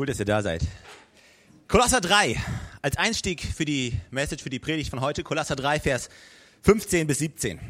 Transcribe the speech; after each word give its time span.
Cool, 0.00 0.06
dass 0.06 0.18
ihr 0.18 0.24
da 0.24 0.40
seid. 0.40 0.62
Kolosser 1.68 2.00
3, 2.00 2.34
als 2.80 2.96
Einstieg 2.96 3.42
für 3.42 3.66
die 3.66 4.00
Message, 4.10 4.42
für 4.42 4.48
die 4.48 4.58
Predigt 4.58 4.88
von 4.88 5.02
heute, 5.02 5.22
Kolosser 5.22 5.56
3, 5.56 5.78
Vers 5.78 6.08
15 6.62 7.06
bis 7.06 7.18
17. 7.18 7.60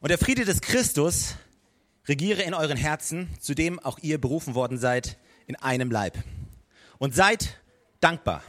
Und 0.00 0.08
der 0.08 0.16
Friede 0.16 0.46
des 0.46 0.62
Christus 0.62 1.34
regiere 2.08 2.40
in 2.40 2.54
euren 2.54 2.78
Herzen, 2.78 3.28
zu 3.38 3.54
dem 3.54 3.78
auch 3.78 3.98
ihr 3.98 4.18
berufen 4.18 4.54
worden 4.54 4.78
seid, 4.78 5.18
in 5.46 5.56
einem 5.56 5.90
Leib. 5.90 6.16
Und 6.96 7.14
seid 7.14 7.60
dankbar. 8.00 8.42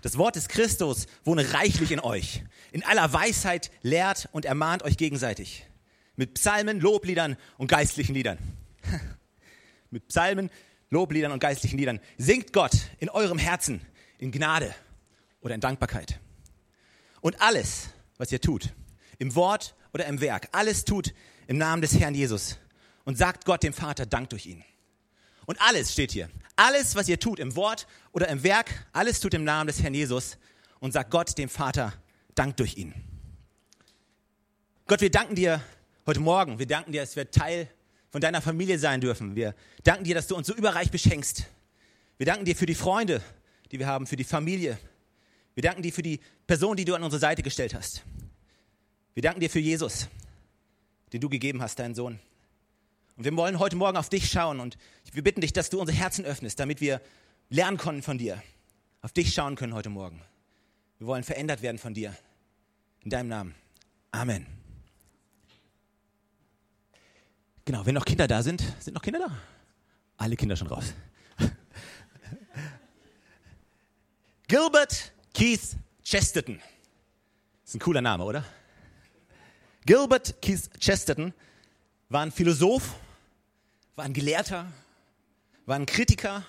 Das 0.00 0.16
Wort 0.16 0.36
des 0.36 0.46
Christus 0.46 1.08
wohne 1.24 1.54
reichlich 1.54 1.90
in 1.90 1.98
euch. 1.98 2.44
In 2.70 2.84
aller 2.84 3.12
Weisheit 3.12 3.72
lehrt 3.82 4.28
und 4.30 4.44
ermahnt 4.44 4.84
euch 4.84 4.96
gegenseitig. 4.96 5.66
Mit 6.14 6.34
Psalmen, 6.34 6.78
Lobliedern 6.78 7.36
und 7.58 7.66
geistlichen 7.66 8.14
Liedern. 8.14 8.38
Mit 9.90 10.06
Psalmen, 10.06 10.50
Lobliedern 10.94 11.32
und 11.32 11.40
geistlichen 11.40 11.76
Liedern. 11.76 12.00
Singt 12.16 12.52
Gott 12.52 12.72
in 12.98 13.10
eurem 13.10 13.38
Herzen 13.38 13.82
in 14.18 14.32
Gnade 14.32 14.74
oder 15.40 15.54
in 15.54 15.60
Dankbarkeit. 15.60 16.20
Und 17.20 17.42
alles, 17.42 17.90
was 18.16 18.32
ihr 18.32 18.40
tut, 18.40 18.72
im 19.18 19.34
Wort 19.34 19.74
oder 19.92 20.06
im 20.06 20.20
Werk, 20.20 20.48
alles 20.52 20.84
tut 20.84 21.12
im 21.46 21.58
Namen 21.58 21.82
des 21.82 21.98
Herrn 21.98 22.14
Jesus 22.14 22.58
und 23.04 23.18
sagt 23.18 23.44
Gott 23.44 23.62
dem 23.62 23.72
Vater 23.72 24.06
Dank 24.06 24.30
durch 24.30 24.46
ihn. 24.46 24.64
Und 25.46 25.60
alles 25.60 25.92
steht 25.92 26.12
hier. 26.12 26.30
Alles, 26.56 26.94
was 26.94 27.08
ihr 27.08 27.18
tut 27.18 27.38
im 27.38 27.56
Wort 27.56 27.86
oder 28.12 28.28
im 28.28 28.42
Werk, 28.44 28.86
alles 28.92 29.20
tut 29.20 29.34
im 29.34 29.44
Namen 29.44 29.66
des 29.66 29.82
Herrn 29.82 29.94
Jesus 29.94 30.38
und 30.78 30.92
sagt 30.92 31.10
Gott 31.10 31.36
dem 31.36 31.48
Vater 31.48 31.92
Dank 32.34 32.56
durch 32.56 32.76
ihn. 32.76 32.94
Gott, 34.86 35.00
wir 35.00 35.10
danken 35.10 35.34
dir 35.34 35.60
heute 36.06 36.20
Morgen. 36.20 36.58
Wir 36.58 36.66
danken 36.66 36.92
dir, 36.92 37.00
dass 37.00 37.16
wir 37.16 37.30
Teil 37.30 37.68
von 38.14 38.20
deiner 38.20 38.40
Familie 38.40 38.78
sein 38.78 39.00
dürfen. 39.00 39.34
Wir 39.34 39.56
danken 39.82 40.04
dir, 40.04 40.14
dass 40.14 40.28
du 40.28 40.36
uns 40.36 40.46
so 40.46 40.54
überreich 40.54 40.88
beschenkst. 40.88 41.48
Wir 42.16 42.26
danken 42.26 42.44
dir 42.44 42.54
für 42.54 42.64
die 42.64 42.76
Freunde, 42.76 43.20
die 43.72 43.80
wir 43.80 43.88
haben, 43.88 44.06
für 44.06 44.14
die 44.14 44.22
Familie. 44.22 44.78
Wir 45.54 45.64
danken 45.64 45.82
dir 45.82 45.92
für 45.92 46.04
die 46.04 46.20
Person, 46.46 46.76
die 46.76 46.84
du 46.84 46.94
an 46.94 47.02
unsere 47.02 47.18
Seite 47.18 47.42
gestellt 47.42 47.74
hast. 47.74 48.04
Wir 49.14 49.24
danken 49.24 49.40
dir 49.40 49.50
für 49.50 49.58
Jesus, 49.58 50.06
den 51.12 51.22
du 51.22 51.28
gegeben 51.28 51.60
hast, 51.60 51.80
deinen 51.80 51.96
Sohn. 51.96 52.20
Und 53.16 53.24
wir 53.24 53.36
wollen 53.36 53.58
heute 53.58 53.74
Morgen 53.74 53.96
auf 53.96 54.10
dich 54.10 54.30
schauen 54.30 54.60
und 54.60 54.78
wir 55.10 55.24
bitten 55.24 55.40
dich, 55.40 55.52
dass 55.52 55.68
du 55.68 55.80
unsere 55.80 55.98
Herzen 55.98 56.24
öffnest, 56.24 56.60
damit 56.60 56.80
wir 56.80 57.00
lernen 57.50 57.78
können 57.78 58.02
von 58.02 58.16
dir, 58.16 58.40
auf 59.02 59.10
dich 59.10 59.34
schauen 59.34 59.56
können 59.56 59.74
heute 59.74 59.90
Morgen. 59.90 60.22
Wir 60.98 61.08
wollen 61.08 61.24
verändert 61.24 61.62
werden 61.62 61.78
von 61.78 61.94
dir. 61.94 62.16
In 63.02 63.10
deinem 63.10 63.28
Namen. 63.28 63.54
Amen. 64.12 64.63
Genau, 67.66 67.86
wenn 67.86 67.94
noch 67.94 68.04
Kinder 68.04 68.28
da 68.28 68.42
sind, 68.42 68.62
sind 68.78 68.92
noch 68.92 69.00
Kinder 69.00 69.20
da? 69.20 69.30
Alle 70.18 70.36
Kinder 70.36 70.54
schon 70.54 70.66
raus. 70.66 70.92
Gilbert 74.48 75.12
Keith 75.32 75.76
Chesterton. 76.04 76.60
ist 77.64 77.74
ein 77.74 77.80
cooler 77.80 78.02
Name, 78.02 78.22
oder? 78.24 78.44
Gilbert 79.86 80.42
Keith 80.42 80.68
Chesterton 80.78 81.32
war 82.10 82.20
ein 82.20 82.32
Philosoph, 82.32 82.96
war 83.96 84.04
ein 84.04 84.12
Gelehrter, 84.12 84.70
war 85.64 85.76
ein 85.76 85.86
Kritiker, 85.86 86.44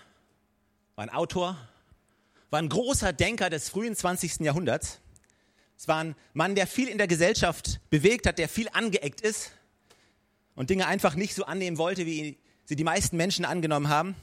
war 0.96 1.04
ein 1.04 1.10
Autor, 1.10 1.58
war 2.50 2.60
ein 2.60 2.68
großer 2.68 3.14
Denker 3.14 3.50
des 3.50 3.70
frühen 3.70 3.96
20. 3.96 4.42
Jahrhunderts. 4.42 5.00
Es 5.78 5.88
war 5.88 6.04
ein 6.04 6.16
Mann, 6.34 6.56
der 6.56 6.68
viel 6.68 6.90
in 6.90 6.98
der 6.98 7.08
Gesellschaft 7.08 7.80
bewegt 7.90 8.28
hat, 8.28 8.38
der 8.38 8.50
viel 8.50 8.68
angeeckt 8.74 9.22
ist 9.22 9.52
und 10.56 10.70
Dinge 10.70 10.88
einfach 10.88 11.16
nicht 11.16 11.36
so 11.36 11.46
annehmen 11.46 11.78
wollte, 11.78 12.06
wie 12.06 12.38
sie 12.66 12.76
die 12.76 12.84
meisten 12.84 13.18
Menschen 13.18 13.46
angenommen 13.46 13.90
haben. 13.90 14.16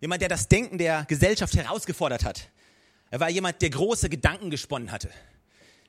Jemand, 0.00 0.22
der 0.22 0.28
das 0.28 0.48
Denken 0.48 0.78
der 0.78 1.04
Gesellschaft 1.06 1.54
herausgefordert 1.54 2.24
hat. 2.24 2.50
Er 3.10 3.20
war 3.20 3.28
jemand, 3.28 3.60
der 3.60 3.70
große 3.70 4.08
Gedanken 4.08 4.50
gesponnen 4.50 4.90
hatte. 4.92 5.10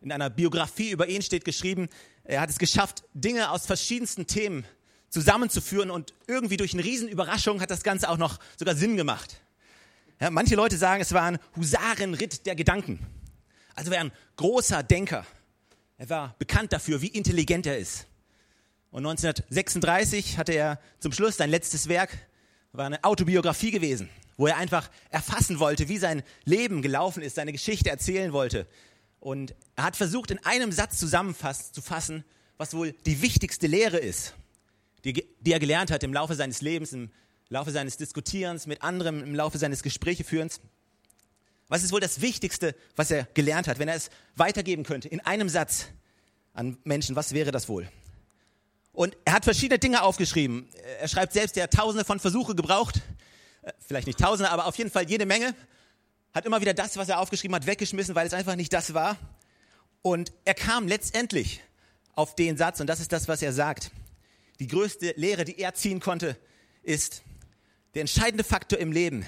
In 0.02 0.12
einer 0.12 0.30
Biografie 0.30 0.92
über 0.92 1.08
ihn 1.08 1.22
steht 1.22 1.46
geschrieben, 1.46 1.88
er 2.24 2.42
hat 2.42 2.50
es 2.50 2.60
geschafft, 2.60 3.04
Dinge 3.14 3.52
aus 3.52 3.66
verschiedensten 3.66 4.28
Themen 4.28 4.66
zusammenzuführen 5.10 5.92
und 5.92 6.14
irgendwie 6.28 6.58
durch 6.58 6.74
eine 6.74 6.84
Riesenüberraschung 6.84 7.62
hat 7.62 7.70
das 7.70 7.84
Ganze 7.84 8.10
auch 8.10 8.18
noch 8.18 8.40
sogar 8.58 8.76
Sinn 8.76 8.98
gemacht. 8.98 9.42
Ja, 10.20 10.30
manche 10.30 10.56
Leute 10.56 10.78
sagen, 10.78 11.02
es 11.02 11.14
war 11.14 11.24
ein 11.24 11.40
Husarenritt 11.56 12.46
der 12.46 12.56
Gedanken. 12.56 13.00
Also 13.76 13.92
er 13.92 13.98
war 13.98 14.06
ein 14.06 14.12
großer 14.36 14.84
Denker. 14.84 15.26
Er 15.98 16.10
war 16.10 16.36
bekannt 16.40 16.74
dafür, 16.74 17.02
wie 17.02 17.08
intelligent 17.08 17.66
er 17.66 17.78
ist. 17.78 18.08
Und 18.92 19.06
1936 19.06 20.38
hatte 20.38 20.52
er 20.52 20.80
zum 21.00 21.14
Schluss 21.14 21.38
sein 21.38 21.50
letztes 21.50 21.88
Werk, 21.88 22.18
war 22.74 22.86
eine 22.86 23.04
Autobiografie 23.04 23.72
gewesen, 23.72 24.10
wo 24.38 24.48
er 24.48 24.58
einfach 24.58 24.90
erfassen 25.10 25.60
wollte, 25.60 25.88
wie 25.88 25.98
sein 25.98 26.24
Leben 26.44 26.82
gelaufen 26.82 27.24
ist, 27.24 27.36
seine 27.36 27.54
Geschichte 27.54 27.90
erzählen 27.90 28.34
wollte. 28.34 28.68
Und 29.22 29.56
er 29.76 29.86
hat 29.86 29.96
versucht, 29.96 30.30
in 30.30 30.44
einem 30.46 30.74
Satz 30.74 30.98
zusammenzufassen, 31.00 32.26
was 32.58 32.74
wohl 32.74 32.92
die 33.06 33.22
wichtigste 33.22 33.68
Lehre 33.68 33.98
ist, 33.98 34.34
die, 35.06 35.14
die 35.40 35.52
er 35.54 35.60
gelernt 35.60 35.90
hat 35.90 36.04
im 36.04 36.14
Laufe 36.14 36.36
seines 36.36 36.62
Lebens, 36.62 36.92
im 36.92 37.12
Laufe 37.48 37.72
seines 37.72 37.98
Diskutierens 37.98 38.68
mit 38.68 38.82
anderen, 38.82 39.24
im 39.24 39.36
Laufe 39.36 39.58
seines 39.58 39.84
Gesprächeführens. 39.84 40.60
Was 41.70 41.84
ist 41.84 41.94
wohl 41.94 42.02
das 42.02 42.20
Wichtigste, 42.20 42.76
was 42.98 43.10
er 43.10 43.24
gelernt 43.34 43.68
hat? 43.68 43.80
Wenn 43.80 43.88
er 43.88 43.96
es 43.96 44.10
weitergeben 44.36 44.84
könnte 44.84 45.08
in 45.08 45.22
einem 45.22 45.48
Satz 45.48 45.88
an 46.54 46.78
Menschen, 46.84 47.16
was 47.16 47.34
wäre 47.34 47.52
das 47.52 47.70
wohl? 47.70 47.88
Und 48.94 49.16
er 49.26 49.34
hat 49.34 49.44
verschiedene 49.46 49.80
Dinge 49.80 50.04
aufgeschrieben. 50.04 50.68
Er 51.00 51.08
schreibt 51.08 51.34
selbst, 51.34 51.56
er 51.58 51.64
hat 51.64 51.74
tausende 51.74 52.04
von 52.04 52.20
Versuche 52.20 52.56
gebraucht. 52.56 53.02
Äh, 53.62 53.72
vielleicht 53.80 54.08
nicht 54.08 54.20
tausende, 54.20 54.52
aber 54.52 54.66
auf 54.66 54.78
jeden 54.78 54.92
Fall 54.92 55.10
jede 55.10 55.26
Menge. 55.26 55.56
Hat 56.34 56.46
immer 56.46 56.62
wieder 56.62 56.74
das, 56.74 56.98
was 56.98 57.10
er 57.10 57.20
aufgeschrieben 57.20 57.56
hat, 57.56 57.68
weggeschmissen, 57.68 58.16
weil 58.16 58.28
es 58.28 58.34
einfach 58.34 58.56
nicht 58.56 58.74
das 58.74 58.94
war. 58.94 59.18
Und 60.02 60.34
er 60.46 60.54
kam 60.54 60.88
letztendlich 60.88 61.62
auf 62.16 62.36
den 62.36 62.58
Satz, 62.58 62.80
und 62.80 62.88
das 62.88 63.00
ist 63.00 63.12
das, 63.12 63.28
was 63.28 63.42
er 63.42 63.54
sagt. 63.54 63.92
Die 64.60 64.68
größte 64.68 65.14
Lehre, 65.16 65.46
die 65.46 65.58
er 65.60 65.74
ziehen 65.74 66.00
konnte, 66.00 66.38
ist, 66.84 67.24
der 67.94 68.02
entscheidende 68.02 68.44
Faktor 68.44 68.80
im 68.80 68.92
Leben 68.92 69.26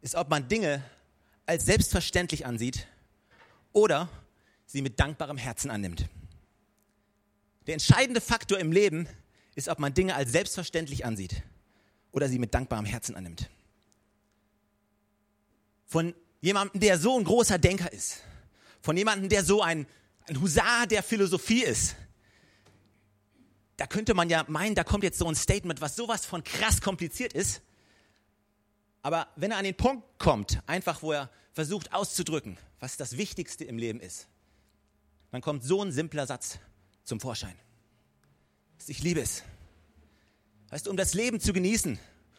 ist, 0.00 0.14
ob 0.14 0.30
man 0.30 0.48
Dinge 0.48 0.82
als 1.46 1.64
selbstverständlich 1.64 2.46
ansieht 2.46 2.86
oder 3.72 4.08
sie 4.66 4.82
mit 4.82 4.98
dankbarem 4.98 5.36
Herzen 5.36 5.70
annimmt. 5.70 6.08
Der 7.66 7.74
entscheidende 7.74 8.20
Faktor 8.20 8.58
im 8.58 8.70
Leben 8.70 9.08
ist, 9.54 9.68
ob 9.68 9.78
man 9.78 9.92
Dinge 9.92 10.14
als 10.14 10.32
selbstverständlich 10.32 11.04
ansieht 11.04 11.42
oder 12.12 12.28
sie 12.28 12.38
mit 12.38 12.54
dankbarem 12.54 12.84
Herzen 12.84 13.16
annimmt. 13.16 13.50
Von 15.86 16.14
jemandem, 16.40 16.80
der 16.80 16.98
so 16.98 17.18
ein 17.18 17.24
großer 17.24 17.58
Denker 17.58 17.92
ist, 17.92 18.22
von 18.80 18.96
jemandem, 18.96 19.28
der 19.28 19.44
so 19.44 19.62
ein, 19.62 19.86
ein 20.28 20.40
Husar 20.40 20.86
der 20.86 21.02
Philosophie 21.02 21.64
ist, 21.64 21.96
da 23.76 23.86
könnte 23.86 24.14
man 24.14 24.30
ja 24.30 24.44
meinen, 24.48 24.74
da 24.74 24.84
kommt 24.84 25.04
jetzt 25.04 25.18
so 25.18 25.26
ein 25.26 25.34
Statement, 25.34 25.80
was 25.80 25.96
sowas 25.96 26.24
von 26.24 26.42
krass 26.44 26.80
kompliziert 26.80 27.32
ist. 27.32 27.62
Aber 29.02 29.28
wenn 29.36 29.50
er 29.50 29.58
an 29.58 29.64
den 29.64 29.76
Punkt 29.76 30.04
kommt, 30.18 30.62
einfach 30.66 31.02
wo 31.02 31.12
er 31.12 31.30
versucht 31.52 31.92
auszudrücken, 31.92 32.58
was 32.80 32.96
das 32.96 33.16
Wichtigste 33.16 33.64
im 33.64 33.78
Leben 33.78 34.00
ist, 34.00 34.28
dann 35.30 35.42
kommt 35.42 35.62
so 35.64 35.82
ein 35.82 35.92
simpler 35.92 36.26
Satz 36.26 36.58
zum 37.06 37.20
Vorschein. 37.20 37.54
Ich 38.86 39.02
liebe 39.02 39.20
es. 39.20 39.42
Weißt 40.68 40.86
du, 40.86 40.90
um 40.90 40.96
das 40.96 41.14
Leben 41.14 41.40
zu 41.40 41.52
genießen, 41.52 41.98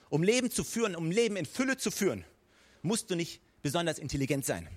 um 0.10 0.22
Leben 0.22 0.52
zu 0.52 0.64
führen, 0.64 0.96
um 0.96 1.10
Leben 1.10 1.36
in 1.36 1.46
Fülle 1.46 1.78
zu 1.78 1.90
führen, 1.90 2.24
musst 2.82 3.10
du 3.10 3.16
nicht 3.16 3.42
besonders 3.62 3.98
intelligent 3.98 4.46
sein. 4.46 4.68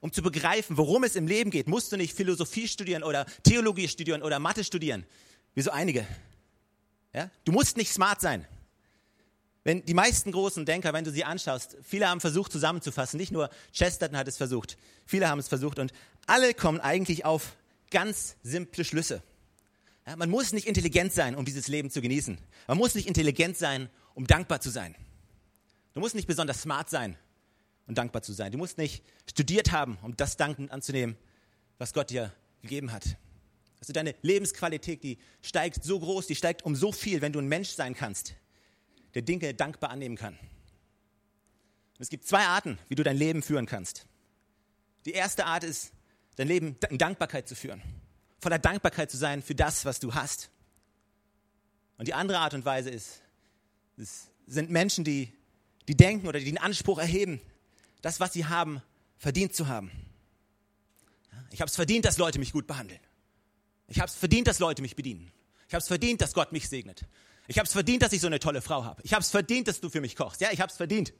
Um 0.00 0.12
zu 0.12 0.22
begreifen, 0.22 0.78
worum 0.78 1.04
es 1.04 1.14
im 1.14 1.26
Leben 1.26 1.50
geht, 1.50 1.68
musst 1.68 1.92
du 1.92 1.96
nicht 1.96 2.14
Philosophie 2.14 2.66
studieren 2.66 3.02
oder 3.02 3.26
Theologie 3.42 3.86
studieren 3.86 4.22
oder 4.22 4.38
Mathe 4.38 4.64
studieren, 4.64 5.04
wie 5.54 5.60
so 5.60 5.70
einige. 5.70 6.06
Ja? 7.12 7.30
Du 7.44 7.52
musst 7.52 7.76
nicht 7.76 7.92
smart 7.92 8.20
sein. 8.20 8.46
Wenn 9.62 9.84
die 9.84 9.94
meisten 9.94 10.32
großen 10.32 10.64
Denker, 10.64 10.94
wenn 10.94 11.04
du 11.04 11.10
sie 11.10 11.24
anschaust, 11.24 11.76
viele 11.82 12.08
haben 12.08 12.20
versucht 12.20 12.50
zusammenzufassen, 12.50 13.18
nicht 13.18 13.30
nur 13.30 13.50
Chesterton 13.72 14.16
hat 14.16 14.26
es 14.26 14.38
versucht, 14.38 14.78
viele 15.04 15.28
haben 15.28 15.38
es 15.38 15.48
versucht 15.48 15.78
und 15.78 15.92
alle 16.26 16.54
kommen 16.54 16.80
eigentlich 16.80 17.26
auf 17.26 17.56
ganz 17.90 18.36
simple 18.42 18.84
Schlüsse. 18.84 19.22
Ja, 20.06 20.16
man 20.16 20.30
muss 20.30 20.52
nicht 20.52 20.66
intelligent 20.66 21.12
sein, 21.12 21.34
um 21.34 21.44
dieses 21.44 21.68
Leben 21.68 21.90
zu 21.90 22.00
genießen. 22.00 22.38
Man 22.66 22.78
muss 22.78 22.94
nicht 22.94 23.06
intelligent 23.06 23.56
sein, 23.56 23.90
um 24.14 24.26
dankbar 24.26 24.60
zu 24.60 24.70
sein. 24.70 24.94
Du 25.92 26.00
musst 26.00 26.14
nicht 26.14 26.26
besonders 26.26 26.62
smart 26.62 26.88
sein, 26.88 27.16
um 27.86 27.94
dankbar 27.94 28.22
zu 28.22 28.32
sein. 28.32 28.52
Du 28.52 28.58
musst 28.58 28.78
nicht 28.78 29.04
studiert 29.28 29.72
haben, 29.72 29.98
um 30.02 30.16
das 30.16 30.36
Danken 30.36 30.70
anzunehmen, 30.70 31.16
was 31.78 31.92
Gott 31.92 32.10
dir 32.10 32.32
gegeben 32.62 32.92
hat. 32.92 33.16
Also 33.80 33.92
deine 33.92 34.14
Lebensqualität, 34.22 35.02
die 35.02 35.18
steigt 35.42 35.82
so 35.82 35.98
groß, 35.98 36.26
die 36.26 36.36
steigt 36.36 36.64
um 36.64 36.76
so 36.76 36.92
viel, 36.92 37.22
wenn 37.22 37.32
du 37.32 37.38
ein 37.38 37.48
Mensch 37.48 37.70
sein 37.70 37.94
kannst, 37.94 38.34
der 39.14 39.22
Dinge 39.22 39.54
dankbar 39.54 39.90
annehmen 39.90 40.16
kann. 40.16 40.34
Und 40.34 42.00
es 42.00 42.10
gibt 42.10 42.26
zwei 42.26 42.44
Arten, 42.44 42.78
wie 42.88 42.94
du 42.94 43.02
dein 43.02 43.16
Leben 43.16 43.42
führen 43.42 43.66
kannst. 43.66 44.06
Die 45.06 45.12
erste 45.12 45.46
Art 45.46 45.64
ist, 45.64 45.92
dein 46.40 46.48
Leben 46.48 46.76
in 46.88 46.96
Dankbarkeit 46.96 47.46
zu 47.46 47.54
führen. 47.54 47.82
Voller 48.40 48.58
Dankbarkeit 48.58 49.10
zu 49.10 49.18
sein 49.18 49.42
für 49.42 49.54
das, 49.54 49.84
was 49.84 50.00
du 50.00 50.14
hast. 50.14 50.48
Und 51.98 52.08
die 52.08 52.14
andere 52.14 52.38
Art 52.38 52.54
und 52.54 52.64
Weise 52.64 52.88
ist, 52.88 53.20
es 53.98 54.28
sind 54.46 54.70
Menschen, 54.70 55.04
die, 55.04 55.34
die 55.86 55.94
denken 55.94 56.26
oder 56.26 56.38
die 56.38 56.46
den 56.46 56.56
Anspruch 56.56 56.98
erheben, 56.98 57.42
das, 58.00 58.20
was 58.20 58.32
sie 58.32 58.46
haben, 58.46 58.80
verdient 59.18 59.54
zu 59.54 59.68
haben. 59.68 59.90
Ich 61.50 61.60
habe 61.60 61.68
es 61.68 61.76
verdient, 61.76 62.06
dass 62.06 62.16
Leute 62.16 62.38
mich 62.38 62.52
gut 62.52 62.66
behandeln. 62.66 63.00
Ich 63.88 63.98
habe 63.98 64.08
es 64.08 64.14
verdient, 64.14 64.48
dass 64.48 64.60
Leute 64.60 64.80
mich 64.80 64.96
bedienen. 64.96 65.30
Ich 65.68 65.74
habe 65.74 65.82
es 65.82 65.88
verdient, 65.88 66.22
dass 66.22 66.32
Gott 66.32 66.52
mich 66.52 66.70
segnet. 66.70 67.04
Ich 67.48 67.58
habe 67.58 67.66
es 67.66 67.72
verdient, 67.72 68.02
dass 68.02 68.14
ich 68.14 68.22
so 68.22 68.28
eine 68.28 68.38
tolle 68.38 68.62
Frau 68.62 68.82
habe. 68.82 69.02
Ich 69.04 69.12
habe 69.12 69.20
es 69.20 69.28
verdient, 69.28 69.68
dass 69.68 69.82
du 69.82 69.90
für 69.90 70.00
mich 70.00 70.16
kochst. 70.16 70.40
Ja, 70.40 70.48
ich 70.52 70.62
habe 70.62 70.70
es 70.70 70.78
verdient. 70.78 71.12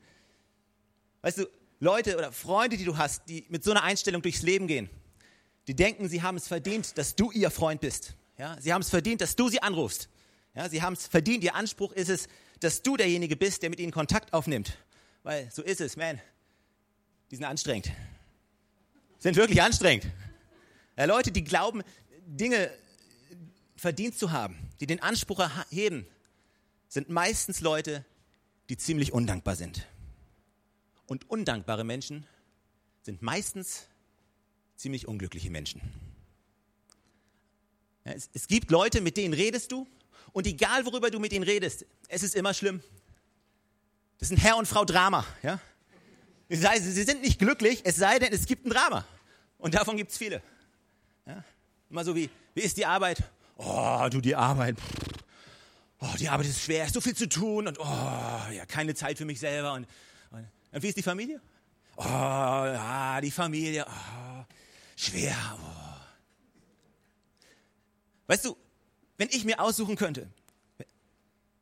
Weißt 1.21 1.37
du, 1.37 1.47
Leute 1.79 2.17
oder 2.17 2.33
Freunde, 2.33 2.79
die 2.79 2.87
du 2.87 2.97
hast, 2.97 3.29
die 3.29 3.45
mit 3.51 3.65
so 3.65 3.71
einer 3.73 3.83
Einstellung 3.83 4.23
durchs 4.23 4.41
Leben 4.41 4.67
gehen, 4.67 4.89
die 5.67 5.75
denken, 5.75 6.09
sie 6.09 6.23
haben 6.23 6.37
es 6.37 6.49
verdient, 6.49 6.97
dass 6.99 7.17
du 7.17 7.31
ihr 7.31 7.51
Freund 7.51 7.81
bist. 7.81 8.15
Ja, 8.39 8.61
sie 8.61 8.73
haben 8.73 8.83
es 8.83 8.91
verdient, 8.91 9.21
dass 9.21 9.37
du 9.37 9.49
sie 9.49 9.63
anrufst. 9.63 10.09
Ja, 10.55 10.69
sie 10.69 10.83
haben 10.83 10.95
es 10.95 11.07
verdient. 11.07 11.45
Ihr 11.45 11.55
Anspruch 11.55 11.93
ist 11.93 12.09
es, 12.09 12.29
dass 12.61 12.83
du 12.83 12.97
derjenige 12.97 13.37
bist, 13.37 13.63
der 13.63 13.71
mit 13.71 13.81
ihnen 13.81 13.93
Kontakt 13.93 14.33
aufnimmt. 14.33 14.79
Weil 15.23 15.51
so 15.53 15.63
ist 15.63 15.81
es, 15.81 15.97
man. 15.97 16.21
Die 17.31 17.37
sind 17.37 17.45
anstrengend. 17.45 17.91
Sind 19.19 19.37
wirklich 19.37 19.63
anstrengend. 19.63 20.07
Ja, 20.97 21.05
Leute, 21.05 21.31
die 21.31 21.45
glauben, 21.45 21.83
Dinge 22.27 22.71
verdient 23.77 24.19
zu 24.19 24.33
haben, 24.33 24.57
die 24.81 24.87
den 24.87 25.01
Anspruch 25.01 25.41
erheben, 25.41 26.07
sind 26.89 27.09
meistens 27.09 27.61
Leute, 27.61 28.05
die 28.69 28.77
ziemlich 28.77 29.13
undankbar 29.13 29.57
sind. 29.57 29.87
Und 31.07 31.29
undankbare 31.29 31.85
Menschen 31.85 32.27
sind 33.03 33.23
meistens 33.23 33.87
ziemlich 34.81 35.07
unglückliche 35.07 35.51
Menschen. 35.51 35.83
Es, 38.05 38.31
es 38.33 38.47
gibt 38.47 38.71
Leute, 38.71 39.01
mit 39.01 39.17
denen 39.17 39.35
redest 39.35 39.71
du 39.73 39.87
und 40.33 40.47
egal 40.47 40.87
worüber 40.87 41.11
du 41.11 41.19
mit 41.19 41.33
ihnen 41.33 41.45
redest, 41.45 41.85
es 42.09 42.23
ist 42.23 42.35
immer 42.35 42.55
schlimm. 42.55 42.83
Das 44.19 44.29
sind 44.29 44.39
Herr 44.39 44.57
und 44.57 44.67
Frau 44.67 44.85
Drama. 44.85 45.25
Ja? 45.43 45.61
Sie 46.49 46.57
sind 46.57 47.23
nicht 47.23 47.39
glücklich, 47.39 47.83
es 47.85 47.97
sei 47.97 48.19
denn, 48.19 48.33
es 48.33 48.47
gibt 48.47 48.67
ein 48.67 48.71
Drama. 48.71 49.07
Und 49.59 49.75
davon 49.75 49.97
gibt 49.97 50.13
es 50.13 50.19
viele. 50.19 50.43
Ja? 51.27 51.45
Immer 51.91 52.05
so 52.05 52.17
wie, 52.17 52.31
wie 52.55 52.63
ist 52.63 52.77
die 52.77 52.87
Arbeit? 52.87 53.23
Oh, 53.57 54.09
du, 54.11 54.21
die 54.21 54.35
Arbeit. 54.35 54.77
Oh, 56.01 56.15
die 56.19 56.29
Arbeit 56.31 56.47
ist 56.47 56.63
schwer, 56.63 56.87
ist 56.87 56.95
so 56.95 57.03
viel 57.03 57.15
zu 57.15 57.29
tun 57.29 57.69
und 57.69 57.79
oh, 57.79 57.85
ja, 57.85 58.65
keine 58.67 58.95
Zeit 58.95 59.19
für 59.19 59.27
mich 59.27 59.39
selber. 59.39 59.75
Und, 59.75 59.87
und, 60.31 60.47
und 60.73 60.83
wie 60.83 60.89
ist 60.89 60.97
die 60.97 61.03
Familie? 61.03 61.41
Oh, 61.97 62.05
ja, 62.05 63.21
die 63.21 63.31
Familie. 63.31 63.85
Oh, 63.87 64.45
schwer. 65.01 65.37
Weißt 68.27 68.45
du, 68.45 68.57
wenn 69.17 69.29
ich 69.31 69.45
mir 69.45 69.61
aussuchen 69.61 69.97
könnte, 69.97 70.29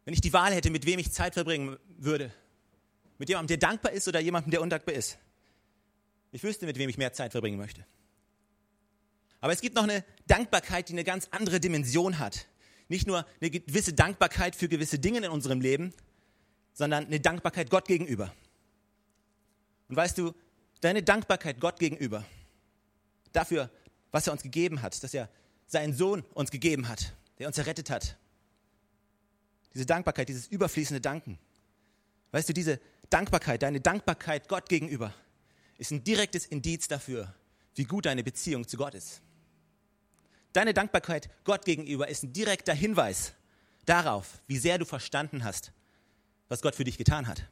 wenn 0.04 0.14
ich 0.14 0.20
die 0.20 0.32
Wahl 0.32 0.52
hätte, 0.52 0.70
mit 0.70 0.86
wem 0.86 0.98
ich 0.98 1.12
Zeit 1.12 1.34
verbringen 1.34 1.76
würde, 1.98 2.32
mit 3.18 3.28
jemandem, 3.28 3.58
der 3.58 3.68
dankbar 3.68 3.92
ist 3.92 4.08
oder 4.08 4.20
jemandem, 4.20 4.50
der 4.50 4.60
undankbar 4.62 4.94
ist, 4.94 5.18
ich 6.32 6.42
wüsste, 6.42 6.66
mit 6.66 6.78
wem 6.78 6.88
ich 6.88 6.98
mehr 6.98 7.12
Zeit 7.12 7.32
verbringen 7.32 7.58
möchte. 7.58 7.84
Aber 9.40 9.52
es 9.52 9.60
gibt 9.60 9.76
noch 9.76 9.84
eine 9.84 10.04
Dankbarkeit, 10.26 10.88
die 10.88 10.92
eine 10.92 11.04
ganz 11.04 11.28
andere 11.30 11.60
Dimension 11.60 12.18
hat. 12.18 12.46
Nicht 12.88 13.06
nur 13.06 13.26
eine 13.40 13.50
gewisse 13.50 13.92
Dankbarkeit 13.92 14.56
für 14.56 14.68
gewisse 14.68 14.98
Dinge 14.98 15.18
in 15.18 15.30
unserem 15.30 15.60
Leben, 15.60 15.92
sondern 16.72 17.06
eine 17.06 17.20
Dankbarkeit 17.20 17.70
Gott 17.70 17.86
gegenüber. 17.86 18.32
Und 19.88 19.96
weißt 19.96 20.18
du, 20.18 20.34
deine 20.80 21.02
Dankbarkeit 21.02 21.60
Gott 21.60 21.78
gegenüber, 21.78 22.24
dafür, 23.38 23.70
was 24.10 24.26
er 24.26 24.32
uns 24.32 24.42
gegeben 24.42 24.82
hat, 24.82 25.02
dass 25.02 25.14
er 25.14 25.28
seinen 25.66 25.94
Sohn 25.94 26.22
uns 26.34 26.50
gegeben 26.50 26.88
hat, 26.88 27.14
der 27.38 27.46
uns 27.46 27.58
errettet 27.58 27.90
hat. 27.90 28.16
Diese 29.74 29.86
Dankbarkeit, 29.86 30.28
dieses 30.28 30.48
überfließende 30.48 31.00
Danken. 31.00 31.38
Weißt 32.32 32.48
du, 32.48 32.52
diese 32.52 32.80
Dankbarkeit, 33.10 33.62
deine 33.62 33.80
Dankbarkeit 33.80 34.48
Gott 34.48 34.68
gegenüber, 34.68 35.14
ist 35.78 35.92
ein 35.92 36.02
direktes 36.02 36.46
Indiz 36.46 36.88
dafür, 36.88 37.32
wie 37.74 37.84
gut 37.84 38.06
deine 38.06 38.24
Beziehung 38.24 38.66
zu 38.66 38.76
Gott 38.76 38.94
ist. 38.94 39.22
Deine 40.52 40.74
Dankbarkeit 40.74 41.30
Gott 41.44 41.64
gegenüber 41.64 42.08
ist 42.08 42.24
ein 42.24 42.32
direkter 42.32 42.74
Hinweis 42.74 43.34
darauf, 43.84 44.42
wie 44.46 44.58
sehr 44.58 44.78
du 44.78 44.84
verstanden 44.84 45.44
hast, 45.44 45.72
was 46.48 46.62
Gott 46.62 46.74
für 46.74 46.84
dich 46.84 46.98
getan 46.98 47.28
hat. 47.28 47.44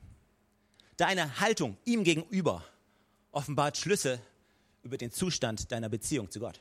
Deine 0.96 1.40
Haltung 1.40 1.76
ihm 1.84 2.04
gegenüber 2.04 2.64
offenbart 3.30 3.76
Schlüsse 3.76 4.20
über 4.86 4.96
den 4.96 5.10
Zustand 5.10 5.72
deiner 5.72 5.88
Beziehung 5.88 6.30
zu 6.30 6.38
Gott. 6.38 6.60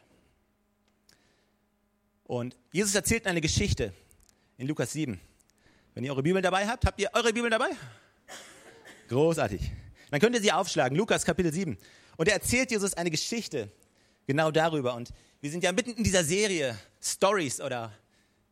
Und 2.24 2.57
Jesus 2.72 2.95
erzählt 2.95 3.27
eine 3.27 3.39
Geschichte 3.39 3.94
in 4.57 4.68
Lukas 4.68 4.94
7. 4.94 5.19
Wenn 5.94 6.04
ihr 6.04 6.12
eure 6.12 6.24
Bibel 6.24 6.42
dabei 6.42 6.68
habt, 6.68 6.86
habt 6.86 7.00
ihr 7.00 7.12
eure 7.13 7.31
Bibel 7.31 7.51
dabei? 7.51 7.69
Großartig. 9.10 9.72
Dann 10.10 10.19
könnt 10.19 10.36
ihr 10.36 10.42
sie 10.42 10.51
aufschlagen, 10.51 10.98
Lukas 10.98 11.24
Kapitel 11.24 11.54
7. 11.54 11.77
Und 12.18 12.27
er 12.27 12.33
erzählt 12.33 12.72
Jesus 12.72 12.95
eine 12.95 13.12
Geschichte 13.12 13.72
genau 14.25 14.50
darüber. 14.50 14.95
Und 14.95 15.13
wir 15.39 15.51
sind 15.51 15.63
ja 15.63 15.71
mitten 15.71 15.92
in 15.92 16.04
dieser 16.04 16.24
Serie 16.24 16.75
Stories 17.00 17.62
oder, 17.62 17.92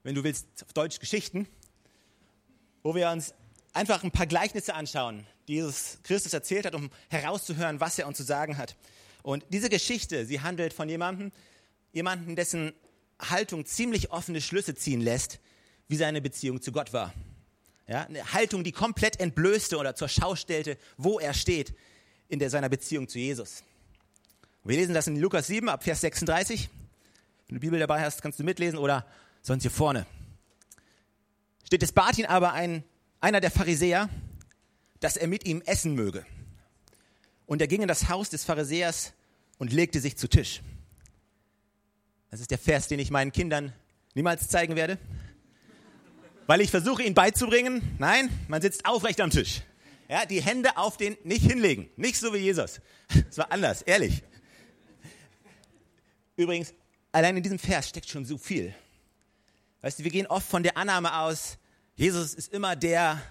wenn 0.03 0.13
du 0.13 0.23
willst, 0.23 0.45
auf 0.63 0.73
Deutsch 0.73 0.99
Geschichten, 0.99 1.47
wo 2.83 2.93
wir 2.93 3.09
uns 3.09 3.33
einfach 3.73 4.03
ein 4.03 4.11
paar 4.11 4.27
Gleichnisse 4.27 4.75
anschauen, 4.75 5.25
die 5.47 5.55
Jesus 5.55 5.97
Christus 6.03 6.33
erzählt 6.33 6.67
hat, 6.67 6.75
um 6.75 6.91
herauszuhören, 7.09 7.79
was 7.79 7.97
er 7.97 8.05
uns 8.05 8.17
zu 8.17 8.23
sagen 8.23 8.57
hat. 8.57 8.75
Und 9.23 9.45
diese 9.49 9.69
Geschichte, 9.69 10.25
sie 10.25 10.41
handelt 10.41 10.73
von 10.73 10.87
jemandem, 10.89 11.31
jemanden, 11.93 12.35
dessen 12.35 12.73
Haltung 13.19 13.65
ziemlich 13.65 14.11
offene 14.11 14.41
Schlüsse 14.41 14.75
ziehen 14.75 15.01
lässt, 15.01 15.39
wie 15.87 15.95
seine 15.95 16.21
Beziehung 16.21 16.61
zu 16.61 16.71
Gott 16.71 16.93
war. 16.93 17.13
Ja, 17.87 18.03
eine 18.03 18.33
Haltung, 18.33 18.63
die 18.63 18.71
komplett 18.71 19.19
entblößte 19.19 19.77
oder 19.77 19.95
zur 19.95 20.09
Schau 20.09 20.35
stellte, 20.35 20.77
wo 20.97 21.19
er 21.19 21.33
steht 21.33 21.73
in 22.27 22.39
der, 22.39 22.49
seiner 22.49 22.69
Beziehung 22.69 23.07
zu 23.07 23.17
Jesus. 23.17 23.63
wir 24.63 24.75
lesen 24.75 24.93
das 24.93 25.07
in 25.07 25.17
Lukas 25.17 25.47
7 25.47 25.67
ab 25.69 25.83
Vers 25.83 26.01
36. 26.01 26.69
Wenn 27.47 27.55
du 27.55 27.59
die 27.59 27.67
Bibel 27.67 27.79
dabei 27.79 28.01
hast, 28.01 28.21
kannst 28.21 28.39
du 28.39 28.43
mitlesen 28.43 28.77
oder 28.77 29.05
sonst 29.41 29.63
hier 29.63 29.71
vorne. 29.71 30.05
Steht 31.65 31.83
es 31.83 31.91
bat 31.91 32.17
ihn 32.17 32.25
aber 32.25 32.53
ein, 32.53 32.83
einer 33.19 33.41
der 33.41 33.51
Pharisäer, 33.51 34.09
dass 34.99 35.17
er 35.17 35.27
mit 35.27 35.45
ihm 35.45 35.61
essen 35.65 35.93
möge. 35.93 36.25
Und 37.45 37.61
er 37.61 37.67
ging 37.67 37.81
in 37.81 37.87
das 37.87 38.09
Haus 38.09 38.29
des 38.29 38.43
Pharisäers 38.43 39.13
und 39.57 39.71
legte 39.71 39.99
sich 39.99 40.17
zu 40.17 40.27
Tisch. 40.27 40.61
Das 42.31 42.39
ist 42.39 42.51
der 42.51 42.57
Vers, 42.57 42.87
den 42.87 42.99
ich 42.99 43.11
meinen 43.11 43.31
Kindern 43.31 43.73
niemals 44.15 44.47
zeigen 44.47 44.75
werde. 44.75 44.97
Weil 46.47 46.61
ich 46.61 46.71
versuche, 46.71 47.03
ihnen 47.03 47.15
beizubringen, 47.15 47.95
nein, 47.99 48.29
man 48.47 48.61
sitzt 48.61 48.85
aufrecht 48.85 49.21
am 49.21 49.29
Tisch. 49.29 49.61
Ja, 50.09 50.25
die 50.25 50.41
Hände 50.41 50.77
auf 50.77 50.97
den, 50.97 51.17
nicht 51.23 51.43
hinlegen. 51.43 51.89
Nicht 51.95 52.17
so 52.17 52.33
wie 52.33 52.38
Jesus. 52.38 52.81
Es 53.29 53.38
war 53.38 53.51
anders, 53.51 53.81
ehrlich. 53.83 54.23
Übrigens, 56.35 56.73
allein 57.12 57.38
in 57.38 57.43
diesem 57.43 57.59
Vers 57.59 57.89
steckt 57.89 58.09
schon 58.09 58.25
so 58.25 58.38
viel. 58.38 58.73
Weißt 59.81 60.00
du, 60.00 60.03
wir 60.03 60.12
gehen 60.12 60.27
oft 60.27 60.47
von 60.47 60.63
der 60.63 60.77
Annahme 60.77 61.17
aus, 61.19 61.57
Jesus 61.95 62.33
ist 62.33 62.51
immer 62.51 62.75
der 62.75 63.21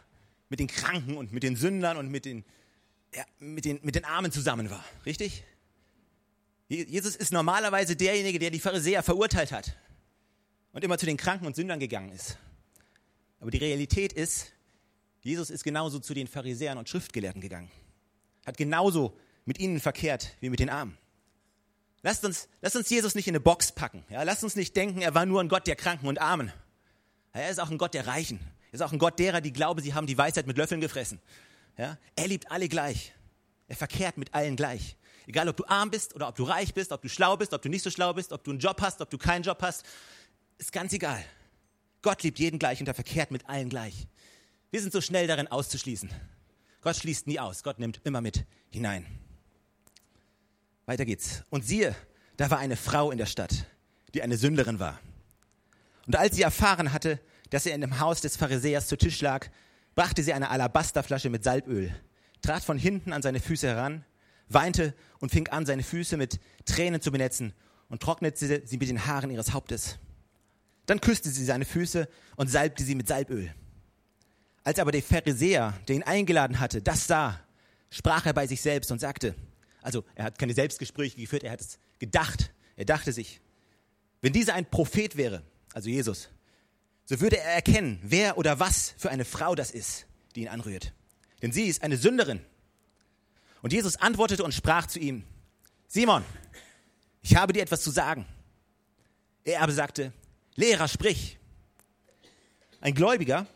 mit 0.49 0.61
den 0.61 0.69
Kranken 0.69 1.17
und 1.17 1.33
mit 1.33 1.43
den 1.43 1.57
Sündern 1.57 1.97
und 1.97 2.11
mit 2.11 2.25
den, 2.25 2.45
ja, 3.15 3.25
mit 3.39 3.65
den, 3.65 3.81
mit 3.83 3.95
den 3.95 4.05
Armen 4.05 4.33
zusammen 4.33 4.71
war. 4.71 4.85
Richtig? 5.05 5.45
Jesus 6.69 7.17
ist 7.17 7.33
normalerweise 7.33 7.97
derjenige, 7.97 8.39
der 8.39 8.51
die 8.51 8.61
Pharisäer 8.61 9.03
verurteilt 9.03 9.53
hat 9.53 9.77
und 10.73 10.83
immer 10.83 10.97
zu 10.97 11.05
den 11.05 11.19
Kranken 11.19 11.47
und 11.47 11.55
Sündern 11.55 11.81
gegangen 11.81 12.13
ist. 12.13 12.39
Aber 13.41 13.51
die 13.51 13.59
Realität 13.59 14.13
ist, 14.13 14.53
Jesus 15.21 15.51
ist 15.51 15.65
genauso 15.65 15.99
zu 15.99 16.15
den 16.15 16.27
Pharisäern 16.27 16.79
und 16.79 16.89
Schriftgelehrten 16.89 17.41
gegangen. 17.41 17.71
Hat 18.47 18.57
genauso 18.57 19.17
mit 19.45 19.59
ihnen 19.59 19.81
verkehrt 19.81 20.37
wie 20.41 20.49
mit 20.49 20.61
den 20.61 20.71
Armen. 20.71 20.97
Lasst 22.03 22.25
uns, 22.25 22.49
lasst 22.61 22.77
uns 22.77 22.89
Jesus 22.89 23.15
nicht 23.15 23.29
in 23.29 23.33
eine 23.33 23.41
Box 23.41 23.73
packen. 23.73 24.05
Ja, 24.09 24.23
lasst 24.23 24.43
uns 24.43 24.57
nicht 24.57 24.75
denken, 24.75 25.03
er 25.03 25.15
war 25.15 25.27
nur 25.27 25.41
ein 25.41 25.49
Gott 25.49 25.67
der 25.67 25.77
Kranken 25.77 26.09
und 26.09 26.21
Armen. 26.21 26.53
Er 27.33 27.51
ist 27.51 27.61
auch 27.61 27.71
ein 27.71 27.79
Gott 27.79 27.95
der 27.95 28.07
Reichen. 28.07 28.41
Er 28.71 28.75
ist 28.75 28.81
auch 28.81 28.93
ein 28.93 28.99
Gott 28.99 29.19
derer, 29.19 29.41
die 29.41 29.53
glauben, 29.53 29.81
sie 29.83 29.95
haben 29.95 30.07
die 30.07 30.19
Weisheit 30.19 30.47
mit 30.47 30.57
Löffeln 30.57 30.81
gefressen. 30.81 31.21
Ja, 31.77 31.99
er 32.17 32.29
liebt 32.29 32.51
alle 32.51 32.69
gleich. 32.69 33.13
Er 33.69 33.77
verkehrt 33.77 34.19
mit 34.19 34.35
allen 34.35 34.57
gleich. 34.57 34.97
Egal, 35.27 35.49
ob 35.49 35.57
du 35.57 35.65
arm 35.67 35.91
bist 35.91 36.15
oder 36.15 36.29
ob 36.29 36.35
du 36.35 36.45
reich 36.45 36.75
bist, 36.75 36.93
ob 36.93 37.01
du 37.03 37.09
schlau 37.09 37.37
bist, 37.37 37.55
ob 37.55 37.63
du 37.63 37.69
nicht 37.69 37.83
so 37.83 37.91
schlau 37.91 38.13
bist, 38.13 38.33
ob 38.33 38.45
du 38.45 38.51
einen 38.51 38.61
Job 38.61 38.81
hast, 38.81 39.01
ob 39.01 39.09
du 39.09 39.19
keinen 39.19 39.43
Job 39.43 39.59
hast, 39.63 39.85
ist 40.59 40.73
ganz 40.73 40.93
egal. 40.93 41.25
Gott 42.03 42.23
liebt 42.23 42.39
jeden 42.39 42.59
gleich 42.59 42.81
und 42.81 42.89
er 42.89 42.95
verkehrt 42.95 43.31
mit 43.31 43.49
allen 43.49 43.69
gleich. 43.69 44.09
Wir 44.71 44.81
sind 44.81 44.93
so 44.93 45.01
schnell 45.01 45.27
darin 45.27 45.49
auszuschließen. 45.49 46.11
Gott 46.81 46.97
schließt 46.97 47.27
nie 47.27 47.39
aus. 47.39 47.63
Gott 47.63 47.79
nimmt 47.79 48.01
immer 48.05 48.21
mit 48.21 48.45
hinein. 48.71 49.07
Weiter 50.87 51.05
geht's. 51.05 51.45
Und 51.49 51.65
siehe, 51.65 51.95
da 52.37 52.51
war 52.51 52.59
eine 52.59 52.77
Frau 52.77 53.11
in 53.11 53.19
der 53.19 53.27
Stadt, 53.27 53.67
die 54.15 54.23
eine 54.23 54.37
Sünderin 54.37 54.81
war. 54.81 54.99
Und 56.07 56.17
als 56.17 56.35
sie 56.35 56.43
erfahren 56.43 56.93
hatte, 56.93 57.21
dass 57.51 57.67
er 57.67 57.75
in 57.75 57.81
dem 57.81 58.01
Haus 58.01 58.21
des 58.21 58.37
Pharisäers 58.37 58.89
zu 58.89 58.97
Tisch 58.97 59.21
lag, 59.21 59.49
brachte 59.95 60.23
sie 60.23 60.33
eine 60.33 60.51
Alabasterflasche 60.51 61.31
mit 61.31 61.45
Salböl, 61.45 61.95
trat 62.41 62.65
von 62.65 62.79
hinten 62.79 63.13
an 63.13 63.23
seine 63.23 63.41
Füße 63.41 63.69
heran 63.69 64.05
weinte 64.55 64.95
und 65.21 65.31
fing 65.31 65.49
an, 65.49 65.67
seine 65.67 65.83
Füße 65.83 66.17
mit 66.17 66.41
Tränen 66.65 67.01
zu 67.01 67.11
benetzen 67.11 67.53
und 67.89 68.03
trocknete 68.03 68.63
sie 68.65 68.79
mit 68.79 68.89
den 68.89 69.07
Haaren 69.07 69.31
ihres 69.31 69.53
Hauptes. 69.53 69.99
Dann 70.87 71.01
küsste 71.01 71.31
sie 71.31 71.45
seine 71.45 71.65
Füße 71.65 72.09
und 72.37 72.49
salbte 72.49 72.83
sie 72.85 72.95
mit 72.95 73.09
Salböl. 73.09 73.53
Als 74.65 74.79
aber 74.79 74.93
der 74.93 75.03
Pharisäer, 75.03 75.75
der 75.89 75.97
ihn 75.97 76.03
eingeladen 76.03 76.61
hatte, 76.61 76.83
das 76.83 77.07
sah, 77.07 77.41
sprach 77.91 78.27
er 78.27 78.33
bei 78.33 78.47
sich 78.47 78.61
selbst 78.61 78.91
und 78.93 79.01
sagte, 79.01 79.35
also 79.81 80.05
er 80.15 80.25
hat 80.25 80.39
keine 80.39 80.55
Selbstgespräche 80.55 81.17
geführt, 81.17 81.43
er 81.43 81.53
hat 81.53 81.61
es 81.61 81.79
gedacht. 81.99 82.53
Er 82.77 82.85
dachte 82.85 83.13
sich, 83.13 83.41
wenn 84.21 84.33
dieser 84.33 84.55
ein 84.55 84.65
Prophet 84.65 85.17
wäre, 85.17 85.43
also 85.73 85.89
Jesus, 85.91 86.29
so 87.05 87.21
würde 87.21 87.39
er 87.39 87.55
erkennen, 87.55 87.99
wer 88.03 88.39
oder 88.39 88.61
was 88.61 88.95
für 88.97 89.11
eine 89.11 89.25
Frau 89.25 89.55
das 89.55 89.71
ist, 89.71 90.07
die 90.35 90.43
ihn 90.43 90.49
anrührt. 90.49 90.93
Denn 91.43 91.53
sie 91.53 91.65
ist 91.65 91.83
eine 91.83 91.97
Sünderin. 91.97 92.41
Und 93.61 93.73
Jesus 93.73 93.97
antwortete 93.97 94.45
und 94.45 94.53
sprach 94.55 94.87
zu 94.87 94.99
ihm, 94.99 95.25
Simon, 95.89 96.25
ich 97.21 97.37
habe 97.37 97.53
dir 97.53 97.63
etwas 97.63 97.83
zu 97.83 97.91
sagen. 97.91 98.27
Er 99.45 99.61
aber 99.61 99.73
sagte, 99.73 100.13
Lehrer, 100.55 100.89
sprich. 100.89 101.39
Ein 102.81 102.95
Gläubiger 102.95 103.47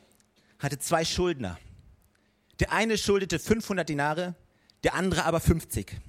hatte 0.59 0.79
zwei 0.79 1.05
Schuldner. 1.05 1.59
Der 2.59 2.73
eine 2.73 2.97
schuldete 2.97 3.39
500 3.39 3.89
Dinare, 3.89 4.35
der 4.83 4.95
andere 4.95 5.25
aber 5.25 5.41
50. 5.41 6.01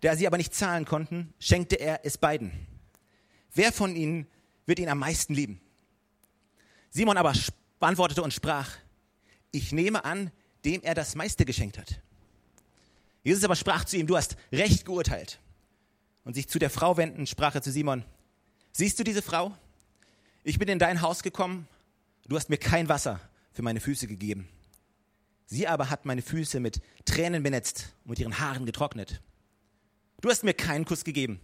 Da 0.00 0.14
sie 0.16 0.26
aber 0.26 0.36
nicht 0.36 0.54
zahlen 0.54 0.84
konnten, 0.84 1.32
schenkte 1.38 1.76
er 1.76 2.04
es 2.04 2.18
beiden. 2.18 2.52
Wer 3.54 3.72
von 3.72 3.96
ihnen 3.96 4.26
wird 4.66 4.78
ihn 4.78 4.88
am 4.90 4.98
meisten 4.98 5.32
lieben? 5.32 5.60
Simon 6.96 7.18
aber 7.18 7.34
beantwortete 7.78 8.22
und 8.22 8.32
sprach, 8.32 8.70
ich 9.50 9.70
nehme 9.70 10.06
an, 10.06 10.30
dem 10.64 10.80
er 10.82 10.94
das 10.94 11.14
meiste 11.14 11.44
geschenkt 11.44 11.76
hat. 11.76 12.00
Jesus 13.22 13.44
aber 13.44 13.54
sprach 13.54 13.84
zu 13.84 13.98
ihm, 13.98 14.06
du 14.06 14.16
hast 14.16 14.38
recht 14.50 14.86
geurteilt. 14.86 15.38
Und 16.24 16.32
sich 16.32 16.48
zu 16.48 16.58
der 16.58 16.70
Frau 16.70 16.96
wendend, 16.96 17.28
sprach 17.28 17.54
er 17.54 17.60
zu 17.60 17.70
Simon, 17.70 18.02
siehst 18.72 18.98
du 18.98 19.04
diese 19.04 19.20
Frau? 19.20 19.54
Ich 20.42 20.58
bin 20.58 20.68
in 20.68 20.78
dein 20.78 21.02
Haus 21.02 21.22
gekommen, 21.22 21.68
du 22.28 22.34
hast 22.34 22.48
mir 22.48 22.56
kein 22.56 22.88
Wasser 22.88 23.20
für 23.52 23.60
meine 23.60 23.80
Füße 23.80 24.06
gegeben. 24.06 24.48
Sie 25.44 25.68
aber 25.68 25.90
hat 25.90 26.06
meine 26.06 26.22
Füße 26.22 26.60
mit 26.60 26.80
Tränen 27.04 27.42
benetzt 27.42 27.92
und 28.04 28.10
mit 28.12 28.20
ihren 28.20 28.38
Haaren 28.38 28.64
getrocknet. 28.64 29.20
Du 30.22 30.30
hast 30.30 30.44
mir 30.44 30.54
keinen 30.54 30.86
Kuss 30.86 31.04
gegeben. 31.04 31.40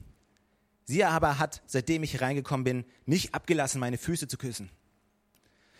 Sie 0.84 1.04
aber 1.04 1.38
hat, 1.38 1.60
seitdem 1.66 2.04
ich 2.04 2.22
reingekommen 2.22 2.64
bin, 2.64 2.84
nicht 3.04 3.34
abgelassen, 3.34 3.80
meine 3.80 3.98
Füße 3.98 4.28
zu 4.28 4.38
küssen. 4.38 4.70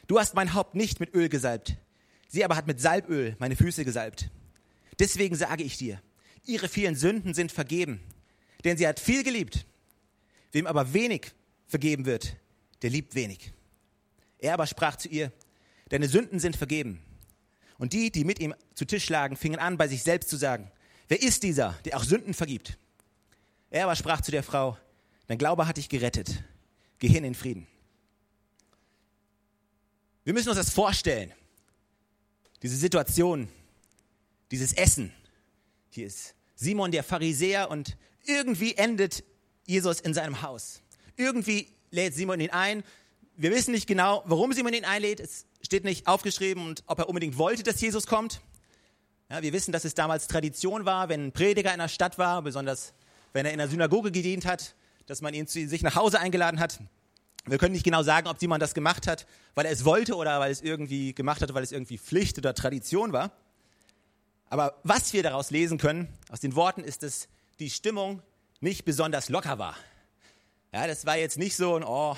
Du 0.06 0.18
hast 0.18 0.34
mein 0.34 0.54
Haupt 0.54 0.74
nicht 0.74 1.00
mit 1.00 1.14
Öl 1.14 1.28
gesalbt. 1.28 1.76
Sie 2.28 2.44
aber 2.44 2.56
hat 2.56 2.66
mit 2.66 2.80
Salböl 2.80 3.36
meine 3.38 3.56
Füße 3.56 3.84
gesalbt. 3.84 4.30
Deswegen 4.98 5.36
sage 5.36 5.62
ich 5.62 5.76
dir, 5.76 6.00
ihre 6.44 6.68
vielen 6.68 6.96
Sünden 6.96 7.34
sind 7.34 7.52
vergeben, 7.52 8.00
denn 8.64 8.76
sie 8.76 8.86
hat 8.86 9.00
viel 9.00 9.22
geliebt. 9.22 9.66
Wem 10.50 10.66
aber 10.66 10.92
wenig 10.92 11.32
vergeben 11.66 12.04
wird, 12.04 12.36
der 12.82 12.90
liebt 12.90 13.14
wenig. 13.14 13.52
Er 14.38 14.54
aber 14.54 14.66
sprach 14.66 14.96
zu 14.96 15.08
ihr, 15.08 15.32
deine 15.88 16.08
Sünden 16.08 16.40
sind 16.40 16.56
vergeben. 16.56 17.02
Und 17.78 17.92
die, 17.92 18.10
die 18.10 18.24
mit 18.24 18.38
ihm 18.38 18.54
zu 18.74 18.84
Tisch 18.84 19.08
lagen, 19.08 19.36
fingen 19.36 19.58
an, 19.58 19.76
bei 19.76 19.88
sich 19.88 20.02
selbst 20.02 20.28
zu 20.28 20.36
sagen, 20.36 20.70
wer 21.08 21.22
ist 21.22 21.42
dieser, 21.42 21.78
der 21.84 21.96
auch 21.96 22.04
Sünden 22.04 22.34
vergibt? 22.34 22.78
Er 23.70 23.84
aber 23.84 23.96
sprach 23.96 24.20
zu 24.20 24.30
der 24.30 24.42
Frau, 24.42 24.76
dein 25.26 25.38
Glaube 25.38 25.66
hat 25.66 25.78
dich 25.78 25.88
gerettet. 25.88 26.44
Geh 26.98 27.08
hin 27.08 27.24
in 27.24 27.34
Frieden. 27.34 27.66
Wir 30.24 30.32
müssen 30.32 30.48
uns 30.48 30.58
das 30.58 30.70
vorstellen. 30.70 31.32
Diese 32.62 32.76
Situation, 32.76 33.48
dieses 34.50 34.72
Essen. 34.72 35.12
Hier 35.90 36.06
ist 36.06 36.34
Simon 36.54 36.92
der 36.92 37.02
Pharisäer 37.02 37.70
und 37.70 37.96
irgendwie 38.24 38.76
endet 38.76 39.24
Jesus 39.66 40.00
in 40.00 40.14
seinem 40.14 40.42
Haus. 40.42 40.80
Irgendwie 41.16 41.66
lädt 41.90 42.14
Simon 42.14 42.40
ihn 42.40 42.50
ein. 42.50 42.84
Wir 43.36 43.50
wissen 43.50 43.72
nicht 43.72 43.88
genau, 43.88 44.22
warum 44.26 44.52
Simon 44.52 44.74
ihn 44.74 44.84
einlädt. 44.84 45.18
Es 45.18 45.46
steht 45.60 45.82
nicht 45.82 46.06
aufgeschrieben 46.06 46.66
und 46.66 46.84
ob 46.86 47.00
er 47.00 47.08
unbedingt 47.08 47.36
wollte, 47.36 47.64
dass 47.64 47.80
Jesus 47.80 48.06
kommt. 48.06 48.40
Ja, 49.28 49.42
wir 49.42 49.52
wissen, 49.52 49.72
dass 49.72 49.84
es 49.84 49.94
damals 49.94 50.28
Tradition 50.28 50.84
war, 50.84 51.08
wenn 51.08 51.28
ein 51.28 51.32
Prediger 51.32 51.72
in 51.72 51.78
der 51.78 51.88
Stadt 51.88 52.18
war, 52.18 52.42
besonders 52.42 52.92
wenn 53.32 53.46
er 53.46 53.52
in 53.52 53.58
der 53.58 53.68
Synagoge 53.68 54.12
gedient 54.12 54.44
hat, 54.44 54.76
dass 55.06 55.20
man 55.20 55.34
ihn 55.34 55.48
zu 55.48 55.66
sich 55.66 55.82
nach 55.82 55.96
Hause 55.96 56.20
eingeladen 56.20 56.60
hat. 56.60 56.78
Wir 57.44 57.58
können 57.58 57.72
nicht 57.72 57.84
genau 57.84 58.02
sagen, 58.04 58.28
ob 58.28 58.38
Simon 58.38 58.60
das 58.60 58.72
gemacht 58.72 59.08
hat, 59.08 59.26
weil 59.54 59.66
er 59.66 59.72
es 59.72 59.84
wollte 59.84 60.14
oder 60.14 60.38
weil 60.38 60.52
es 60.52 60.60
irgendwie 60.60 61.12
gemacht 61.12 61.42
hat, 61.42 61.52
weil 61.54 61.64
es 61.64 61.72
irgendwie 61.72 61.98
Pflicht 61.98 62.38
oder 62.38 62.54
Tradition 62.54 63.12
war. 63.12 63.32
Aber 64.48 64.78
was 64.84 65.12
wir 65.12 65.22
daraus 65.22 65.50
lesen 65.50 65.78
können, 65.78 66.08
aus 66.30 66.40
den 66.40 66.54
Worten, 66.54 66.84
ist, 66.84 67.02
dass 67.02 67.28
die 67.58 67.70
Stimmung 67.70 68.22
nicht 68.60 68.84
besonders 68.84 69.28
locker 69.28 69.58
war. 69.58 69.76
Ja, 70.72 70.86
das 70.86 71.04
war 71.04 71.16
jetzt 71.16 71.36
nicht 71.36 71.56
so 71.56 71.74
ein, 71.74 71.82
oh, 71.84 72.16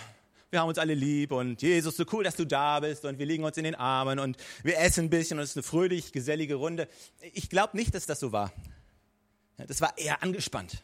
wir 0.51 0.61
haben 0.61 0.69
uns 0.69 0.79
alle 0.79 0.95
lieb 0.95 1.33
und 1.33 1.63
Jesus, 1.63 1.97
so 1.97 2.05
cool, 2.13 2.23
dass 2.23 2.37
du 2.37 2.45
da 2.45 2.81
bist 2.81 3.05
und 3.05 3.19
wir 3.19 3.27
liegen 3.27 3.45
uns 3.45 3.57
in 3.57 3.65
den 3.65 3.75
Armen 3.75 4.19
und 4.19 4.37
wir 4.63 4.79
essen 4.79 5.07
ein 5.07 5.11
bisschen 5.11 5.39
und 5.39 5.45
es 5.45 5.51
ist 5.51 5.57
eine 5.57 5.63
fröhlich, 5.63 6.13
gesellige 6.13 6.57
Runde. 6.57 6.87
Ich 7.33 7.49
glaube 7.49 7.77
nicht, 7.77 7.95
dass 7.95 8.07
das 8.07 8.21
so 8.21 8.31
war. 8.31 8.53
Das 9.57 9.81
war 9.81 9.97
eher 9.97 10.23
angespannt. 10.23 10.83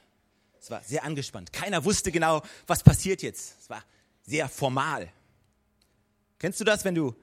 Es 0.58 0.70
war 0.70 0.82
sehr 0.82 1.04
angespannt. 1.04 1.52
Keiner 1.52 1.84
wusste 1.84 2.10
genau, 2.10 2.42
was 2.66 2.82
passiert 2.82 3.22
jetzt. 3.22 3.60
Es 3.60 3.70
war 3.70 3.84
sehr 4.30 4.48
formal. 4.48 5.12
Kennst 6.38 6.60
du 6.60 6.64
das, 6.64 6.84
wenn 6.84 6.94
du 6.94 7.14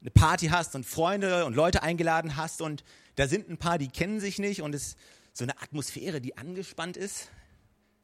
eine 0.00 0.10
Party 0.10 0.48
hast 0.48 0.74
und 0.74 0.84
Freunde 0.84 1.46
und 1.46 1.54
Leute 1.54 1.82
eingeladen 1.82 2.36
hast 2.36 2.60
und 2.60 2.84
da 3.16 3.26
sind 3.26 3.48
ein 3.48 3.58
paar, 3.58 3.78
die 3.78 3.88
kennen 3.88 4.20
sich 4.20 4.38
nicht 4.38 4.62
und 4.62 4.74
es 4.74 4.88
ist 4.88 4.98
so 5.32 5.44
eine 5.44 5.60
Atmosphäre, 5.62 6.20
die 6.20 6.36
angespannt 6.36 6.96
ist? 6.96 7.30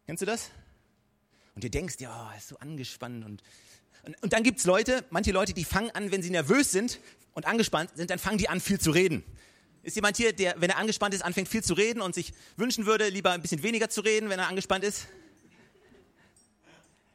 Kennst 0.06 0.23
du 0.23 0.26
das? 0.26 0.50
Und 1.54 1.62
du 1.62 1.70
denkst, 1.70 1.96
ja, 1.99 2.32
ist 2.37 2.49
so 2.49 2.58
angespannt 2.58 3.25
und 3.25 3.42
und, 4.06 4.23
und 4.23 4.32
dann 4.32 4.42
gibt 4.42 4.58
es 4.58 4.66
Leute, 4.66 5.04
manche 5.11 5.32
Leute, 5.32 5.54
die 5.54 5.64
fangen 5.64 5.90
an, 5.92 6.11
wenn 6.11 6.23
sie 6.23 6.30
nervös 6.30 6.70
sind 6.70 7.00
und 7.32 7.46
angespannt 7.46 7.90
sind, 7.94 8.11
dann 8.11 8.18
fangen 8.18 8.38
die 8.38 8.49
an, 8.49 8.61
viel 8.61 8.78
zu 8.78 8.90
reden. 8.90 9.25
Ist 9.82 9.96
jemand 9.96 10.16
hier, 10.16 10.32
der, 10.32 10.54
wenn 10.58 10.70
er 10.70 10.78
angespannt 10.78 11.14
ist, 11.14 11.23
anfängt 11.23 11.49
viel 11.49 11.62
zu 11.62 11.75
reden 11.75 12.00
und 12.00 12.14
sich 12.14 12.32
wünschen 12.56 12.87
würde, 12.87 13.08
lieber 13.08 13.32
ein 13.32 13.42
bisschen 13.42 13.62
weniger 13.62 13.88
zu 13.88 14.00
reden, 14.00 14.28
wenn 14.30 14.38
er 14.38 14.49
angespannt 14.49 14.84
ist? 14.84 15.06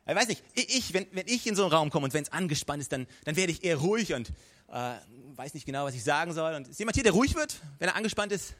Ich 0.10 0.16
weiß 0.16 0.28
nicht, 0.28 0.44
ich, 0.56 0.94
wenn, 0.94 1.06
wenn 1.12 1.28
ich 1.28 1.46
in 1.46 1.56
so 1.56 1.63
einen 1.63 1.72
Raum 1.72 1.89
komme 1.92 2.06
und 2.06 2.13
wenn 2.13 2.24
es 2.24 2.32
angespannt 2.32 2.82
ist, 2.82 2.92
dann, 2.92 3.06
dann 3.25 3.36
werde 3.36 3.51
ich 3.51 3.63
eher 3.63 3.78
ruhig 3.78 4.13
und 4.13 4.30
äh, 4.70 4.96
weiß 5.36 5.54
nicht 5.54 5.68
genau, 5.68 5.86
was 5.86 5.94
ich 5.94 6.04
sagen 6.04 6.34
soll. 6.34 6.56
Und 6.56 6.68
ist 6.68 6.80
jemand 6.80 6.96
hier, 6.96 7.04
der 7.04 7.13
ruhig 7.13 7.36
wird, 7.36 7.62
wenn 7.78 7.89
er 7.89 7.96
angespannt 7.96 8.32
ist? 8.32 8.56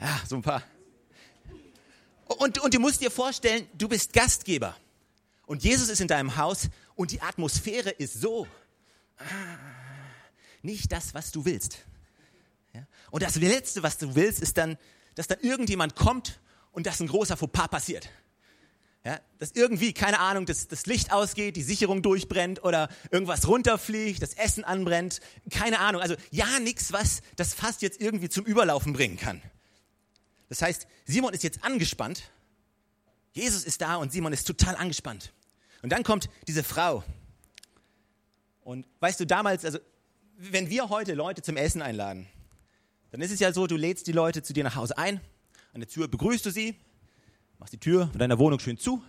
Ja, 0.00 0.20
so 0.28 0.36
ein 0.36 0.42
paar. 0.42 0.62
Und, 2.26 2.58
und 2.60 2.74
du 2.74 2.78
musst 2.78 3.00
dir 3.00 3.10
vorstellen, 3.10 3.66
du 3.74 3.88
bist 3.88 4.12
Gastgeber. 4.12 4.76
Und 5.46 5.64
Jesus 5.64 5.88
ist 5.88 6.00
in 6.00 6.08
deinem 6.08 6.36
Haus 6.36 6.68
und 6.94 7.10
die 7.10 7.22
Atmosphäre 7.22 7.90
ist 7.90 8.20
so. 8.20 8.46
Ah, 9.16 9.24
nicht 10.62 10.92
das, 10.92 11.12
was 11.14 11.32
du 11.32 11.44
willst. 11.44 11.78
Ja? 12.72 12.86
Und 13.10 13.22
das 13.22 13.34
Letzte, 13.36 13.82
was 13.82 13.98
du 13.98 14.14
willst, 14.14 14.40
ist 14.40 14.56
dann, 14.56 14.78
dass 15.16 15.26
dann 15.26 15.40
irgendjemand 15.40 15.96
kommt 15.96 16.38
und 16.70 16.86
dass 16.86 17.00
ein 17.00 17.08
großer 17.08 17.36
Fauxpas 17.36 17.68
passiert. 17.68 18.10
Ja? 19.08 19.20
Dass 19.38 19.52
irgendwie, 19.52 19.94
keine 19.94 20.20
Ahnung, 20.20 20.44
das, 20.44 20.68
das 20.68 20.84
Licht 20.84 21.12
ausgeht, 21.12 21.56
die 21.56 21.62
Sicherung 21.62 22.02
durchbrennt 22.02 22.62
oder 22.62 22.90
irgendwas 23.10 23.48
runterfliegt, 23.48 24.20
das 24.20 24.34
Essen 24.34 24.64
anbrennt. 24.64 25.20
Keine 25.50 25.78
Ahnung. 25.78 26.02
Also 26.02 26.14
ja, 26.30 26.58
nichts, 26.60 26.92
was 26.92 27.22
das 27.36 27.54
fast 27.54 27.80
jetzt 27.80 28.02
irgendwie 28.02 28.28
zum 28.28 28.44
Überlaufen 28.44 28.92
bringen 28.92 29.16
kann. 29.16 29.40
Das 30.50 30.60
heißt, 30.60 30.86
Simon 31.06 31.32
ist 31.32 31.42
jetzt 31.42 31.64
angespannt. 31.64 32.30
Jesus 33.32 33.64
ist 33.64 33.80
da 33.80 33.96
und 33.96 34.12
Simon 34.12 34.34
ist 34.34 34.46
total 34.46 34.76
angespannt. 34.76 35.32
Und 35.80 35.90
dann 35.90 36.02
kommt 36.02 36.28
diese 36.46 36.62
Frau. 36.62 37.02
Und 38.60 38.86
weißt 39.00 39.20
du, 39.20 39.26
damals, 39.26 39.64
also 39.64 39.78
wenn 40.36 40.68
wir 40.68 40.90
heute 40.90 41.14
Leute 41.14 41.40
zum 41.40 41.56
Essen 41.56 41.80
einladen, 41.80 42.28
dann 43.10 43.22
ist 43.22 43.30
es 43.30 43.40
ja 43.40 43.54
so, 43.54 43.66
du 43.66 43.76
lädst 43.76 44.06
die 44.06 44.12
Leute 44.12 44.42
zu 44.42 44.52
dir 44.52 44.64
nach 44.64 44.76
Hause 44.76 44.98
ein, 44.98 45.22
an 45.72 45.80
der 45.80 45.88
Tür 45.88 46.08
begrüßt 46.08 46.44
du 46.44 46.50
sie, 46.50 46.76
machst 47.58 47.72
die 47.72 47.78
Tür 47.78 48.08
von 48.08 48.18
deiner 48.18 48.38
Wohnung 48.38 48.58
schön 48.58 48.78
zu, 48.78 49.02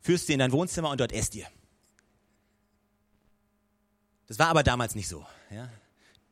führst 0.00 0.26
sie 0.26 0.32
in 0.32 0.38
dein 0.38 0.52
Wohnzimmer 0.52 0.90
und 0.90 1.00
dort 1.00 1.12
esst 1.12 1.34
ihr. 1.34 1.46
Das 4.26 4.38
war 4.38 4.48
aber 4.48 4.62
damals 4.62 4.94
nicht 4.94 5.08
so. 5.08 5.26
Ja? 5.50 5.68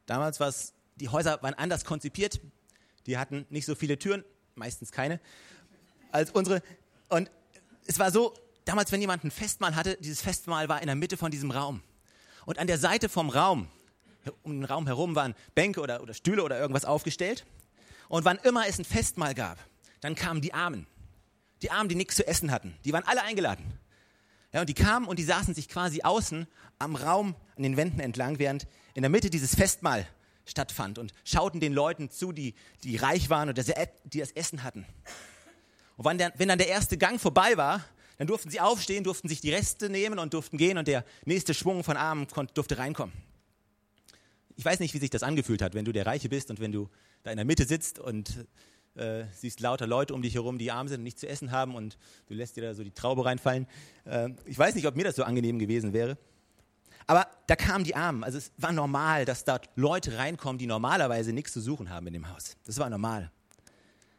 Damals 0.07 0.41
war 0.41 0.53
die 0.97 1.09
Häuser 1.09 1.43
waren 1.43 1.55
anders 1.55 1.85
konzipiert, 1.85 2.41
die 3.07 3.19
hatten 3.19 3.47
nicht 3.51 3.67
so 3.67 3.75
viele 3.75 3.99
Türen, 3.99 4.25
meistens 4.55 4.93
keine, 4.93 5.21
als 6.13 6.31
unsere. 6.31 6.63
Und 7.09 7.31
es 7.87 7.99
war 7.99 8.11
so, 8.11 8.35
damals, 8.65 8.93
wenn 8.93 9.01
jemand 9.01 9.25
ein 9.25 9.31
Festmahl 9.31 9.75
hatte, 9.75 9.97
dieses 10.01 10.21
Festmahl 10.21 10.69
war 10.69 10.81
in 10.81 10.87
der 10.87 10.97
Mitte 10.97 11.17
von 11.17 11.31
diesem 11.31 11.51
Raum. 11.51 11.83
Und 12.45 12.59
an 12.59 12.67
der 12.67 12.79
Seite 12.79 13.09
vom 13.09 13.31
Raum 13.31 13.69
um 14.43 14.53
den 14.53 14.65
Raum 14.65 14.87
herum 14.87 15.15
waren 15.15 15.35
Bänke 15.55 15.81
oder, 15.81 16.03
oder 16.03 16.15
Stühle 16.15 16.43
oder 16.43 16.59
irgendwas 16.59 16.85
aufgestellt. 16.85 17.47
Und 18.09 18.25
wann 18.25 18.39
immer 18.39 18.67
es 18.67 18.79
ein 18.79 18.85
Festmahl 18.85 19.35
gab, 19.35 19.59
dann 20.01 20.15
kamen 20.15 20.41
die 20.41 20.53
Armen. 20.53 20.87
Die 21.63 21.71
Armen, 21.71 21.89
die 21.89 21.95
nichts 21.95 22.17
zu 22.17 22.27
essen 22.27 22.51
hatten. 22.51 22.75
Die 22.85 22.93
waren 22.93 23.05
alle 23.05 23.23
eingeladen. 23.23 23.65
Ja, 24.53 24.61
und 24.61 24.69
die 24.69 24.75
kamen 24.75 25.07
und 25.07 25.19
die 25.19 25.25
saßen 25.25 25.55
sich 25.55 25.69
quasi 25.69 26.03
außen 26.03 26.47
am 26.79 26.97
Raum 26.97 27.37
an 27.57 27.63
den 27.63 27.77
Wänden 27.77 28.01
entlang, 28.01 28.39
während 28.39 28.67
in 28.95 29.03
der 29.03 29.11
Mitte 29.11 29.31
dieses 29.31 29.55
Festmahl 29.55 30.07
stattfand 30.45 30.99
und 30.99 31.13
schauten 31.25 31.61
den 31.61 31.73
Leuten 31.73 32.11
zu, 32.11 32.33
die, 32.33 32.55
die 32.83 32.97
reich 32.97 33.31
waren 33.31 33.49
und 33.49 33.59
die 33.59 34.19
das 34.19 34.33
Essen 34.33 34.63
hatten. 34.63 34.85
Und 35.97 36.19
der, 36.19 36.33
wenn 36.37 36.49
dann 36.49 36.59
der 36.59 36.69
erste 36.69 36.99
Gang 36.99 37.21
vorbei 37.21 37.57
war, 37.57 37.85
dann 38.19 38.27
durften 38.27 38.51
sie 38.51 38.61
aufstehen, 38.61 39.05
durften 39.05 39.29
sich 39.29 39.41
die 39.41 39.53
Reste 39.53 39.89
nehmen 39.89 40.19
und 40.19 40.35
durften 40.35 40.59
gehen 40.59 40.79
und 40.79 40.89
der 40.89 41.05
nächste 41.25 41.55
Schwung 41.55 41.85
von 41.85 41.97
Armen 41.97 42.27
durfte 42.55 42.79
reinkommen. 42.79 43.15
ich 44.57 44.65
weiß 44.65 44.81
nicht, 44.81 44.93
wie 44.95 44.99
sich 44.99 45.11
das 45.11 45.23
angefühlt 45.23 45.63
hat, 45.63 45.75
wenn 45.75 45.85
du 45.85 45.93
der 45.93 46.07
Reiche 46.07 46.29
bist 46.29 46.51
und 46.51 46.61
wenn 46.61 46.73
du 46.73 46.89
da 47.23 47.31
in 47.31 47.37
der 47.37 47.47
Mitte 47.47 47.67
sitzt 47.67 47.99
und 47.99 48.47
äh, 48.97 49.25
siehst 49.33 49.61
lauter 49.61 49.87
Leute 49.87 50.15
um 50.15 50.23
dich 50.23 50.35
herum, 50.35 50.59
die 50.59 50.71
arm 50.71 50.89
sind 50.89 50.99
und 50.99 51.05
nichts 51.05 51.21
zu 51.21 51.29
essen 51.29 51.53
haben 51.53 51.75
und 51.75 51.99
du 52.27 52.35
lässt 52.35 52.57
dir 52.57 52.63
da 52.63 52.75
so 52.75 52.83
die 52.83 52.91
Traube 52.91 53.25
reinfallen. 53.25 53.67
Äh, 54.05 54.31
ich 54.47 54.59
weiß 54.59 54.75
nicht, 54.75 54.87
ob 54.87 54.97
mir 54.97 55.05
das 55.05 55.17
so 55.17 55.25
angenehm 55.25 55.59
gewesen 55.59 55.93
wäre. 55.93 56.19
Aber 57.07 57.27
da 57.47 57.57
kamen 57.57 57.85
die 57.85 57.97
Armen. 57.97 58.23
Also 58.23 58.39
es 58.39 58.53
war 58.57 58.73
normal, 58.73 59.25
dass 59.25 59.45
dort 59.45 59.69
Leute 59.75 60.17
reinkommen, 60.17 60.59
die 60.59 60.67
normalerweise 60.67 61.33
nichts 61.33 61.53
zu 61.53 61.61
suchen 61.61 61.91
haben 61.91 62.07
in 62.07 62.13
dem 62.13 62.29
Haus. 62.33 62.57
Das 62.65 62.79
war 62.79 62.89
normal. 62.89 63.33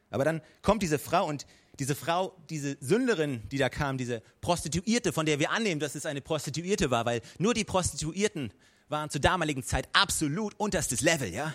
Aber 0.10 0.26
dann 0.26 0.42
kommt 0.62 0.84
diese 0.84 1.00
Frau 1.00 1.26
und 1.26 1.46
diese 1.80 1.96
Frau, 1.96 2.36
diese 2.50 2.78
Sünderin, 2.82 3.42
die 3.50 3.58
da 3.58 3.70
kam, 3.70 3.98
diese 3.98 4.22
Prostituierte, 4.42 5.14
von 5.14 5.26
der 5.26 5.40
wir 5.40 5.52
annehmen, 5.52 5.80
dass 5.80 5.96
es 5.96 6.06
eine 6.06 6.22
Prostituierte 6.22 6.92
war, 6.92 7.06
weil 7.06 7.22
nur 7.40 7.54
die 7.54 7.64
Prostituierten 7.64 8.54
waren 8.90 9.10
zur 9.10 9.22
damaligen 9.22 9.64
Zeit 9.64 9.88
absolut 9.94 10.54
unterstes 10.60 11.02
Level, 11.02 11.34
ja. 11.34 11.54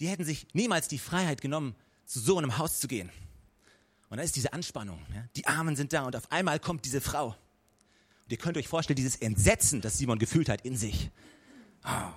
Die 0.00 0.08
hätten 0.08 0.24
sich 0.24 0.46
niemals 0.52 0.88
die 0.88 0.98
Freiheit 0.98 1.40
genommen, 1.40 1.74
zu 2.06 2.20
so 2.20 2.38
einem 2.38 2.56
Haus 2.58 2.80
zu 2.80 2.88
gehen. 2.88 3.10
Und 4.08 4.18
da 4.18 4.22
ist 4.22 4.36
diese 4.36 4.52
Anspannung. 4.52 5.04
Ja? 5.14 5.24
Die 5.36 5.46
Armen 5.46 5.76
sind 5.76 5.92
da 5.92 6.04
und 6.04 6.16
auf 6.16 6.30
einmal 6.32 6.58
kommt 6.60 6.84
diese 6.84 7.00
Frau. 7.00 7.28
Und 7.28 8.32
ihr 8.32 8.38
könnt 8.38 8.56
euch 8.56 8.68
vorstellen, 8.68 8.96
dieses 8.96 9.16
Entsetzen, 9.16 9.80
das 9.80 9.98
Simon 9.98 10.18
gefühlt 10.18 10.48
hat 10.48 10.62
in 10.62 10.76
sich. 10.76 11.10
Oh. 11.84 12.12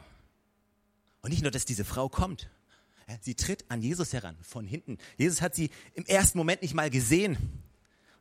Und 1.22 1.32
nicht 1.32 1.42
nur, 1.42 1.52
dass 1.52 1.66
diese 1.66 1.84
Frau 1.84 2.08
kommt, 2.08 2.50
Sie 3.22 3.36
tritt 3.36 3.66
an 3.70 3.82
Jesus 3.82 4.14
heran, 4.14 4.38
von 4.42 4.68
hinten. 4.68 4.98
Jesus 5.18 5.42
hat 5.42 5.56
sie 5.56 5.70
im 5.94 6.06
ersten 6.06 6.38
Moment 6.38 6.62
nicht 6.62 6.74
mal 6.74 6.90
gesehen. 6.90 7.38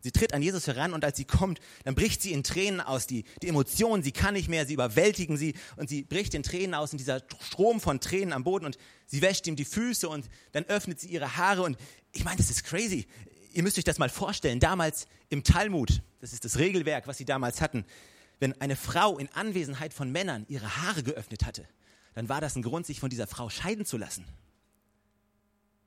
Sie 0.01 0.13
tritt 0.13 0.33
an 0.33 0.43
Jesus 0.43 0.67
heran 0.69 0.93
und 0.93 1.05
als 1.05 1.17
sie 1.17 1.25
kommt, 1.25 1.59
dann 1.85 1.95
bricht 1.95 2.23
sie 2.23 2.33
in 2.33 2.45
Tränen 2.45 2.81
aus. 2.81 3.07
Die, 3.07 3.25
die 3.43 3.49
Emotionen, 3.49 4.03
sie 4.03 4.13
kann 4.13 4.35
nicht 4.35 4.49
mehr, 4.49 4.65
sie 4.65 4.75
überwältigen 4.75 5.37
sie 5.37 5.55
und 5.77 5.89
sie 5.89 6.03
bricht 6.03 6.35
in 6.35 6.43
Tränen 6.43 6.75
aus 6.75 6.93
und 6.93 6.99
dieser 6.99 7.21
Strom 7.41 7.81
von 7.81 8.01
Tränen 8.01 8.33
am 8.33 8.45
Boden 8.45 8.65
und 8.65 8.79
sie 9.07 9.23
wäscht 9.23 9.47
ihm 9.47 9.57
die 9.57 9.65
Füße 9.65 10.09
und 10.09 10.29
dann 10.53 10.65
öffnet 10.65 11.01
sie 11.01 11.09
ihre 11.09 11.37
Haare 11.37 11.63
und 11.63 11.77
ich 12.13 12.25
meine, 12.25 12.37
das 12.37 12.51
ist 12.51 12.65
crazy. 12.65 13.07
Ihr 13.53 13.63
müsst 13.63 13.77
euch 13.77 13.85
das 13.85 13.99
mal 13.99 14.09
vorstellen. 14.09 14.61
Damals 14.61 15.09
im 15.31 15.43
Talmud, 15.43 16.03
das 16.21 16.33
ist 16.33 16.45
das 16.45 16.59
Regelwerk, 16.59 17.09
was 17.09 17.19
sie 17.19 17.25
damals 17.25 17.61
hatten, 17.61 17.85
wenn 18.39 18.59
eine 18.61 18.77
Frau 18.77 19.19
in 19.19 19.29
Anwesenheit 19.33 19.93
von 19.93 20.13
Männern 20.13 20.47
ihre 20.49 20.77
Haare 20.77 21.03
geöffnet 21.03 21.45
hatte, 21.45 21.67
dann 22.15 22.29
war 22.29 22.41
das 22.41 22.55
ein 22.55 22.63
Grund, 22.63 22.87
sich 22.87 23.01
von 23.01 23.11
dieser 23.11 23.27
Frau 23.27 23.51
scheiden 23.51 23.85
zu 23.85 23.97
lassen. 23.97 24.25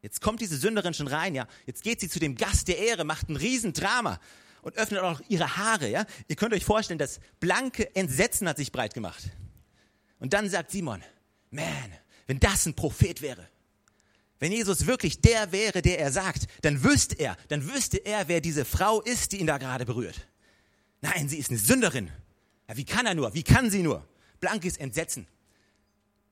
Jetzt 0.01 0.21
kommt 0.21 0.41
diese 0.41 0.57
Sünderin 0.57 0.93
schon 0.93 1.07
rein, 1.07 1.35
ja. 1.35 1.47
Jetzt 1.65 1.83
geht 1.83 1.99
sie 1.99 2.09
zu 2.09 2.19
dem 2.19 2.35
Gast 2.35 2.67
der 2.67 2.79
Ehre, 2.79 3.03
macht 3.03 3.29
ein 3.29 3.35
Riesendrama 3.35 4.19
und 4.61 4.75
öffnet 4.77 5.01
auch 5.01 5.19
noch 5.19 5.29
ihre 5.29 5.57
Haare, 5.57 5.89
ja. 5.89 6.05
Ihr 6.27 6.35
könnt 6.35 6.53
euch 6.53 6.65
vorstellen, 6.65 6.99
das 6.99 7.19
blanke 7.39 7.95
Entsetzen 7.95 8.47
hat 8.47 8.57
sich 8.57 8.71
breit 8.71 8.93
gemacht. 8.93 9.29
Und 10.19 10.33
dann 10.33 10.49
sagt 10.49 10.71
Simon, 10.71 11.03
man, 11.51 11.91
wenn 12.27 12.39
das 12.39 12.65
ein 12.65 12.75
Prophet 12.75 13.21
wäre, 13.21 13.47
wenn 14.39 14.51
Jesus 14.51 14.87
wirklich 14.87 15.21
der 15.21 15.51
wäre, 15.51 15.83
der 15.83 15.99
er 15.99 16.11
sagt, 16.11 16.47
dann 16.61 16.83
wüsste 16.83 17.15
er, 17.19 17.37
dann 17.49 17.71
wüsste 17.71 17.97
er, 17.97 18.27
wer 18.27 18.41
diese 18.41 18.65
Frau 18.65 18.99
ist, 19.01 19.33
die 19.33 19.37
ihn 19.37 19.45
da 19.45 19.59
gerade 19.59 19.85
berührt. 19.85 20.27
Nein, 21.01 21.29
sie 21.29 21.37
ist 21.37 21.51
eine 21.51 21.59
Sünderin. 21.59 22.09
Ja, 22.67 22.75
wie 22.75 22.85
kann 22.85 23.05
er 23.05 23.13
nur? 23.13 23.35
Wie 23.35 23.43
kann 23.43 23.69
sie 23.69 23.83
nur? 23.83 24.07
Blankes 24.39 24.77
Entsetzen. 24.77 25.27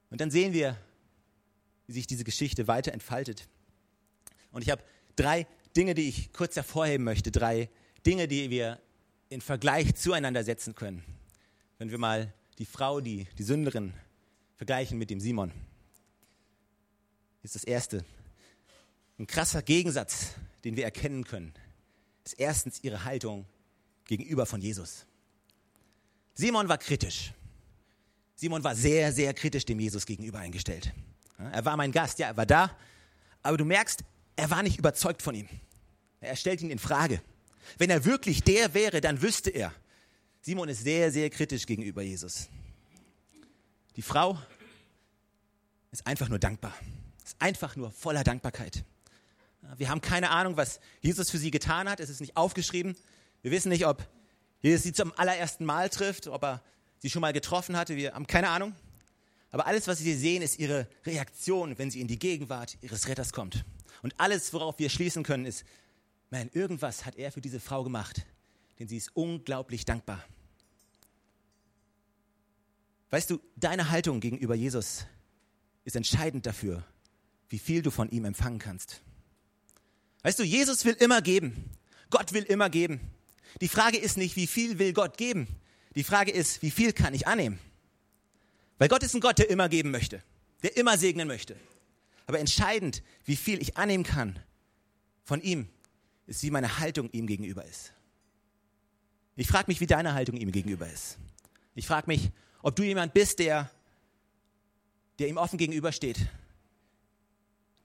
Und 0.10 0.22
dann 0.22 0.32
sehen 0.32 0.54
wir, 0.54 0.76
wie 1.86 1.94
sich 1.94 2.08
diese 2.08 2.24
Geschichte 2.24 2.68
weiter 2.68 2.94
entfaltet. 2.94 3.48
Und 4.52 4.62
ich 4.62 4.70
habe 4.70 4.84
drei 5.16 5.48
Dinge, 5.76 5.94
die 5.94 6.10
ich 6.10 6.34
kurz 6.34 6.56
hervorheben 6.56 7.04
möchte, 7.04 7.32
drei 7.32 7.70
Dinge, 8.06 8.28
die 8.28 8.50
wir 8.50 8.80
in 9.30 9.42
Vergleich 9.42 9.96
zueinander 9.96 10.44
setzen 10.44 10.76
können. 10.76 11.04
Wenn 11.78 11.92
wir 11.92 11.98
mal 11.98 12.34
die 12.58 12.66
Frau, 12.66 13.00
die, 13.00 13.28
die 13.38 13.44
Sünderin, 13.44 13.94
vergleichen 14.58 14.98
mit 14.98 15.10
dem 15.10 15.20
Simon. 15.20 15.52
Das 17.42 17.56
ist 17.56 17.56
das 17.56 17.64
Erste. 17.64 18.04
Ein 19.18 19.28
krasser 19.28 19.62
Gegensatz, 19.62 20.34
den 20.66 20.76
wir 20.76 20.84
erkennen 20.84 21.24
können, 21.24 21.54
ist 22.26 22.34
erstens 22.38 22.84
ihre 22.84 23.06
Haltung 23.06 23.46
gegenüber 24.06 24.46
von 24.46 24.62
Jesus. 24.62 25.06
Simon 26.34 26.68
war 26.68 26.78
kritisch. 26.78 27.34
Simon 28.36 28.64
war 28.64 28.76
sehr, 28.76 29.12
sehr 29.14 29.34
kritisch 29.34 29.66
dem 29.66 29.80
Jesus 29.80 30.06
gegenüber 30.06 30.40
eingestellt. 30.40 30.94
Er 31.38 31.64
war 31.64 31.78
mein 31.78 31.92
Gast, 31.92 32.20
ja, 32.20 32.28
er 32.28 32.38
war 32.38 32.46
da, 32.46 32.76
aber 33.42 33.58
du 33.58 33.66
merkst, 33.66 34.04
er 34.40 34.50
war 34.50 34.64
nicht 34.64 34.78
überzeugt 34.78 35.22
von 35.22 35.36
ihm. 35.36 35.50
Er 36.22 36.36
stellt 36.36 36.62
ihn 36.62 36.72
in 36.72 36.80
Frage. 36.80 37.22
Wenn 37.78 37.90
er 37.90 38.06
wirklich 38.06 38.44
der 38.44 38.74
wäre, 38.74 39.02
dann 39.02 39.22
wüsste 39.22 39.50
er. 39.50 39.74
Simon 40.42 40.70
ist 40.70 40.84
sehr, 40.84 41.12
sehr 41.12 41.30
kritisch 41.30 41.66
gegenüber 41.66 42.02
Jesus. 42.02 42.48
Die 43.96 44.02
Frau 44.02 44.40
ist 45.92 46.08
einfach 46.08 46.30
nur 46.30 46.40
dankbar. 46.40 46.74
Ist 47.24 47.36
einfach 47.40 47.76
nur 47.76 47.92
voller 47.92 48.24
Dankbarkeit. 48.24 48.84
Wir 49.78 49.90
haben 49.90 50.02
keine 50.02 50.32
Ahnung, 50.32 50.56
was 50.58 50.80
Jesus 51.02 51.30
für 51.30 51.38
sie 51.38 51.52
getan 51.52 51.90
hat. 51.90 52.00
Es 52.00 52.10
ist 52.10 52.22
nicht 52.22 52.38
aufgeschrieben. 52.38 52.96
Wir 53.42 53.52
wissen 53.52 53.70
nicht, 53.70 53.86
ob 53.86 54.08
Jesus 54.62 54.84
sie 54.84 54.94
zum 54.94 55.14
allerersten 55.18 55.66
Mal 55.66 55.90
trifft, 55.90 56.28
ob 56.28 56.44
er 56.44 56.64
sie 57.00 57.10
schon 57.10 57.22
mal 57.22 57.34
getroffen 57.34 57.76
hatte. 57.76 57.98
Wir 57.98 58.14
haben 58.14 58.26
keine 58.26 58.50
Ahnung. 58.50 58.74
Aber 59.52 59.68
alles, 59.68 59.88
was 59.88 60.04
wir 60.04 60.18
sehen, 60.18 60.42
ist 60.42 60.60
ihre 60.60 60.88
Reaktion, 61.06 61.78
wenn 61.78 61.92
sie 61.92 62.02
in 62.02 62.08
die 62.08 62.20
Gegenwart 62.20 62.78
ihres 62.82 63.08
Retters 63.08 63.34
kommt. 63.34 63.66
Und 64.02 64.20
alles, 64.20 64.54
worauf 64.54 64.80
wir 64.80 64.90
schließen 64.90 65.24
können, 65.24 65.46
ist, 65.46 65.64
man, 66.30 66.50
irgendwas 66.54 67.06
hat 67.06 67.16
er 67.16 67.32
für 67.32 67.42
diese 67.42 67.60
Frau 67.60 67.84
gemacht, 67.84 68.26
denn 68.78 68.88
sie 68.88 68.98
ist 68.98 69.16
unglaublich 69.16 69.86
dankbar. 69.86 70.24
Weißt 73.10 73.30
du, 73.30 73.40
deine 73.56 73.90
Haltung 73.90 74.20
gegenüber 74.20 74.56
Jesus 74.56 75.06
ist 75.84 75.96
entscheidend 75.96 76.46
dafür, 76.46 76.86
wie 77.50 77.60
viel 77.60 77.82
du 77.82 77.90
von 77.90 78.10
ihm 78.10 78.26
empfangen 78.26 78.60
kannst. 78.60 79.02
Weißt 80.22 80.38
du, 80.38 80.44
Jesus 80.44 80.86
will 80.86 80.94
immer 81.00 81.22
geben. 81.22 81.72
Gott 82.10 82.34
will 82.34 82.44
immer 82.44 82.70
geben. 82.70 83.00
Die 83.62 83.68
Frage 83.68 83.98
ist 83.98 84.18
nicht, 84.18 84.36
wie 84.36 84.48
viel 84.48 84.78
will 84.78 84.94
Gott 84.94 85.18
geben? 85.18 85.48
Die 85.96 86.04
Frage 86.04 86.32
ist, 86.32 86.62
wie 86.62 86.72
viel 86.72 86.94
kann 86.94 87.14
ich 87.14 87.26
annehmen? 87.26 87.60
Weil 88.78 88.90
Gott 88.90 89.04
ist 89.04 89.16
ein 89.16 89.22
Gott, 89.22 89.40
der 89.40 89.50
immer 89.50 89.70
geben 89.70 89.92
möchte, 89.92 90.24
der 90.62 90.78
immer 90.78 90.98
segnen 90.98 91.28
möchte. 91.28 91.56
Aber 92.30 92.40
entscheidend, 92.40 93.02
wie 93.26 93.36
viel 93.36 93.60
ich 93.60 93.76
annehmen 93.76 94.04
kann 94.04 94.38
von 95.24 95.42
ihm, 95.42 95.68
ist, 96.28 96.44
wie 96.44 96.52
meine 96.52 96.78
Haltung 96.78 97.10
ihm 97.10 97.26
gegenüber 97.26 97.66
ist. 97.66 97.92
Ich 99.36 99.48
frage 99.48 99.66
mich, 99.66 99.82
wie 99.82 99.88
deine 99.88 100.14
Haltung 100.14 100.38
ihm 100.38 100.52
gegenüber 100.52 100.88
ist. 100.88 101.18
Ich 101.74 101.88
frage 101.88 102.06
mich, 102.06 102.30
ob 102.62 102.76
du 102.76 102.84
jemand 102.84 103.16
bist, 103.16 103.40
der, 103.40 103.72
der 105.18 105.28
ihm 105.28 105.38
offen 105.38 105.58
gegenübersteht, 105.58 106.28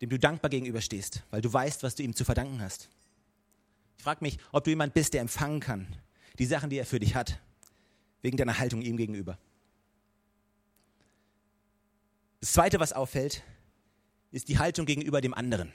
dem 0.02 0.10
du 0.10 0.18
dankbar 0.18 0.50
gegenüberstehst, 0.50 1.22
weil 1.30 1.40
du 1.40 1.50
weißt, 1.50 1.82
was 1.82 1.94
du 1.94 2.02
ihm 2.02 2.14
zu 2.14 2.26
verdanken 2.26 2.60
hast. 2.60 2.90
Ich 3.96 4.04
frage 4.04 4.22
mich, 4.22 4.36
ob 4.52 4.64
du 4.64 4.68
jemand 4.68 4.92
bist, 4.92 5.14
der 5.14 5.22
empfangen 5.22 5.60
kann, 5.60 5.86
die 6.38 6.44
Sachen, 6.44 6.68
die 6.68 6.76
er 6.76 6.84
für 6.84 7.00
dich 7.00 7.14
hat, 7.14 7.40
wegen 8.20 8.36
deiner 8.36 8.58
Haltung 8.58 8.82
ihm 8.82 8.98
gegenüber. 8.98 9.38
Das 12.40 12.52
Zweite, 12.52 12.78
was 12.78 12.92
auffällt, 12.92 13.42
ist 14.34 14.48
die 14.48 14.58
Haltung 14.58 14.84
gegenüber 14.84 15.20
dem 15.20 15.32
anderen. 15.32 15.72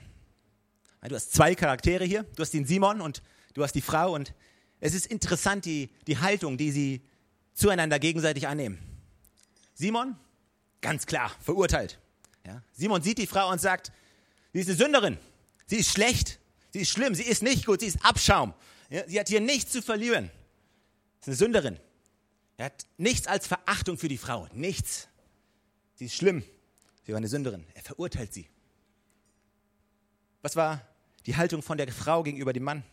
Du 1.08 1.14
hast 1.14 1.32
zwei 1.32 1.54
Charaktere 1.54 2.04
hier, 2.04 2.24
du 2.24 2.42
hast 2.42 2.52
den 2.52 2.66
Simon 2.66 3.00
und 3.00 3.22
du 3.54 3.62
hast 3.62 3.72
die 3.72 3.80
Frau 3.80 4.14
und 4.14 4.34
es 4.80 4.92
ist 4.92 5.06
interessant, 5.06 5.64
die, 5.64 5.88
die 6.06 6.18
Haltung, 6.18 6.58
die 6.58 6.70
sie 6.70 7.00
zueinander 7.54 7.98
gegenseitig 7.98 8.46
annehmen. 8.46 8.78
Simon, 9.72 10.14
ganz 10.82 11.06
klar, 11.06 11.34
verurteilt. 11.40 11.98
Ja? 12.46 12.62
Simon 12.72 13.02
sieht 13.02 13.16
die 13.16 13.26
Frau 13.26 13.50
und 13.50 13.62
sagt, 13.62 13.92
sie 14.52 14.60
ist 14.60 14.68
eine 14.68 14.76
Sünderin, 14.76 15.16
sie 15.64 15.76
ist 15.76 15.90
schlecht, 15.90 16.38
sie 16.70 16.80
ist 16.80 16.90
schlimm, 16.90 17.14
sie 17.14 17.24
ist 17.24 17.42
nicht 17.42 17.64
gut, 17.64 17.80
sie 17.80 17.86
ist 17.86 18.04
Abschaum. 18.04 18.52
Ja? 18.90 19.08
Sie 19.08 19.18
hat 19.18 19.28
hier 19.30 19.40
nichts 19.40 19.72
zu 19.72 19.80
verlieren. 19.80 20.30
Sie 21.20 21.20
ist 21.20 21.28
eine 21.28 21.36
Sünderin. 21.36 21.80
Er 22.58 22.66
hat 22.66 22.86
nichts 22.98 23.26
als 23.26 23.46
Verachtung 23.46 23.96
für 23.96 24.08
die 24.08 24.18
Frau, 24.18 24.48
nichts. 24.52 25.08
Sie 25.94 26.04
ist 26.04 26.14
schlimm, 26.14 26.44
Sie 27.10 27.12
war 27.12 27.18
eine 27.18 27.26
Sünderin. 27.26 27.66
Er 27.74 27.82
verurteilt 27.82 28.32
sie. 28.32 28.48
Was 30.42 30.54
war 30.54 30.80
die 31.26 31.34
Haltung 31.34 31.60
von 31.60 31.76
der 31.76 31.90
Frau 31.90 32.22
gegenüber 32.22 32.52
dem 32.52 32.62
Mann? 32.62 32.84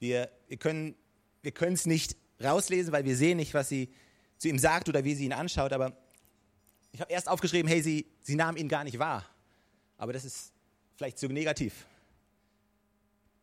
Wir, 0.00 0.30
wir 0.48 0.58
können 0.58 0.94
wir 1.40 1.54
es 1.62 1.86
nicht 1.86 2.14
rauslesen, 2.42 2.92
weil 2.92 3.06
wir 3.06 3.16
sehen 3.16 3.38
nicht, 3.38 3.54
was 3.54 3.70
sie 3.70 3.88
zu 4.36 4.50
ihm 4.50 4.58
sagt 4.58 4.90
oder 4.90 5.02
wie 5.02 5.14
sie 5.14 5.24
ihn 5.24 5.32
anschaut, 5.32 5.72
aber 5.72 5.96
ich 6.92 7.00
habe 7.00 7.10
erst 7.10 7.26
aufgeschrieben, 7.26 7.70
hey, 7.70 7.80
sie, 7.80 8.04
sie 8.20 8.34
nahm 8.34 8.58
ihn 8.58 8.68
gar 8.68 8.84
nicht 8.84 8.98
wahr. 8.98 9.24
Aber 9.96 10.12
das 10.12 10.26
ist 10.26 10.52
vielleicht 10.94 11.18
zu 11.18 11.28
negativ. 11.28 11.86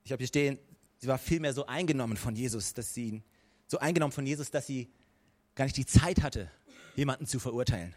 Ich 0.03 0.11
habe 0.11 0.19
hier 0.19 0.27
stehen, 0.27 0.59
sie 0.99 1.07
war 1.07 1.17
vielmehr 1.17 1.55
so 1.55 1.65
eingenommen 1.65 2.15
von 2.15 2.35
Jesus, 2.35 2.75
dass 2.75 2.93
sie 2.93 3.07
ihn, 3.07 3.23
so 3.65 3.79
eingenommen 3.79 4.11
von 4.11 4.27
Jesus, 4.27 4.51
dass 4.51 4.67
sie 4.67 4.91
gar 5.55 5.65
nicht 5.65 5.77
die 5.77 5.87
Zeit 5.87 6.21
hatte, 6.21 6.51
jemanden 6.95 7.25
zu 7.25 7.39
verurteilen 7.39 7.95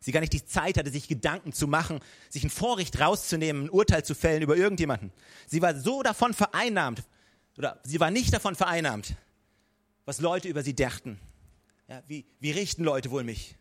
sie 0.00 0.12
gar 0.12 0.20
nicht 0.20 0.32
die 0.32 0.44
Zeit 0.44 0.76
hatte, 0.76 0.90
sich 0.90 1.08
Gedanken 1.08 1.52
zu 1.52 1.68
machen, 1.68 2.00
sich 2.28 2.42
ein 2.44 2.50
Vorrecht 2.50 2.98
rauszunehmen, 3.00 3.64
ein 3.64 3.70
Urteil 3.70 4.04
zu 4.04 4.14
fällen 4.14 4.42
über 4.42 4.56
irgendjemanden. 4.56 5.12
Sie 5.46 5.62
war 5.62 5.74
so 5.74 6.02
davon 6.02 6.34
vereinnahmt, 6.34 7.02
oder 7.56 7.80
sie 7.84 8.00
war 8.00 8.10
nicht 8.10 8.32
davon 8.32 8.56
vereinnahmt, 8.56 9.14
was 10.06 10.20
Leute 10.20 10.48
über 10.48 10.62
sie 10.62 10.74
dachten. 10.74 11.20
Ja, 11.88 12.02
wie, 12.06 12.24
wie 12.38 12.52
richten 12.52 12.84
Leute 12.84 13.10
wohl 13.10 13.24
mich? 13.24 13.56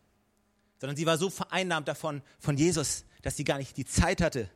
sondern 0.80 0.96
sie 0.96 1.06
war 1.06 1.18
so 1.18 1.30
vereinnahmt 1.30 1.88
davon, 1.88 2.22
von 2.40 2.58
Jesus, 2.58 3.06
dass 3.22 3.38
sie 3.38 3.44
gar 3.44 3.58
nicht 3.58 3.78
die 3.78 3.86
Zeit 3.86 4.22
hatte, 4.22 4.50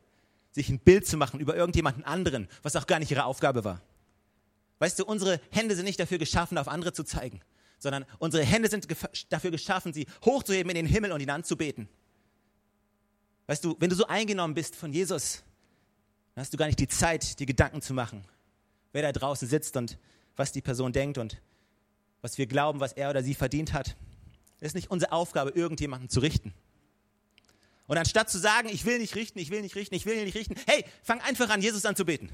sich 0.52 0.68
ein 0.68 0.78
Bild 0.78 1.06
zu 1.06 1.16
machen 1.16 1.40
über 1.40 1.54
irgendjemanden 1.54 2.04
anderen, 2.04 2.48
was 2.62 2.76
auch 2.76 2.86
gar 2.86 2.98
nicht 2.98 3.10
ihre 3.10 3.24
Aufgabe 3.24 3.64
war. 3.64 3.82
Weißt 4.78 4.98
du, 4.98 5.04
unsere 5.04 5.40
Hände 5.50 5.76
sind 5.76 5.84
nicht 5.84 6.00
dafür 6.00 6.18
geschaffen, 6.18 6.58
auf 6.58 6.68
andere 6.68 6.92
zu 6.92 7.04
zeigen, 7.04 7.40
sondern 7.84 8.04
unsere 8.18 8.42
Hände 8.42 8.68
sind 8.68 8.88
dafür 9.28 9.52
geschaffen, 9.52 9.92
sie 9.92 10.06
hochzuheben 10.24 10.70
in 10.70 10.74
den 10.74 10.86
Himmel 10.86 11.12
und 11.12 11.20
ihn 11.20 11.30
anzubeten. 11.30 11.88
Weißt 13.46 13.64
du, 13.64 13.76
wenn 13.78 13.90
du 13.90 13.94
so 13.94 14.06
eingenommen 14.06 14.54
bist 14.54 14.74
von 14.74 14.92
Jesus, 14.92 15.44
dann 16.34 16.42
hast 16.42 16.52
du 16.52 16.56
gar 16.56 16.66
nicht 16.66 16.80
die 16.80 16.88
Zeit, 16.88 17.38
dir 17.38 17.46
Gedanken 17.46 17.82
zu 17.82 17.94
machen, 17.94 18.24
wer 18.92 19.02
da 19.02 19.12
draußen 19.12 19.46
sitzt 19.46 19.76
und 19.76 19.98
was 20.34 20.50
die 20.50 20.62
Person 20.62 20.92
denkt 20.92 21.18
und 21.18 21.40
was 22.22 22.38
wir 22.38 22.46
glauben, 22.46 22.80
was 22.80 22.94
er 22.94 23.10
oder 23.10 23.22
sie 23.22 23.34
verdient 23.34 23.72
hat. 23.72 23.96
Es 24.58 24.68
ist 24.68 24.74
nicht 24.74 24.90
unsere 24.90 25.12
Aufgabe, 25.12 25.50
irgendjemanden 25.50 26.08
zu 26.08 26.20
richten. 26.20 26.54
Und 27.86 27.98
anstatt 27.98 28.30
zu 28.30 28.38
sagen, 28.38 28.68
ich 28.70 28.86
will 28.86 28.98
nicht 28.98 29.14
richten, 29.14 29.38
ich 29.38 29.50
will 29.50 29.60
nicht 29.60 29.76
richten, 29.76 29.94
ich 29.94 30.06
will 30.06 30.24
nicht 30.24 30.34
richten, 30.34 30.54
hey, 30.66 30.86
fang 31.02 31.20
einfach 31.20 31.50
an, 31.50 31.60
Jesus 31.60 31.84
anzubeten. 31.84 32.30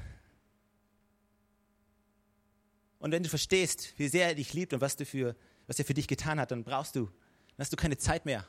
Und 3.01 3.13
wenn 3.13 3.23
du 3.23 3.29
verstehst, 3.29 3.95
wie 3.97 4.09
sehr 4.09 4.29
er 4.29 4.35
dich 4.35 4.53
liebt 4.53 4.73
und 4.73 4.81
was, 4.81 4.95
du 4.95 5.05
für, 5.05 5.35
was 5.67 5.79
er 5.79 5.85
für 5.85 5.95
dich 5.95 6.07
getan 6.07 6.39
hat, 6.39 6.53
dann 6.53 6.63
brauchst 6.63 6.95
du, 6.95 7.07
dann 7.07 7.59
hast 7.59 7.73
du 7.73 7.77
keine 7.77 7.99
Zeit 7.99 8.27
mehr, 8.27 8.47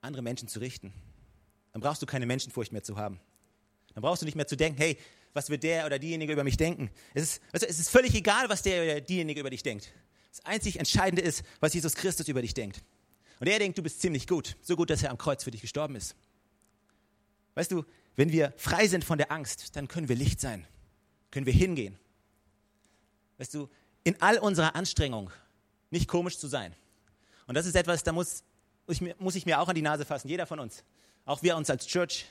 andere 0.00 0.22
Menschen 0.22 0.48
zu 0.48 0.60
richten. 0.60 0.94
Dann 1.72 1.82
brauchst 1.82 2.00
du 2.00 2.06
keine 2.06 2.26
Menschenfurcht 2.26 2.72
mehr 2.72 2.82
zu 2.82 2.96
haben. 2.96 3.20
Dann 3.94 4.02
brauchst 4.02 4.22
du 4.22 4.26
nicht 4.26 4.36
mehr 4.36 4.46
zu 4.46 4.56
denken, 4.56 4.78
hey, 4.78 4.96
was 5.34 5.50
wird 5.50 5.64
der 5.64 5.84
oder 5.84 5.98
diejenige 5.98 6.32
über 6.32 6.44
mich 6.44 6.56
denken? 6.56 6.90
Es 7.12 7.22
ist, 7.22 7.42
also 7.52 7.66
es 7.66 7.78
ist 7.78 7.90
völlig 7.90 8.14
egal, 8.14 8.48
was 8.48 8.62
der 8.62 8.82
oder 8.82 9.00
diejenige 9.00 9.40
über 9.40 9.50
dich 9.50 9.62
denkt. 9.62 9.92
Das 10.30 10.44
einzig 10.44 10.78
Entscheidende 10.78 11.22
ist, 11.22 11.42
was 11.60 11.74
Jesus 11.74 11.94
Christus 11.94 12.28
über 12.28 12.40
dich 12.40 12.54
denkt. 12.54 12.82
Und 13.40 13.48
er 13.48 13.58
denkt, 13.58 13.76
du 13.76 13.82
bist 13.82 14.00
ziemlich 14.00 14.26
gut. 14.26 14.56
So 14.62 14.76
gut, 14.76 14.90
dass 14.90 15.02
er 15.02 15.10
am 15.10 15.18
Kreuz 15.18 15.44
für 15.44 15.50
dich 15.50 15.60
gestorben 15.60 15.96
ist. 15.96 16.14
Weißt 17.54 17.72
du, 17.72 17.84
wenn 18.14 18.32
wir 18.32 18.54
frei 18.56 18.86
sind 18.86 19.04
von 19.04 19.18
der 19.18 19.32
Angst, 19.32 19.76
dann 19.76 19.88
können 19.88 20.08
wir 20.08 20.16
Licht 20.16 20.40
sein. 20.40 20.66
Können 21.30 21.46
wir 21.46 21.52
hingehen. 21.52 21.98
Weißt 23.38 23.54
du, 23.54 23.68
in 24.04 24.20
all 24.20 24.38
unserer 24.38 24.74
Anstrengung 24.76 25.30
nicht 25.90 26.08
komisch 26.08 26.38
zu 26.38 26.48
sein. 26.48 26.74
Und 27.46 27.54
das 27.54 27.66
ist 27.66 27.76
etwas, 27.76 28.02
da 28.02 28.12
muss 28.12 28.42
ich, 28.88 29.00
mir, 29.00 29.14
muss 29.18 29.34
ich 29.34 29.46
mir 29.46 29.60
auch 29.60 29.68
an 29.68 29.74
die 29.74 29.82
Nase 29.82 30.04
fassen, 30.04 30.28
jeder 30.28 30.46
von 30.46 30.60
uns. 30.60 30.84
Auch 31.24 31.42
wir 31.42 31.56
uns 31.56 31.70
als 31.70 31.86
Church. 31.86 32.26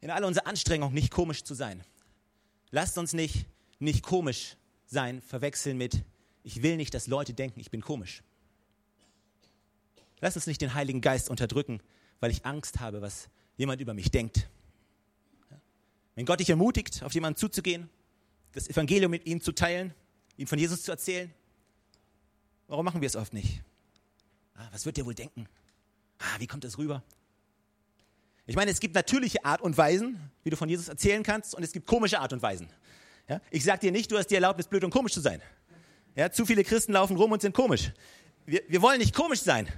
In 0.00 0.10
all 0.10 0.24
unserer 0.24 0.46
Anstrengung 0.46 0.92
nicht 0.92 1.10
komisch 1.10 1.44
zu 1.44 1.54
sein. 1.54 1.82
Lasst 2.70 2.98
uns 2.98 3.12
nicht 3.12 3.46
nicht 3.82 4.02
komisch 4.02 4.56
sein 4.86 5.20
verwechseln 5.20 5.76
mit 5.76 6.02
ich 6.44 6.62
will 6.62 6.76
nicht, 6.76 6.92
dass 6.94 7.06
Leute 7.06 7.34
denken, 7.34 7.60
ich 7.60 7.70
bin 7.70 7.82
komisch. 7.82 8.22
Lass 10.20 10.34
uns 10.34 10.48
nicht 10.48 10.60
den 10.60 10.74
Heiligen 10.74 11.00
Geist 11.00 11.30
unterdrücken, 11.30 11.80
weil 12.18 12.30
ich 12.30 12.44
Angst 12.44 12.80
habe, 12.80 13.00
was 13.00 13.28
jemand 13.56 13.80
über 13.80 13.94
mich 13.94 14.10
denkt. 14.10 14.48
Wenn 16.16 16.26
Gott 16.26 16.40
dich 16.40 16.50
ermutigt, 16.50 17.02
auf 17.04 17.14
jemanden 17.14 17.38
zuzugehen, 17.38 17.88
das 18.52 18.68
Evangelium 18.68 19.10
mit 19.10 19.24
ihm 19.24 19.40
zu 19.40 19.52
teilen, 19.52 19.94
ihm 20.42 20.46
von 20.46 20.58
Jesus 20.58 20.82
zu 20.82 20.90
erzählen, 20.90 21.32
warum 22.66 22.84
machen 22.84 23.00
wir 23.00 23.06
es 23.06 23.16
oft 23.16 23.32
nicht? 23.32 23.62
Ah, 24.54 24.68
was 24.72 24.84
wird 24.84 24.96
der 24.96 25.06
wohl 25.06 25.14
denken? 25.14 25.48
Ah, 26.18 26.38
wie 26.38 26.46
kommt 26.46 26.64
das 26.64 26.78
rüber? 26.78 27.02
Ich 28.46 28.56
meine, 28.56 28.70
es 28.70 28.80
gibt 28.80 28.94
natürliche 28.94 29.44
Art 29.44 29.62
und 29.62 29.78
Weisen, 29.78 30.18
wie 30.42 30.50
du 30.50 30.56
von 30.56 30.68
Jesus 30.68 30.88
erzählen 30.88 31.22
kannst, 31.22 31.54
und 31.54 31.62
es 31.62 31.72
gibt 31.72 31.86
komische 31.86 32.18
Art 32.18 32.32
und 32.32 32.42
Weisen. 32.42 32.68
Ja? 33.28 33.40
Ich 33.50 33.62
sage 33.62 33.80
dir 33.80 33.92
nicht, 33.92 34.10
du 34.10 34.18
hast 34.18 34.26
die 34.26 34.34
Erlaubnis, 34.34 34.66
blöd 34.66 34.82
und 34.84 34.90
komisch 34.90 35.12
zu 35.12 35.20
sein. 35.20 35.40
Ja, 36.16 36.30
zu 36.30 36.44
viele 36.44 36.64
Christen 36.64 36.92
laufen 36.92 37.16
rum 37.16 37.32
und 37.32 37.40
sind 37.40 37.54
komisch. 37.54 37.92
Wir, 38.44 38.62
wir 38.68 38.82
wollen 38.82 38.98
nicht 38.98 39.14
komisch 39.14 39.40
sein. 39.40 39.68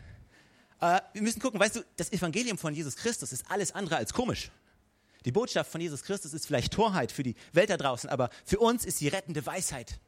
Äh, 0.81 1.01
wir 1.13 1.23
müssen 1.23 1.41
gucken, 1.41 1.61
weißt 1.61 1.77
du, 1.77 1.85
das 1.97 2.11
Evangelium 2.11 2.59
von 2.59 2.75
Jesus 2.75 2.97
Christus 2.97 3.33
ist 3.33 3.45
alles 3.51 3.73
andere 3.73 3.97
als 3.97 4.13
komisch. 4.13 4.51
Die 5.27 5.33
Botschaft 5.33 5.71
von 5.71 5.81
Jesus 5.81 6.03
Christus 6.03 6.33
ist 6.33 6.47
vielleicht 6.47 6.73
Torheit 6.73 7.13
für 7.13 7.23
die 7.23 7.35
Welt 7.53 7.71
da 7.71 7.77
draußen, 7.77 8.11
aber 8.11 8.31
für 8.45 8.59
uns 8.59 8.85
ist 8.85 8.99
sie 8.99 9.09
rettende 9.09 9.45
Weisheit. 9.47 10.01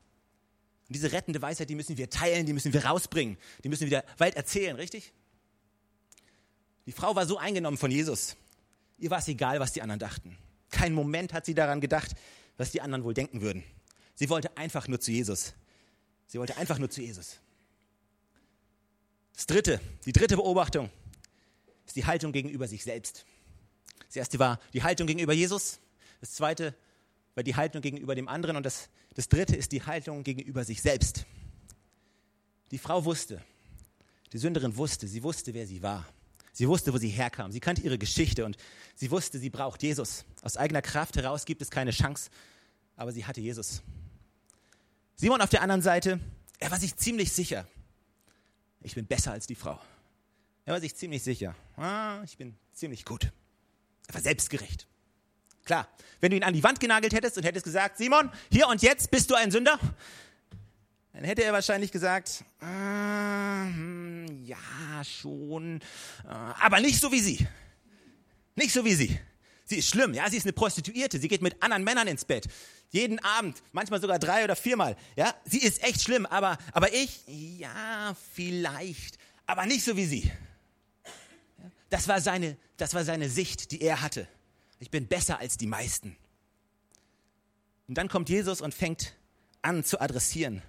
Und 0.88 0.94
diese 0.94 1.12
rettende 1.12 1.42
Weisheit, 1.42 1.68
die 1.68 1.74
müssen 1.74 1.96
wir 1.96 2.08
teilen, 2.10 2.46
die 2.46 2.52
müssen 2.52 2.72
wir 2.72 2.84
rausbringen, 2.84 3.36
die 3.64 3.68
müssen 3.68 3.90
wir 3.90 4.02
der 4.02 4.04
Welt 4.18 4.36
erzählen, 4.36 4.76
richtig? 4.76 5.12
Die 6.86 6.92
Frau 6.92 7.16
war 7.16 7.26
so 7.26 7.38
eingenommen 7.38 7.76
von 7.76 7.90
Jesus. 7.90 8.36
Ihr 8.98 9.10
war 9.10 9.18
es 9.18 9.28
egal, 9.28 9.58
was 9.58 9.72
die 9.72 9.82
anderen 9.82 9.98
dachten. 9.98 10.38
Kein 10.70 10.92
Moment 10.92 11.32
hat 11.32 11.44
sie 11.44 11.54
daran 11.54 11.80
gedacht, 11.80 12.12
was 12.56 12.70
die 12.70 12.80
anderen 12.80 13.04
wohl 13.04 13.14
denken 13.14 13.40
würden. 13.40 13.64
Sie 14.14 14.30
wollte 14.30 14.56
einfach 14.56 14.88
nur 14.88 15.00
zu 15.00 15.10
Jesus. 15.10 15.54
Sie 16.28 16.38
wollte 16.38 16.56
einfach 16.56 16.78
nur 16.78 16.88
zu 16.88 17.02
Jesus. 17.02 17.38
Das 19.34 19.46
dritte, 19.46 19.80
die 20.06 20.12
dritte 20.12 20.36
Beobachtung 20.36 20.90
ist 21.84 21.96
die 21.96 22.06
Haltung 22.06 22.32
gegenüber 22.32 22.66
sich 22.66 22.84
selbst. 22.84 23.26
Das 24.06 24.16
erste 24.16 24.38
war 24.38 24.60
die 24.72 24.82
Haltung 24.82 25.06
gegenüber 25.06 25.32
Jesus. 25.32 25.78
Das 26.20 26.32
zweite 26.32 26.74
war 27.34 27.44
die 27.44 27.54
Haltung 27.54 27.82
gegenüber 27.82 28.14
dem 28.14 28.28
anderen. 28.28 28.56
Und 28.56 28.64
das, 28.64 28.88
das 29.16 29.28
dritte 29.30 29.56
ist 29.56 29.72
die 29.72 29.82
Haltung 29.82 30.22
gegenüber 30.22 30.62
sich 30.62 30.82
selbst. 30.82 31.24
Die 32.70 32.76
Frau 32.76 33.06
wusste, 33.06 33.42
die 34.34 34.38
Sünderin 34.38 34.76
wusste, 34.76 35.08
sie 35.08 35.22
wusste, 35.22 35.54
wer 35.54 35.66
sie 35.66 35.82
war. 35.82 36.06
Sie 36.52 36.68
wusste, 36.68 36.92
wo 36.92 36.98
sie 36.98 37.08
herkam. 37.08 37.50
Sie 37.50 37.60
kannte 37.60 37.80
ihre 37.80 37.96
Geschichte 37.96 38.44
und 38.44 38.58
sie 38.94 39.10
wusste, 39.10 39.38
sie 39.38 39.48
braucht 39.48 39.82
Jesus. 39.82 40.26
Aus 40.42 40.58
eigener 40.58 40.82
Kraft 40.82 41.16
heraus 41.16 41.46
gibt 41.46 41.62
es 41.62 41.70
keine 41.70 41.92
Chance, 41.92 42.28
aber 42.94 43.10
sie 43.10 43.24
hatte 43.24 43.40
Jesus. 43.40 43.82
Simon 45.14 45.40
auf 45.40 45.48
der 45.48 45.62
anderen 45.62 45.80
Seite, 45.80 46.20
er 46.58 46.70
war 46.70 46.78
sich 46.78 46.94
ziemlich 46.96 47.32
sicher, 47.32 47.66
ich 48.82 48.94
bin 48.94 49.06
besser 49.06 49.32
als 49.32 49.46
die 49.46 49.54
Frau. 49.54 49.80
Er 50.66 50.74
war 50.74 50.80
sich 50.80 50.94
ziemlich 50.94 51.22
sicher, 51.22 51.56
ah, 51.76 52.20
ich 52.22 52.36
bin 52.36 52.54
ziemlich 52.74 53.06
gut. 53.06 53.32
Er 54.08 54.14
war 54.14 54.20
selbstgerecht. 54.20 54.86
Klar, 55.66 55.88
wenn 56.20 56.30
du 56.30 56.36
ihn 56.36 56.44
an 56.44 56.54
die 56.54 56.62
Wand 56.62 56.78
genagelt 56.78 57.12
hättest 57.12 57.36
und 57.36 57.42
hättest 57.42 57.64
gesagt, 57.64 57.98
Simon, 57.98 58.30
hier 58.52 58.68
und 58.68 58.82
jetzt 58.82 59.10
bist 59.10 59.28
du 59.30 59.34
ein 59.34 59.50
Sünder, 59.50 59.78
dann 61.12 61.24
hätte 61.24 61.42
er 61.42 61.52
wahrscheinlich 61.52 61.90
gesagt, 61.90 62.44
hm, 62.60 64.44
ja, 64.44 64.56
schon, 65.02 65.80
äh, 66.24 66.28
aber 66.28 66.78
nicht 66.78 67.00
so 67.00 67.10
wie 67.10 67.18
sie. 67.18 67.48
Nicht 68.54 68.72
so 68.72 68.84
wie 68.84 68.94
sie. 68.94 69.18
Sie 69.64 69.78
ist 69.78 69.88
schlimm, 69.88 70.14
ja, 70.14 70.30
sie 70.30 70.36
ist 70.36 70.44
eine 70.44 70.52
Prostituierte, 70.52 71.18
sie 71.18 71.26
geht 71.26 71.42
mit 71.42 71.60
anderen 71.60 71.82
Männern 71.82 72.06
ins 72.06 72.24
Bett. 72.24 72.46
Jeden 72.90 73.18
Abend, 73.18 73.60
manchmal 73.72 74.00
sogar 74.00 74.20
drei 74.20 74.44
oder 74.44 74.54
viermal. 74.54 74.96
Ja, 75.16 75.34
sie 75.44 75.58
ist 75.58 75.82
echt 75.82 76.00
schlimm, 76.00 76.26
aber, 76.26 76.58
aber 76.70 76.94
ich, 76.94 77.24
ja, 77.26 78.14
vielleicht, 78.34 79.18
aber 79.46 79.66
nicht 79.66 79.84
so 79.84 79.96
wie 79.96 80.06
sie. 80.06 80.30
Das 81.90 82.06
war, 82.06 82.20
seine, 82.20 82.56
das 82.76 82.94
war 82.94 83.04
seine 83.04 83.28
Sicht, 83.28 83.72
die 83.72 83.80
er 83.80 84.00
hatte. 84.00 84.28
Ich 84.78 84.90
bin 84.90 85.06
besser 85.06 85.38
als 85.38 85.56
die 85.56 85.66
meisten. 85.66 86.16
Und 87.88 87.96
dann 87.96 88.08
kommt 88.08 88.28
Jesus 88.28 88.60
und 88.60 88.74
fängt 88.74 89.14
an 89.62 89.84
zu 89.84 90.00
adressieren, 90.00 90.62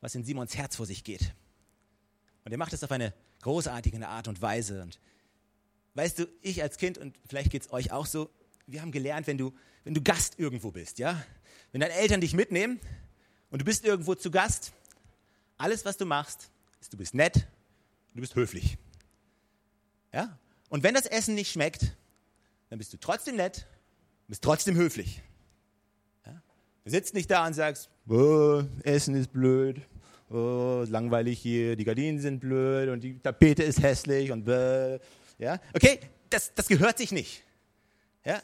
was 0.00 0.14
in 0.14 0.24
Simons 0.24 0.56
Herz 0.56 0.76
vor 0.76 0.86
sich 0.86 1.04
geht. 1.04 1.34
Und 2.44 2.52
er 2.52 2.58
macht 2.58 2.72
es 2.72 2.84
auf 2.84 2.90
eine 2.90 3.14
großartige 3.42 4.06
Art 4.06 4.28
und 4.28 4.42
Weise. 4.42 4.82
Und 4.82 5.00
weißt 5.94 6.18
du, 6.18 6.28
ich 6.42 6.62
als 6.62 6.76
Kind, 6.76 6.98
und 6.98 7.16
vielleicht 7.26 7.50
geht 7.50 7.62
es 7.62 7.72
euch 7.72 7.92
auch 7.92 8.06
so, 8.06 8.30
wir 8.66 8.82
haben 8.82 8.92
gelernt, 8.92 9.26
wenn 9.26 9.38
du, 9.38 9.52
wenn 9.84 9.94
du 9.94 10.02
Gast 10.02 10.38
irgendwo 10.38 10.70
bist, 10.70 10.98
ja, 10.98 11.24
wenn 11.72 11.80
deine 11.80 11.94
Eltern 11.94 12.20
dich 12.20 12.34
mitnehmen 12.34 12.80
und 13.50 13.60
du 13.60 13.64
bist 13.64 13.84
irgendwo 13.84 14.14
zu 14.14 14.30
Gast, 14.30 14.72
alles, 15.56 15.84
was 15.84 15.96
du 15.96 16.06
machst, 16.06 16.50
ist, 16.80 16.92
du 16.92 16.96
bist 16.96 17.14
nett 17.14 17.46
du 18.14 18.20
bist 18.20 18.34
höflich. 18.34 18.76
Ja? 20.12 20.38
Und 20.68 20.82
wenn 20.82 20.94
das 20.94 21.06
Essen 21.06 21.34
nicht 21.34 21.52
schmeckt, 21.52 21.96
dann 22.70 22.78
bist 22.78 22.92
du 22.92 22.96
trotzdem 22.96 23.36
nett, 23.36 23.66
bist 24.28 24.42
trotzdem 24.42 24.76
höflich. 24.76 25.20
Ja? 26.24 26.40
Du 26.84 26.90
sitzt 26.90 27.14
nicht 27.14 27.30
da 27.30 27.46
und 27.46 27.54
sagst, 27.54 27.90
oh, 28.08 28.62
Essen 28.84 29.16
ist 29.16 29.32
blöd, 29.32 29.80
oh, 30.30 30.84
langweilig 30.88 31.40
hier, 31.40 31.74
die 31.74 31.84
Gardinen 31.84 32.20
sind 32.20 32.38
blöd 32.38 32.88
und 32.88 33.00
die 33.02 33.18
Tapete 33.18 33.64
ist 33.64 33.82
hässlich 33.82 34.30
und 34.30 34.44
bäh. 34.44 35.00
Ja? 35.38 35.60
Okay, 35.74 35.98
das, 36.30 36.54
das 36.54 36.68
gehört 36.68 36.96
sich 36.96 37.10
nicht. 37.10 37.42
Ja? 38.24 38.40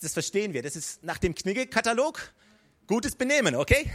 Das 0.00 0.12
verstehen 0.12 0.52
wir. 0.52 0.62
Das 0.62 0.74
ist 0.74 1.04
nach 1.04 1.18
dem 1.18 1.34
Knigge-Katalog 1.34 2.32
gutes 2.88 3.14
Benehmen, 3.14 3.54
okay? 3.54 3.90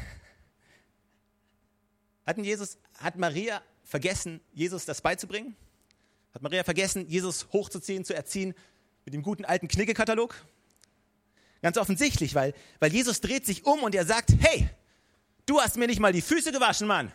Hatten 2.26 2.46
Jesus, 2.46 2.78
hat 2.96 3.18
Maria 3.18 3.62
vergessen, 3.84 4.40
Jesus 4.54 4.86
das 4.86 5.02
beizubringen? 5.02 5.58
Hat 6.34 6.42
Maria 6.42 6.64
vergessen, 6.64 7.06
Jesus 7.10 7.48
hochzuziehen, 7.52 8.06
zu 8.06 8.14
erziehen 8.14 8.54
mit 9.06 9.14
dem 9.14 9.24
guten 9.24 9.46
alten 9.46 9.68
Knigge-Katalog? 9.68 10.36
Ganz 11.62 11.78
offensichtlich, 11.78 12.34
weil, 12.34 12.54
weil 12.80 12.92
Jesus 12.92 13.22
dreht 13.22 13.46
sich 13.46 13.66
um 13.66 13.84
und 13.84 13.94
er 13.94 14.06
sagt, 14.06 14.32
hey, 14.40 14.70
du 15.46 15.60
hast 15.60 15.78
mir 15.78 15.88
nicht 15.88 16.00
mal 16.00 16.14
die 16.14 16.22
Füße 16.22 16.52
gewaschen, 16.52 16.88
Mann. 16.88 17.12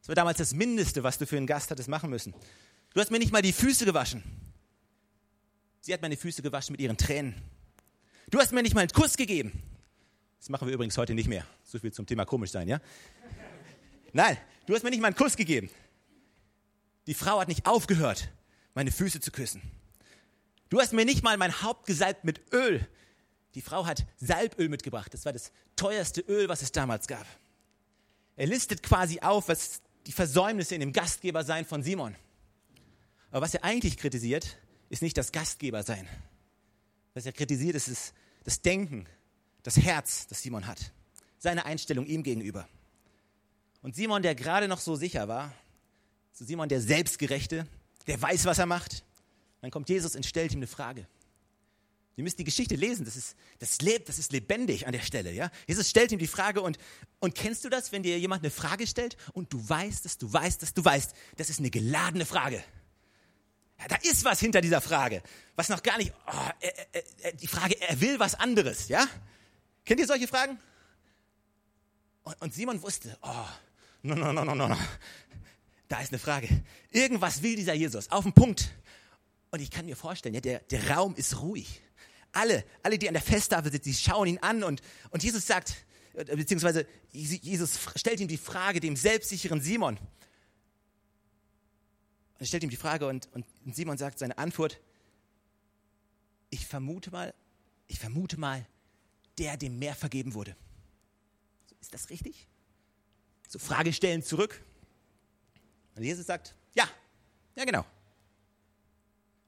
Das 0.00 0.08
war 0.08 0.14
damals 0.14 0.38
das 0.38 0.54
Mindeste, 0.54 1.02
was 1.02 1.18
du 1.18 1.26
für 1.26 1.36
einen 1.36 1.46
Gast 1.46 1.70
hattest 1.70 1.88
machen 1.88 2.10
müssen. 2.10 2.34
Du 2.94 3.00
hast 3.00 3.10
mir 3.10 3.18
nicht 3.18 3.32
mal 3.32 3.42
die 3.42 3.52
Füße 3.52 3.84
gewaschen. 3.84 4.22
Sie 5.80 5.92
hat 5.92 6.02
meine 6.02 6.16
Füße 6.16 6.42
gewaschen 6.42 6.72
mit 6.72 6.80
ihren 6.80 6.96
Tränen. 6.96 7.34
Du 8.30 8.38
hast 8.38 8.52
mir 8.52 8.62
nicht 8.62 8.74
mal 8.74 8.80
einen 8.80 8.90
Kuss 8.90 9.16
gegeben. 9.16 9.62
Das 10.38 10.48
machen 10.48 10.66
wir 10.66 10.74
übrigens 10.74 10.96
heute 10.98 11.14
nicht 11.14 11.28
mehr. 11.28 11.46
So 11.64 11.78
viel 11.78 11.92
zum 11.92 12.06
Thema 12.06 12.24
komisch 12.24 12.50
sein, 12.50 12.68
ja? 12.68 12.80
Nein, 14.12 14.36
du 14.66 14.74
hast 14.74 14.82
mir 14.82 14.90
nicht 14.90 15.00
mal 15.00 15.08
einen 15.08 15.16
Kuss 15.16 15.36
gegeben. 15.36 15.70
Die 17.06 17.14
Frau 17.14 17.40
hat 17.40 17.48
nicht 17.48 17.66
aufgehört, 17.66 18.30
meine 18.74 18.90
Füße 18.90 19.20
zu 19.20 19.30
küssen. 19.30 19.62
Du 20.68 20.80
hast 20.80 20.92
mir 20.92 21.04
nicht 21.04 21.22
mal 21.22 21.36
mein 21.36 21.62
Haupt 21.62 21.86
gesalbt 21.86 22.24
mit 22.24 22.52
Öl. 22.52 22.86
Die 23.54 23.62
Frau 23.62 23.86
hat 23.86 24.06
Salböl 24.18 24.68
mitgebracht. 24.68 25.12
Das 25.14 25.24
war 25.24 25.32
das 25.32 25.52
teuerste 25.76 26.20
Öl, 26.20 26.48
was 26.48 26.62
es 26.62 26.72
damals 26.72 27.08
gab. 27.08 27.26
Er 28.36 28.46
listet 28.46 28.82
quasi 28.82 29.20
auf, 29.20 29.48
was 29.48 29.80
die 30.06 30.12
Versäumnisse 30.12 30.74
in 30.74 30.80
dem 30.80 30.92
Gastgebersein 30.92 31.64
von 31.64 31.82
Simon. 31.82 32.14
Aber 33.30 33.42
was 33.42 33.54
er 33.54 33.64
eigentlich 33.64 33.96
kritisiert, 33.96 34.58
ist 34.90 35.02
nicht 35.02 35.16
das 35.16 35.32
Gastgebersein. 35.32 36.08
Was 37.14 37.26
er 37.26 37.32
kritisiert, 37.32 37.74
ist 37.74 38.14
das 38.44 38.62
Denken, 38.62 39.06
das 39.62 39.76
Herz, 39.76 40.26
das 40.28 40.42
Simon 40.42 40.66
hat. 40.66 40.92
Seine 41.38 41.66
Einstellung 41.66 42.06
ihm 42.06 42.22
gegenüber. 42.22 42.68
Und 43.82 43.96
Simon, 43.96 44.22
der 44.22 44.34
gerade 44.34 44.68
noch 44.68 44.80
so 44.80 44.96
sicher 44.96 45.28
war, 45.28 45.52
so 46.32 46.44
Simon 46.44 46.68
der 46.68 46.80
Selbstgerechte, 46.80 47.66
der 48.06 48.20
weiß, 48.20 48.44
was 48.44 48.58
er 48.58 48.66
macht, 48.66 49.04
dann 49.60 49.70
kommt 49.70 49.88
Jesus 49.88 50.14
und 50.14 50.24
stellt 50.24 50.52
ihm 50.52 50.58
eine 50.58 50.66
Frage. 50.66 51.06
Ihr 52.16 52.24
müsst 52.24 52.38
die 52.40 52.44
Geschichte 52.44 52.74
lesen, 52.74 53.04
das 53.04 53.14
ist, 53.14 53.36
das 53.60 53.80
lebt, 53.80 54.08
das 54.08 54.18
ist 54.18 54.32
lebendig 54.32 54.88
an 54.88 54.92
der 54.92 55.02
Stelle. 55.02 55.32
Ja? 55.32 55.52
Jesus 55.68 55.88
stellt 55.88 56.10
ihm 56.10 56.18
die 56.18 56.26
Frage 56.26 56.62
und, 56.62 56.76
und 57.20 57.36
kennst 57.36 57.64
du 57.64 57.68
das, 57.68 57.92
wenn 57.92 58.02
dir 58.02 58.18
jemand 58.18 58.42
eine 58.42 58.50
Frage 58.50 58.88
stellt 58.88 59.16
und 59.34 59.52
du 59.52 59.68
weißt, 59.68 60.04
dass 60.04 60.18
du 60.18 60.32
weißt, 60.32 60.60
dass 60.60 60.74
du 60.74 60.84
weißt, 60.84 61.14
das 61.36 61.48
ist 61.48 61.60
eine 61.60 61.70
geladene 61.70 62.26
Frage. 62.26 62.62
Ja, 63.78 63.86
da 63.86 63.96
ist 64.02 64.24
was 64.24 64.40
hinter 64.40 64.60
dieser 64.60 64.80
Frage, 64.80 65.22
was 65.54 65.68
noch 65.68 65.80
gar 65.80 65.96
nicht, 65.96 66.12
oh, 66.26 66.50
er, 66.58 66.92
er, 66.92 67.04
er, 67.20 67.32
die 67.34 67.46
Frage, 67.46 67.80
er 67.80 68.00
will 68.00 68.18
was 68.18 68.34
anderes, 68.34 68.88
ja? 68.88 69.06
Kennt 69.84 70.00
ihr 70.00 70.06
solche 70.08 70.26
Fragen? 70.26 70.58
Und, 72.24 72.42
und 72.42 72.52
Simon 72.52 72.82
wusste, 72.82 73.16
oh, 73.22 73.46
no, 74.02 74.16
no, 74.16 74.32
no, 74.32 74.44
no, 74.44 74.54
no, 74.56 74.76
da 75.86 76.00
ist 76.00 76.10
eine 76.10 76.18
Frage. 76.18 76.48
Irgendwas 76.90 77.42
will 77.42 77.54
dieser 77.54 77.74
Jesus, 77.74 78.10
auf 78.10 78.24
den 78.24 78.32
Punkt. 78.32 78.72
Und 79.50 79.60
ich 79.60 79.70
kann 79.70 79.86
mir 79.86 79.96
vorstellen, 79.96 80.34
ja, 80.34 80.40
der, 80.40 80.60
der 80.60 80.90
Raum 80.90 81.14
ist 81.14 81.40
ruhig. 81.40 81.82
Alle, 82.32 82.64
alle, 82.82 82.98
die 82.98 83.08
an 83.08 83.14
der 83.14 83.22
Festtafel 83.22 83.72
sitzen, 83.72 83.88
die 83.88 83.94
schauen 83.94 84.28
ihn 84.28 84.38
an 84.38 84.62
und, 84.62 84.82
und 85.10 85.22
Jesus 85.22 85.46
sagt, 85.46 85.74
äh, 86.14 86.36
beziehungsweise 86.36 86.86
Jesus 87.10 87.78
stellt 87.96 88.20
ihm 88.20 88.28
die 88.28 88.36
Frage, 88.36 88.80
dem 88.80 88.96
selbstsicheren 88.96 89.60
Simon. 89.60 89.96
Und 89.96 90.06
er 92.40 92.46
stellt 92.46 92.62
ihm 92.62 92.70
die 92.70 92.76
Frage 92.76 93.06
und, 93.06 93.28
und 93.32 93.46
Simon 93.74 93.96
sagt 93.96 94.18
seine 94.18 94.36
Antwort, 94.36 94.78
ich 96.50 96.66
vermute 96.66 97.10
mal, 97.10 97.34
ich 97.86 97.98
vermute 97.98 98.38
mal, 98.38 98.66
der, 99.38 99.56
dem 99.56 99.78
mehr 99.78 99.94
vergeben 99.94 100.34
wurde. 100.34 100.56
Ist 101.80 101.94
das 101.94 102.10
richtig? 102.10 102.46
So 103.48 103.58
Frage 103.58 103.92
stellen 103.92 104.22
zurück. 104.22 104.62
Und 105.94 106.04
Jesus 106.04 106.26
sagt, 106.26 106.54
ja, 106.74 106.88
ja 107.56 107.64
genau. 107.64 107.84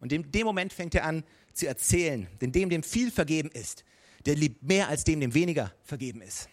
Und 0.00 0.12
in 0.12 0.30
dem 0.32 0.46
Moment 0.46 0.72
fängt 0.72 0.94
er 0.94 1.04
an 1.04 1.24
zu 1.52 1.66
erzählen, 1.66 2.26
denn 2.40 2.52
dem, 2.52 2.70
dem 2.70 2.82
viel 2.82 3.10
vergeben 3.10 3.50
ist, 3.50 3.84
der 4.26 4.34
liebt 4.34 4.62
mehr 4.62 4.88
als 4.88 5.04
dem, 5.04 5.20
dem 5.20 5.34
weniger 5.34 5.72
vergeben 5.82 6.22
ist. 6.22 6.48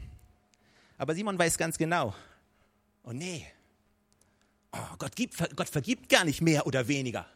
Aber 0.98 1.16
Simon 1.16 1.38
weiß 1.38 1.58
ganz 1.58 1.78
genau, 1.78 2.14
oh 3.04 3.12
nee, 3.12 3.46
oh, 4.72 4.96
Gott, 4.98 5.16
gibt, 5.16 5.56
Gott 5.56 5.70
vergibt 5.70 6.10
gar 6.10 6.26
nicht 6.26 6.42
mehr 6.42 6.66
oder 6.68 6.88
weniger. 6.88 7.28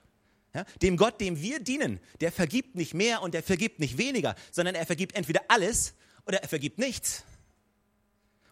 Ja, 0.54 0.66
dem 0.82 0.98
Gott, 0.98 1.22
dem 1.22 1.40
wir 1.42 1.62
dienen, 1.62 2.02
der 2.20 2.32
vergibt 2.32 2.76
nicht 2.76 2.94
mehr 2.94 3.22
und 3.22 3.34
der 3.34 3.42
vergibt 3.42 3.80
nicht 3.80 3.98
weniger, 3.98 4.36
sondern 4.52 4.76
er 4.76 4.86
vergibt 4.86 5.16
entweder 5.16 5.42
alles 5.48 5.94
oder 6.26 6.42
er 6.42 6.50
vergibt 6.50 6.78
nichts. 6.78 7.24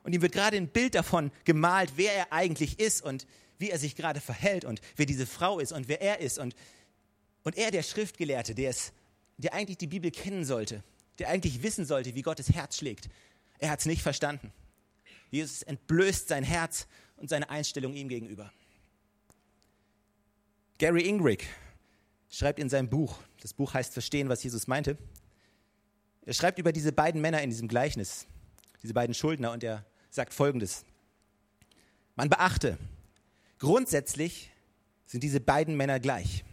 Und 0.03 0.13
ihm 0.13 0.21
wird 0.21 0.31
gerade 0.31 0.55
ein 0.55 0.69
Bild 0.69 0.95
davon 0.95 1.31
gemalt, 1.43 1.93
wer 1.97 2.13
er 2.13 2.31
eigentlich 2.31 2.79
ist 2.79 3.01
und 3.01 3.27
wie 3.57 3.69
er 3.69 3.77
sich 3.77 3.97
gerade 3.97 4.21
verhält 4.21 4.63
und 4.63 4.79
wer 4.95 5.05
diese 5.05 5.27
Frau 5.27 5.59
ist 5.59 5.73
und 5.73 5.89
wer 5.89 6.01
er 6.01 6.19
ist. 6.19 6.39
Und, 6.39 6.55
und 7.49 7.57
er, 7.57 7.71
der 7.71 7.81
Schriftgelehrte, 7.81 8.53
der, 8.53 8.69
ist, 8.69 8.93
der 9.37 9.55
eigentlich 9.55 9.79
die 9.79 9.87
Bibel 9.87 10.11
kennen 10.11 10.45
sollte, 10.45 10.83
der 11.17 11.29
eigentlich 11.29 11.63
wissen 11.63 11.83
sollte, 11.83 12.13
wie 12.13 12.21
Gottes 12.21 12.51
Herz 12.51 12.77
schlägt, 12.77 13.09
er 13.57 13.71
hat 13.71 13.79
es 13.79 13.87
nicht 13.87 14.03
verstanden. 14.03 14.53
Jesus 15.31 15.63
entblößt 15.63 16.27
sein 16.27 16.43
Herz 16.43 16.85
und 17.17 17.27
seine 17.27 17.49
Einstellung 17.49 17.95
ihm 17.95 18.07
gegenüber. 18.07 18.53
Gary 20.77 21.09
Ingrig 21.09 21.47
schreibt 22.29 22.59
in 22.59 22.69
seinem 22.69 22.87
Buch, 22.87 23.17
das 23.41 23.55
Buch 23.55 23.73
heißt 23.73 23.93
Verstehen, 23.93 24.29
was 24.29 24.43
Jesus 24.43 24.67
meinte, 24.67 24.95
er 26.27 26.33
schreibt 26.35 26.59
über 26.59 26.71
diese 26.71 26.91
beiden 26.91 27.19
Männer 27.19 27.41
in 27.41 27.49
diesem 27.49 27.67
Gleichnis, 27.67 28.27
diese 28.83 28.93
beiden 28.93 29.15
Schuldner, 29.15 29.53
und 29.53 29.63
er 29.63 29.87
sagt 30.11 30.35
Folgendes. 30.35 30.85
Man 32.15 32.29
beachte, 32.29 32.77
grundsätzlich 33.57 34.51
sind 35.07 35.23
diese 35.23 35.39
beiden 35.39 35.75
Männer 35.75 35.99
gleich. 35.99 36.43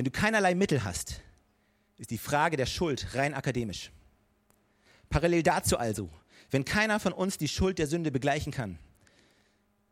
Wenn 0.00 0.06
du 0.06 0.10
keinerlei 0.12 0.54
Mittel 0.54 0.82
hast, 0.82 1.20
ist 1.98 2.10
die 2.10 2.16
Frage 2.16 2.56
der 2.56 2.64
Schuld 2.64 3.14
rein 3.14 3.34
akademisch. 3.34 3.90
Parallel 5.10 5.42
dazu 5.42 5.76
also, 5.76 6.08
wenn 6.50 6.64
keiner 6.64 6.98
von 6.98 7.12
uns 7.12 7.36
die 7.36 7.48
Schuld 7.48 7.78
der 7.78 7.86
Sünde 7.86 8.10
begleichen 8.10 8.50
kann, 8.50 8.78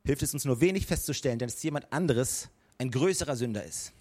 hilft 0.07 0.23
es 0.23 0.33
uns 0.33 0.47
nur 0.47 0.63
wenig 0.63 0.87
festzustellen, 0.87 1.39
dass 1.39 1.63
jemand 1.63 1.93
anderes 1.93 2.49
ein 2.79 2.91
größerer 2.91 3.37
Sünder 3.37 3.65
ist. 3.65 3.93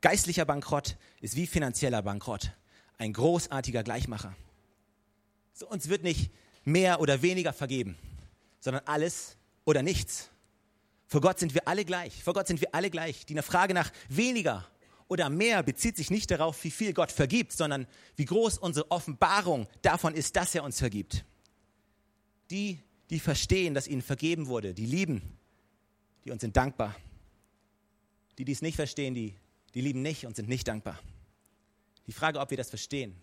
Geistlicher 0.00 0.46
Bankrott 0.46 0.96
ist 1.20 1.36
wie 1.36 1.46
finanzieller 1.46 2.00
Bankrott 2.00 2.52
ein 2.96 3.12
großartiger 3.12 3.82
Gleichmacher. 3.82 4.34
So, 5.52 5.68
uns 5.68 5.90
wird 5.90 6.02
nicht 6.02 6.30
mehr 6.64 6.98
oder 6.98 7.20
weniger 7.20 7.52
vergeben, 7.52 7.98
sondern 8.58 8.84
alles 8.86 9.36
oder 9.66 9.82
nichts. 9.82 10.30
Vor 11.08 11.20
Gott 11.20 11.38
sind 11.38 11.52
wir 11.52 11.68
alle 11.68 11.84
gleich. 11.84 12.24
Vor 12.24 12.32
Gott 12.32 12.46
sind 12.46 12.62
wir 12.62 12.74
alle 12.74 12.88
gleich. 12.88 13.26
Die 13.26 13.36
Frage 13.42 13.74
nach 13.74 13.92
weniger 14.08 14.66
oder 15.10 15.28
mehr 15.28 15.64
bezieht 15.64 15.96
sich 15.96 16.08
nicht 16.08 16.30
darauf, 16.30 16.62
wie 16.62 16.70
viel 16.70 16.92
Gott 16.94 17.10
vergibt, 17.10 17.50
sondern 17.50 17.88
wie 18.14 18.26
groß 18.26 18.58
unsere 18.58 18.88
Offenbarung 18.92 19.66
davon 19.82 20.14
ist, 20.14 20.36
dass 20.36 20.54
er 20.54 20.62
uns 20.62 20.78
vergibt. 20.78 21.24
Die, 22.52 22.78
die 23.10 23.18
verstehen, 23.18 23.74
dass 23.74 23.88
ihnen 23.88 24.02
vergeben 24.02 24.46
wurde, 24.46 24.72
die 24.72 24.86
lieben, 24.86 25.36
die 26.24 26.30
uns 26.30 26.42
sind 26.42 26.56
dankbar. 26.56 26.94
Die, 28.38 28.44
die 28.44 28.52
es 28.52 28.62
nicht 28.62 28.76
verstehen, 28.76 29.12
die, 29.12 29.34
die 29.74 29.80
lieben 29.80 30.00
nicht 30.00 30.26
und 30.26 30.36
sind 30.36 30.48
nicht 30.48 30.68
dankbar. 30.68 30.96
Die 32.06 32.12
Frage, 32.12 32.38
ob 32.38 32.50
wir 32.50 32.56
das 32.56 32.70
verstehen. 32.70 33.20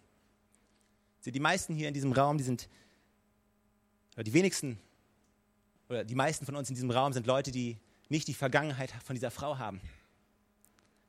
Die 1.26 1.40
meisten 1.40 1.74
hier 1.74 1.88
in 1.88 1.94
diesem 1.94 2.12
Raum, 2.12 2.38
die 2.38 2.44
sind, 2.44 2.68
oder 4.16 4.26
die 4.26 4.34
wenigsten, 4.34 4.78
oder 5.88 6.04
die 6.04 6.16
meisten 6.16 6.46
von 6.46 6.58
uns 6.58 6.68
in 6.68 6.76
diesem 6.76 6.92
Raum 6.92 7.14
sind 7.14 7.28
Leute, 7.28 7.52
die 7.52 7.78
nicht 8.10 8.28
die 8.28 8.34
Vergangenheit 8.34 8.92
von 9.06 9.16
dieser 9.16 9.32
Frau 9.32 9.58
haben. 9.58 9.80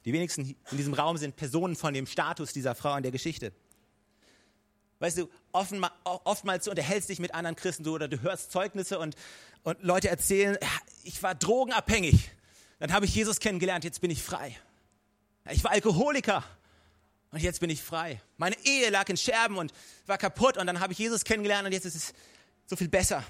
Die 0.08 0.14
wenigsten 0.14 0.56
in 0.70 0.76
diesem 0.78 0.94
Raum 0.94 1.18
sind 1.18 1.36
Personen 1.36 1.76
von 1.76 1.92
dem 1.92 2.06
Status 2.06 2.54
dieser 2.54 2.74
Frau 2.74 2.96
in 2.96 3.02
der 3.02 3.12
Geschichte. 3.12 3.52
Weißt 5.00 5.18
du, 5.18 5.28
oftmals 5.52 6.64
du 6.64 6.70
unterhältst 6.70 7.10
dich 7.10 7.18
mit 7.18 7.34
anderen 7.34 7.56
Christen 7.56 7.84
so, 7.84 7.92
oder 7.92 8.08
du 8.08 8.22
hörst 8.22 8.50
Zeugnisse 8.50 8.98
und, 8.98 9.16
und 9.64 9.82
Leute 9.82 10.08
erzählen, 10.08 10.56
ich 11.02 11.22
war 11.22 11.34
drogenabhängig, 11.34 12.30
dann 12.78 12.94
habe 12.94 13.04
ich 13.04 13.14
Jesus 13.14 13.38
kennengelernt, 13.38 13.84
jetzt 13.84 14.00
bin 14.00 14.10
ich 14.10 14.22
frei. 14.22 14.56
Ich 15.50 15.62
war 15.62 15.72
Alkoholiker, 15.72 16.42
und 17.30 17.42
jetzt 17.42 17.60
bin 17.60 17.68
ich 17.68 17.82
frei. 17.82 18.22
Meine 18.38 18.56
Ehe 18.64 18.88
lag 18.88 19.10
in 19.10 19.18
Scherben 19.18 19.58
und 19.58 19.74
war 20.06 20.16
kaputt 20.16 20.56
und 20.56 20.66
dann 20.66 20.80
habe 20.80 20.94
ich 20.94 20.98
Jesus 20.98 21.22
kennengelernt 21.22 21.66
und 21.66 21.72
jetzt 21.72 21.84
ist 21.84 21.96
es 21.96 22.14
so 22.64 22.76
viel 22.76 22.88
besser. 22.88 23.22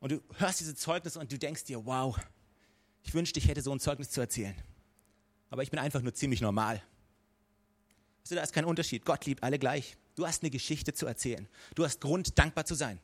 Und 0.00 0.12
du 0.12 0.20
hörst 0.34 0.60
diese 0.60 0.74
Zeugnisse 0.74 1.18
und 1.18 1.32
du 1.32 1.38
denkst 1.38 1.64
dir, 1.64 1.86
wow, 1.86 2.14
ich 3.06 3.14
wünschte, 3.14 3.38
ich 3.38 3.46
hätte 3.46 3.62
so 3.62 3.72
ein 3.72 3.78
Zeugnis 3.78 4.10
zu 4.10 4.20
erzählen. 4.20 4.54
Aber 5.48 5.62
ich 5.62 5.70
bin 5.70 5.78
einfach 5.78 6.02
nur 6.02 6.12
ziemlich 6.12 6.40
normal. 6.40 6.82
Also 8.24 8.34
da 8.34 8.42
ist 8.42 8.52
kein 8.52 8.64
Unterschied. 8.64 9.04
Gott 9.04 9.26
liebt 9.26 9.44
alle 9.44 9.60
gleich. 9.60 9.96
Du 10.16 10.26
hast 10.26 10.42
eine 10.42 10.50
Geschichte 10.50 10.92
zu 10.92 11.06
erzählen. 11.06 11.46
Du 11.76 11.84
hast 11.84 12.00
Grund, 12.00 12.36
dankbar 12.36 12.64
zu 12.64 12.74
sein. 12.74 12.98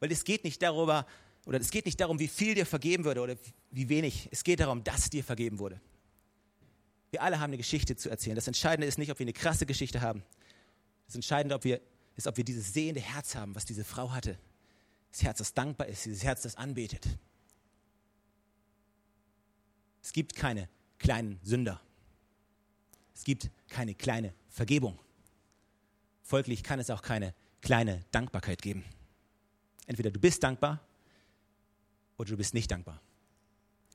Weil 0.00 0.10
es 0.10 0.24
geht 0.24 0.42
nicht 0.42 0.60
darüber, 0.62 1.06
oder 1.44 1.60
es 1.60 1.70
geht 1.70 1.86
nicht 1.86 2.00
darum, 2.00 2.18
wie 2.18 2.26
viel 2.26 2.56
dir 2.56 2.66
vergeben 2.66 3.04
würde 3.04 3.20
oder 3.20 3.36
wie 3.70 3.88
wenig. 3.88 4.28
Es 4.32 4.42
geht 4.42 4.58
darum, 4.58 4.82
dass 4.82 5.10
dir 5.10 5.22
vergeben 5.22 5.60
wurde. 5.60 5.80
Wir 7.12 7.22
alle 7.22 7.38
haben 7.38 7.50
eine 7.50 7.56
Geschichte 7.56 7.94
zu 7.94 8.10
erzählen. 8.10 8.34
Das 8.34 8.48
Entscheidende 8.48 8.88
ist 8.88 8.98
nicht, 8.98 9.12
ob 9.12 9.20
wir 9.20 9.24
eine 9.24 9.32
krasse 9.32 9.64
Geschichte 9.64 10.00
haben. 10.00 10.24
Das 11.06 11.14
Entscheidende 11.14 11.54
ob 11.54 11.62
wir, 11.62 11.80
ist, 12.16 12.26
ob 12.26 12.36
wir 12.36 12.44
dieses 12.44 12.74
sehende 12.74 13.00
Herz 13.00 13.36
haben, 13.36 13.54
was 13.54 13.64
diese 13.64 13.84
Frau 13.84 14.10
hatte. 14.10 14.40
Das 15.12 15.22
Herz, 15.22 15.38
das 15.38 15.54
dankbar 15.54 15.86
ist, 15.86 16.04
dieses 16.04 16.24
Herz, 16.24 16.42
das 16.42 16.56
anbetet. 16.56 17.06
Es 20.06 20.12
gibt 20.12 20.36
keine 20.36 20.68
kleinen 21.00 21.40
Sünder. 21.42 21.80
Es 23.12 23.24
gibt 23.24 23.50
keine 23.68 23.92
kleine 23.92 24.32
Vergebung. 24.48 25.00
Folglich 26.22 26.62
kann 26.62 26.78
es 26.78 26.90
auch 26.90 27.02
keine 27.02 27.34
kleine 27.60 28.04
Dankbarkeit 28.12 28.62
geben. 28.62 28.84
Entweder 29.88 30.12
du 30.12 30.20
bist 30.20 30.44
dankbar 30.44 30.80
oder 32.18 32.30
du 32.30 32.36
bist 32.36 32.54
nicht 32.54 32.70
dankbar. 32.70 33.02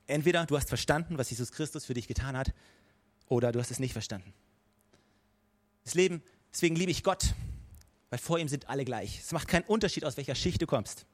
Entweder 0.06 0.44
du 0.44 0.54
hast 0.58 0.68
verstanden, 0.68 1.16
was 1.16 1.30
Jesus 1.30 1.50
Christus 1.50 1.86
für 1.86 1.94
dich 1.94 2.08
getan 2.08 2.36
hat, 2.36 2.52
oder 3.28 3.50
du 3.50 3.58
hast 3.58 3.70
es 3.70 3.78
nicht 3.78 3.94
verstanden. 3.94 4.34
Das 5.82 5.94
Leben, 5.94 6.22
deswegen 6.52 6.76
liebe 6.76 6.90
ich 6.90 7.02
Gott, 7.04 7.34
weil 8.10 8.18
vor 8.18 8.38
ihm 8.38 8.48
sind 8.48 8.68
alle 8.68 8.84
gleich. 8.84 9.20
Es 9.20 9.32
macht 9.32 9.48
keinen 9.48 9.64
Unterschied, 9.64 10.04
aus 10.04 10.18
welcher 10.18 10.34
Schicht 10.34 10.60
du 10.60 10.66
kommst, 10.66 11.06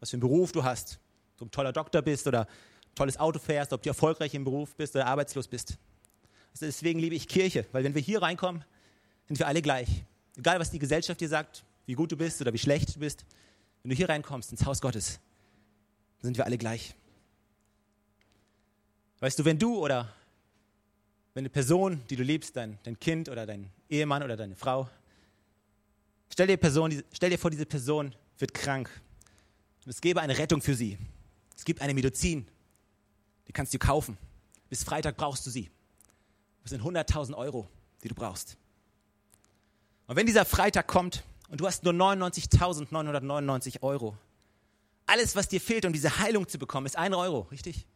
was 0.00 0.10
für 0.10 0.14
einen 0.14 0.22
Beruf 0.22 0.50
du 0.50 0.64
hast, 0.64 0.98
ob 1.34 1.38
du 1.38 1.44
ein 1.44 1.50
toller 1.52 1.72
Doktor 1.72 2.02
bist 2.02 2.26
oder 2.26 2.48
tolles 2.94 3.16
Auto 3.18 3.38
fährst, 3.38 3.72
ob 3.72 3.82
du 3.82 3.90
erfolgreich 3.90 4.34
im 4.34 4.44
Beruf 4.44 4.74
bist 4.74 4.94
oder 4.94 5.06
arbeitslos 5.06 5.48
bist. 5.48 5.78
Also 6.52 6.66
deswegen 6.66 6.98
liebe 6.98 7.14
ich 7.14 7.28
Kirche, 7.28 7.66
weil 7.72 7.84
wenn 7.84 7.94
wir 7.94 8.02
hier 8.02 8.20
reinkommen, 8.22 8.64
sind 9.26 9.38
wir 9.38 9.46
alle 9.46 9.62
gleich. 9.62 10.04
Egal, 10.36 10.60
was 10.60 10.70
die 10.70 10.78
Gesellschaft 10.78 11.20
dir 11.20 11.28
sagt, 11.28 11.64
wie 11.86 11.94
gut 11.94 12.12
du 12.12 12.16
bist 12.16 12.40
oder 12.40 12.52
wie 12.52 12.58
schlecht 12.58 12.94
du 12.94 13.00
bist, 13.00 13.24
wenn 13.82 13.90
du 13.90 13.96
hier 13.96 14.08
reinkommst 14.08 14.50
ins 14.52 14.64
Haus 14.64 14.80
Gottes, 14.80 15.20
sind 16.20 16.36
wir 16.36 16.44
alle 16.44 16.58
gleich. 16.58 16.94
Weißt 19.20 19.38
du, 19.38 19.44
wenn 19.44 19.58
du 19.58 19.78
oder 19.78 20.12
wenn 21.34 21.42
eine 21.42 21.50
Person, 21.50 22.02
die 22.10 22.16
du 22.16 22.22
liebst, 22.22 22.56
dein, 22.56 22.78
dein 22.82 22.98
Kind 22.98 23.28
oder 23.28 23.46
dein 23.46 23.70
Ehemann 23.88 24.22
oder 24.22 24.36
deine 24.36 24.56
Frau, 24.56 24.88
stell 26.28 26.46
dir, 26.46 26.56
Person, 26.56 27.02
stell 27.12 27.30
dir 27.30 27.38
vor, 27.38 27.50
diese 27.50 27.66
Person 27.66 28.14
wird 28.38 28.52
krank 28.52 28.90
und 29.84 29.90
es 29.90 30.00
gäbe 30.00 30.20
eine 30.20 30.36
Rettung 30.36 30.60
für 30.60 30.74
sie. 30.74 30.98
Es 31.56 31.64
gibt 31.64 31.80
eine 31.80 31.94
Medizin, 31.94 32.46
die 33.48 33.52
kannst 33.52 33.74
du 33.74 33.78
kaufen. 33.78 34.16
Bis 34.68 34.84
Freitag 34.84 35.16
brauchst 35.16 35.46
du 35.46 35.50
sie. 35.50 35.70
Das 36.62 36.70
sind 36.70 36.82
100.000 36.82 37.34
Euro, 37.34 37.68
die 38.02 38.08
du 38.08 38.14
brauchst. 38.14 38.56
Und 40.06 40.16
wenn 40.16 40.26
dieser 40.26 40.44
Freitag 40.44 40.86
kommt 40.86 41.24
und 41.48 41.60
du 41.60 41.66
hast 41.66 41.84
nur 41.84 41.92
99.999 41.92 43.82
Euro, 43.82 44.16
alles, 45.06 45.36
was 45.36 45.48
dir 45.48 45.60
fehlt, 45.60 45.84
um 45.84 45.92
diese 45.92 46.18
Heilung 46.18 46.48
zu 46.48 46.58
bekommen, 46.58 46.86
ist 46.86 46.96
ein 46.96 47.14
Euro, 47.14 47.40
richtig? 47.50 47.86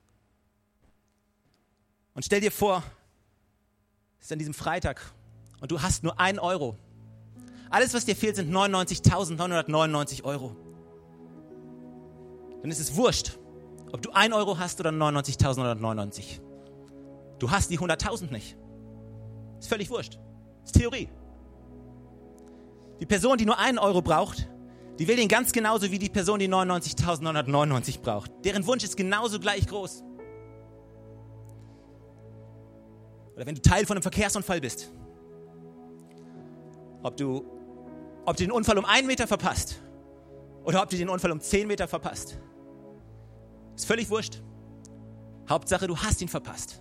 Und 2.14 2.24
stell 2.24 2.40
dir 2.40 2.50
vor, 2.52 2.82
es 4.18 4.26
ist 4.26 4.32
an 4.32 4.38
diesem 4.38 4.54
Freitag 4.54 5.00
und 5.60 5.70
du 5.70 5.82
hast 5.82 6.02
nur 6.02 6.18
ein 6.18 6.38
Euro. 6.38 6.76
Alles, 7.70 7.94
was 7.94 8.04
dir 8.04 8.16
fehlt, 8.16 8.36
sind 8.36 8.50
99.999 8.50 10.24
Euro. 10.24 10.56
Dann 12.62 12.70
ist 12.70 12.80
es 12.80 12.96
wurscht, 12.96 13.38
ob 13.96 14.02
du 14.02 14.10
ein 14.10 14.34
Euro 14.34 14.58
hast 14.58 14.78
oder 14.78 14.90
99.999. 14.90 16.40
Du 17.38 17.50
hast 17.50 17.70
die 17.70 17.78
100.000 17.78 18.30
nicht. 18.30 18.54
Ist 19.58 19.68
völlig 19.68 19.88
wurscht. 19.88 20.18
Ist 20.66 20.74
Theorie. 20.74 21.08
Die 23.00 23.06
Person, 23.06 23.38
die 23.38 23.46
nur 23.46 23.58
einen 23.58 23.78
Euro 23.78 24.02
braucht, 24.02 24.50
die 24.98 25.08
will 25.08 25.16
den 25.16 25.28
ganz 25.28 25.50
genauso 25.50 25.90
wie 25.90 25.98
die 25.98 26.10
Person, 26.10 26.38
die 26.38 26.48
99.999 26.48 28.02
braucht. 28.02 28.30
Deren 28.44 28.66
Wunsch 28.66 28.84
ist 28.84 28.98
genauso 28.98 29.40
gleich 29.40 29.66
groß. 29.66 30.04
Oder 33.34 33.46
wenn 33.46 33.54
du 33.54 33.62
Teil 33.62 33.86
von 33.86 33.96
einem 33.96 34.02
Verkehrsunfall 34.02 34.60
bist. 34.60 34.92
Ob 37.02 37.16
du, 37.16 37.46
ob 38.26 38.36
du 38.36 38.44
den 38.44 38.52
Unfall 38.52 38.76
um 38.76 38.84
einen 38.84 39.06
Meter 39.06 39.26
verpasst 39.26 39.80
oder 40.64 40.82
ob 40.82 40.90
du 40.90 40.98
den 40.98 41.08
Unfall 41.08 41.32
um 41.32 41.40
zehn 41.40 41.66
Meter 41.66 41.88
verpasst. 41.88 42.38
Ist 43.76 43.86
völlig 43.86 44.10
wurscht. 44.10 44.42
Hauptsache, 45.48 45.86
du 45.86 45.96
hast 45.96 46.20
ihn 46.22 46.28
verpasst. 46.28 46.80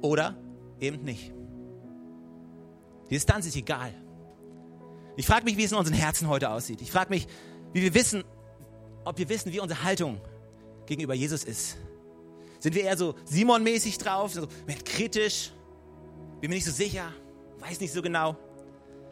Oder 0.00 0.36
eben 0.78 1.04
nicht. 1.04 1.34
Die 3.06 3.14
Distanz 3.14 3.46
ist 3.46 3.56
egal. 3.56 3.92
Ich 5.16 5.26
frage 5.26 5.44
mich, 5.44 5.56
wie 5.56 5.64
es 5.64 5.72
in 5.72 5.78
unseren 5.78 5.96
Herzen 5.96 6.28
heute 6.28 6.48
aussieht. 6.50 6.80
Ich 6.80 6.90
frage 6.90 7.10
mich, 7.10 7.26
wie 7.72 7.82
wir 7.82 7.92
wissen, 7.92 8.24
ob 9.04 9.18
wir 9.18 9.28
wissen, 9.28 9.52
wie 9.52 9.60
unsere 9.60 9.82
Haltung 9.82 10.20
gegenüber 10.86 11.14
Jesus 11.14 11.44
ist. 11.44 11.76
Sind 12.60 12.74
wir 12.74 12.84
eher 12.84 12.96
so 12.96 13.14
Simon-mäßig 13.24 13.98
drauf, 13.98 14.32
so 14.32 14.46
kritisch, 14.84 15.52
bin 16.40 16.50
mir 16.50 16.56
nicht 16.56 16.64
so 16.64 16.70
sicher, 16.70 17.12
weiß 17.58 17.80
nicht 17.80 17.92
so 17.92 18.02
genau, 18.02 18.36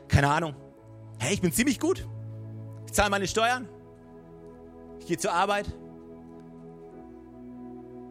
keine 0.06 0.28
Ahnung. 0.28 0.54
Hey, 1.18 1.34
ich 1.34 1.40
bin 1.40 1.52
ziemlich 1.52 1.80
gut. 1.80 2.06
Ich 2.86 2.92
zahle 2.92 3.10
meine 3.10 3.26
Steuern, 3.26 3.68
ich 5.00 5.06
gehe 5.06 5.18
zur 5.18 5.32
Arbeit, 5.32 5.66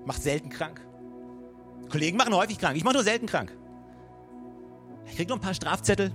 mache 0.07 0.21
selten 0.21 0.49
krank. 0.49 0.81
Kollegen 1.89 2.17
machen 2.17 2.33
häufig 2.33 2.57
krank, 2.57 2.75
ich 2.75 2.83
mache 2.83 2.95
nur 2.95 3.03
selten 3.03 3.27
krank. 3.27 3.55
Ich 5.05 5.15
kriege 5.15 5.29
noch 5.29 5.37
ein 5.37 5.41
paar 5.41 5.53
Strafzettel. 5.53 6.11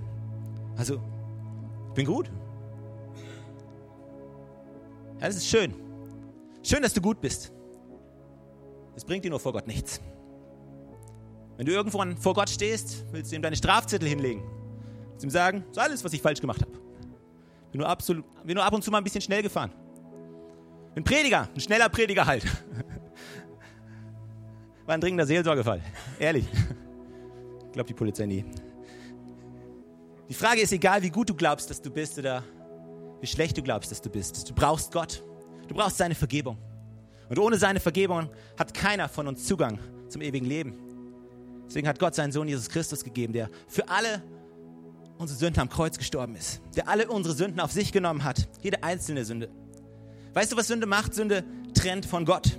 Also, 0.76 1.00
ich 1.88 1.94
bin 1.94 2.06
gut. 2.06 2.30
Ja, 5.20 5.26
das 5.28 5.36
ist 5.36 5.46
schön. 5.46 5.74
Schön, 6.62 6.82
dass 6.82 6.94
du 6.94 7.00
gut 7.00 7.20
bist. 7.20 7.52
Es 8.96 9.04
bringt 9.04 9.24
dir 9.24 9.30
nur 9.30 9.40
vor 9.40 9.52
Gott 9.52 9.66
nichts. 9.66 10.00
Wenn 11.56 11.66
du 11.66 11.72
irgendwann 11.72 12.16
vor 12.16 12.34
Gott 12.34 12.50
stehst, 12.50 13.04
willst 13.12 13.30
du 13.30 13.36
ihm 13.36 13.42
deine 13.42 13.56
Strafzettel 13.56 14.08
hinlegen. 14.08 14.42
Willst 15.10 15.24
ihm 15.24 15.30
sagen, 15.30 15.64
das 15.68 15.76
ist 15.76 15.78
alles, 15.78 16.04
was 16.04 16.12
ich 16.12 16.22
falsch 16.22 16.40
gemacht 16.40 16.60
habe. 16.60 16.72
Bin 17.72 17.80
bin 18.44 18.54
nur 18.54 18.64
ab 18.64 18.72
und 18.72 18.82
zu 18.82 18.90
mal 18.90 18.98
ein 18.98 19.04
bisschen 19.04 19.20
schnell 19.20 19.42
gefahren. 19.42 19.72
Bin 20.94 21.04
Prediger, 21.04 21.48
ein 21.54 21.60
schneller 21.60 21.88
Prediger 21.88 22.26
halt. 22.26 22.44
War 24.86 24.94
ein 24.94 25.00
dringender 25.00 25.26
Seelsorgefall. 25.26 25.80
Ehrlich. 26.18 26.46
Ich 27.66 27.72
glaube 27.72 27.86
die 27.86 27.94
Polizei 27.94 28.26
nie. 28.26 28.44
Die 30.28 30.34
Frage 30.34 30.60
ist 30.60 30.72
egal, 30.72 31.02
wie 31.02 31.10
gut 31.10 31.28
du 31.28 31.34
glaubst, 31.34 31.70
dass 31.70 31.80
du 31.80 31.90
bist 31.90 32.18
oder 32.18 32.42
wie 33.20 33.26
schlecht 33.26 33.56
du 33.56 33.62
glaubst, 33.62 33.90
dass 33.90 34.00
du 34.00 34.10
bist. 34.10 34.48
Du 34.48 34.54
brauchst 34.54 34.92
Gott. 34.92 35.22
Du 35.68 35.74
brauchst 35.74 35.98
seine 35.98 36.14
Vergebung. 36.14 36.58
Und 37.28 37.38
ohne 37.38 37.56
seine 37.56 37.80
Vergebung 37.80 38.28
hat 38.58 38.74
keiner 38.74 39.08
von 39.08 39.26
uns 39.28 39.44
Zugang 39.44 39.78
zum 40.08 40.20
ewigen 40.20 40.46
Leben. 40.46 40.74
Deswegen 41.66 41.88
hat 41.88 41.98
Gott 41.98 42.14
seinen 42.14 42.32
Sohn 42.32 42.48
Jesus 42.48 42.68
Christus 42.68 43.02
gegeben, 43.04 43.32
der 43.32 43.48
für 43.68 43.88
alle 43.88 44.22
unsere 45.16 45.38
Sünden 45.38 45.60
am 45.60 45.68
Kreuz 45.68 45.96
gestorben 45.96 46.34
ist, 46.34 46.60
der 46.76 46.88
alle 46.88 47.08
unsere 47.08 47.34
Sünden 47.34 47.60
auf 47.60 47.72
sich 47.72 47.92
genommen 47.92 48.24
hat, 48.24 48.48
jede 48.60 48.82
einzelne 48.82 49.24
Sünde. 49.24 49.48
Weißt 50.34 50.52
du, 50.52 50.56
was 50.56 50.66
Sünde 50.66 50.86
macht? 50.86 51.14
Sünde 51.14 51.44
trennt 51.74 52.04
von 52.04 52.24
Gott. 52.24 52.58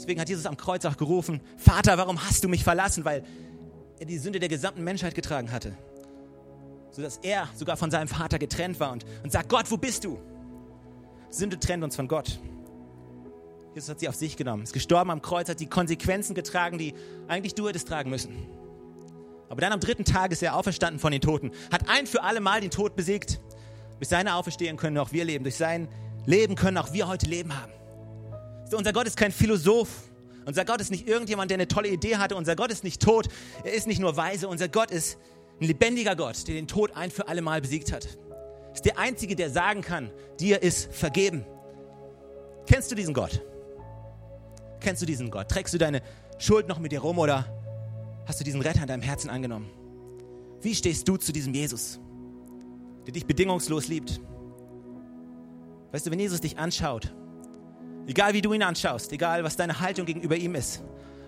Deswegen 0.00 0.18
hat 0.18 0.30
Jesus 0.30 0.46
am 0.46 0.56
Kreuz 0.56 0.86
auch 0.86 0.96
gerufen, 0.96 1.42
Vater, 1.58 1.98
warum 1.98 2.24
hast 2.24 2.42
du 2.42 2.48
mich 2.48 2.64
verlassen? 2.64 3.04
Weil 3.04 3.22
er 3.98 4.06
die 4.06 4.16
Sünde 4.16 4.40
der 4.40 4.48
gesamten 4.48 4.82
Menschheit 4.82 5.14
getragen 5.14 5.52
hatte. 5.52 5.76
Sodass 6.90 7.18
er 7.18 7.50
sogar 7.54 7.76
von 7.76 7.90
seinem 7.90 8.08
Vater 8.08 8.38
getrennt 8.38 8.80
war 8.80 8.92
und, 8.92 9.04
und 9.22 9.30
sagt, 9.30 9.50
Gott, 9.50 9.70
wo 9.70 9.76
bist 9.76 10.04
du? 10.04 10.18
Sünde 11.28 11.60
trennt 11.60 11.84
uns 11.84 11.96
von 11.96 12.08
Gott. 12.08 12.40
Jesus 13.74 13.90
hat 13.90 14.00
sie 14.00 14.08
auf 14.08 14.14
sich 14.14 14.38
genommen, 14.38 14.62
ist 14.62 14.72
gestorben 14.72 15.10
am 15.10 15.20
Kreuz, 15.20 15.50
hat 15.50 15.60
die 15.60 15.68
Konsequenzen 15.68 16.34
getragen, 16.34 16.78
die 16.78 16.94
eigentlich 17.28 17.54
du 17.54 17.68
hättest 17.68 17.86
tragen 17.86 18.08
müssen. 18.08 18.34
Aber 19.50 19.60
dann 19.60 19.74
am 19.74 19.80
dritten 19.80 20.06
Tag 20.06 20.32
ist 20.32 20.42
er 20.42 20.56
auferstanden 20.56 20.98
von 20.98 21.12
den 21.12 21.20
Toten, 21.20 21.50
hat 21.70 21.90
ein 21.90 22.06
für 22.06 22.22
alle 22.22 22.40
Mal 22.40 22.62
den 22.62 22.70
Tod 22.70 22.96
besiegt. 22.96 23.38
Durch 23.98 24.08
seine 24.08 24.36
Auferstehung 24.36 24.78
können 24.78 24.96
auch 24.96 25.12
wir 25.12 25.26
leben, 25.26 25.44
durch 25.44 25.56
sein 25.56 25.88
Leben 26.24 26.54
können 26.54 26.78
auch 26.78 26.94
wir 26.94 27.06
heute 27.06 27.26
Leben 27.26 27.54
haben. 27.54 27.72
Unser 28.72 28.92
Gott 28.92 29.06
ist 29.06 29.16
kein 29.16 29.32
Philosoph. 29.32 29.88
Unser 30.46 30.64
Gott 30.64 30.80
ist 30.80 30.90
nicht 30.90 31.08
irgendjemand, 31.08 31.50
der 31.50 31.56
eine 31.56 31.68
tolle 31.68 31.88
Idee 31.88 32.16
hatte. 32.16 32.36
Unser 32.36 32.56
Gott 32.56 32.70
ist 32.70 32.84
nicht 32.84 33.02
tot. 33.02 33.28
Er 33.64 33.72
ist 33.72 33.86
nicht 33.86 34.00
nur 34.00 34.16
weise. 34.16 34.48
Unser 34.48 34.68
Gott 34.68 34.90
ist 34.90 35.18
ein 35.60 35.66
lebendiger 35.66 36.16
Gott, 36.16 36.46
der 36.48 36.54
den 36.54 36.66
Tod 36.66 36.96
ein 36.96 37.10
für 37.10 37.28
alle 37.28 37.42
Mal 37.42 37.60
besiegt 37.60 37.92
hat. 37.92 38.18
Ist 38.72 38.84
der 38.84 38.98
Einzige, 38.98 39.36
der 39.36 39.50
sagen 39.50 39.82
kann, 39.82 40.10
dir 40.38 40.62
ist 40.62 40.92
vergeben. 40.94 41.44
Kennst 42.66 42.90
du 42.90 42.94
diesen 42.94 43.14
Gott? 43.14 43.42
Kennst 44.80 45.02
du 45.02 45.06
diesen 45.06 45.30
Gott? 45.30 45.48
Trägst 45.48 45.74
du 45.74 45.78
deine 45.78 46.02
Schuld 46.38 46.68
noch 46.68 46.78
mit 46.78 46.92
dir 46.92 47.00
rum 47.00 47.18
oder 47.18 47.46
hast 48.26 48.40
du 48.40 48.44
diesen 48.44 48.62
Retter 48.62 48.82
in 48.82 48.88
deinem 48.88 49.02
Herzen 49.02 49.28
angenommen? 49.28 49.68
Wie 50.62 50.74
stehst 50.74 51.08
du 51.08 51.16
zu 51.16 51.32
diesem 51.32 51.52
Jesus, 51.52 52.00
der 53.06 53.12
dich 53.12 53.26
bedingungslos 53.26 53.88
liebt? 53.88 54.20
Weißt 55.92 56.06
du, 56.06 56.10
wenn 56.10 56.20
Jesus 56.20 56.40
dich 56.40 56.58
anschaut, 56.58 57.12
egal 58.06 58.34
wie 58.34 58.42
du 58.42 58.52
ihn 58.52 58.62
anschaust, 58.62 59.12
egal 59.12 59.44
was 59.44 59.56
deine 59.56 59.80
Haltung 59.80 60.06
gegenüber 60.06 60.36
ihm 60.36 60.54
ist, 60.54 60.82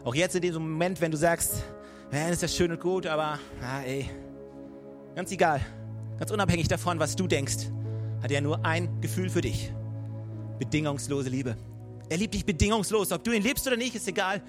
auch 0.04 0.14
jetzt 0.14 0.35
in 0.35 0.42
diesem 0.42 0.62
Moment, 0.62 1.00
wenn 1.00 1.11
du 1.11 1.16
sagst, 1.16 1.62
ja, 2.12 2.24
das 2.24 2.32
ist 2.32 2.42
ja 2.42 2.48
schön 2.48 2.72
und 2.72 2.80
gut, 2.80 3.06
aber 3.06 3.38
ah, 3.62 3.80
ey, 3.87 4.08
ganz 5.14 5.30
egal, 5.32 5.61
ganz 6.18 6.30
unabhängig 6.30 6.68
davon, 6.68 6.98
was 6.98 7.16
du 7.16 7.26
denkst, 7.26 7.68
hat 8.22 8.30
er 8.30 8.40
nur 8.40 8.64
ein 8.64 9.00
Gefühl 9.00 9.30
für 9.30 9.40
dich: 9.40 9.72
bedingungslose 10.58 11.28
Liebe. 11.28 11.57
Er 12.09 12.18
liebt 12.18 12.34
dich 12.34 12.44
bedingungslos. 12.44 13.11
Ob 13.11 13.24
du 13.24 13.32
ihn 13.32 13.42
liebst 13.42 13.66
oder 13.66 13.78
nicht, 13.78 13.94
ist 13.94 14.07
egal. 14.07 14.42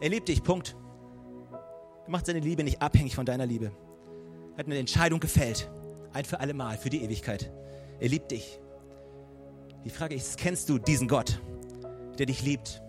Er 0.00 0.10
liebt 0.10 0.28
dich, 0.28 0.42
Punkt. 0.42 0.76
Er 2.04 2.10
macht 2.10 2.26
seine 2.26 2.40
Liebe 2.40 2.62
nicht 2.64 2.82
abhängig 2.82 3.14
von 3.14 3.24
deiner 3.24 3.46
Liebe. 3.46 3.72
Er 4.52 4.58
hat 4.58 4.66
eine 4.66 4.76
Entscheidung 4.78 5.18
gefällt. 5.18 5.70
Ein 6.12 6.26
für 6.26 6.38
alle 6.40 6.52
Mal, 6.52 6.76
für 6.76 6.90
die 6.90 7.02
Ewigkeit. 7.02 7.50
Er 7.98 8.08
liebt 8.08 8.30
dich. 8.30 8.60
Die 9.86 9.90
Frage 9.90 10.16
ist, 10.16 10.36
kennst 10.36 10.68
du 10.68 10.78
diesen 10.78 11.06
Gott, 11.06 11.40
der 12.18 12.26
dich 12.26 12.42
liebt? 12.42 12.82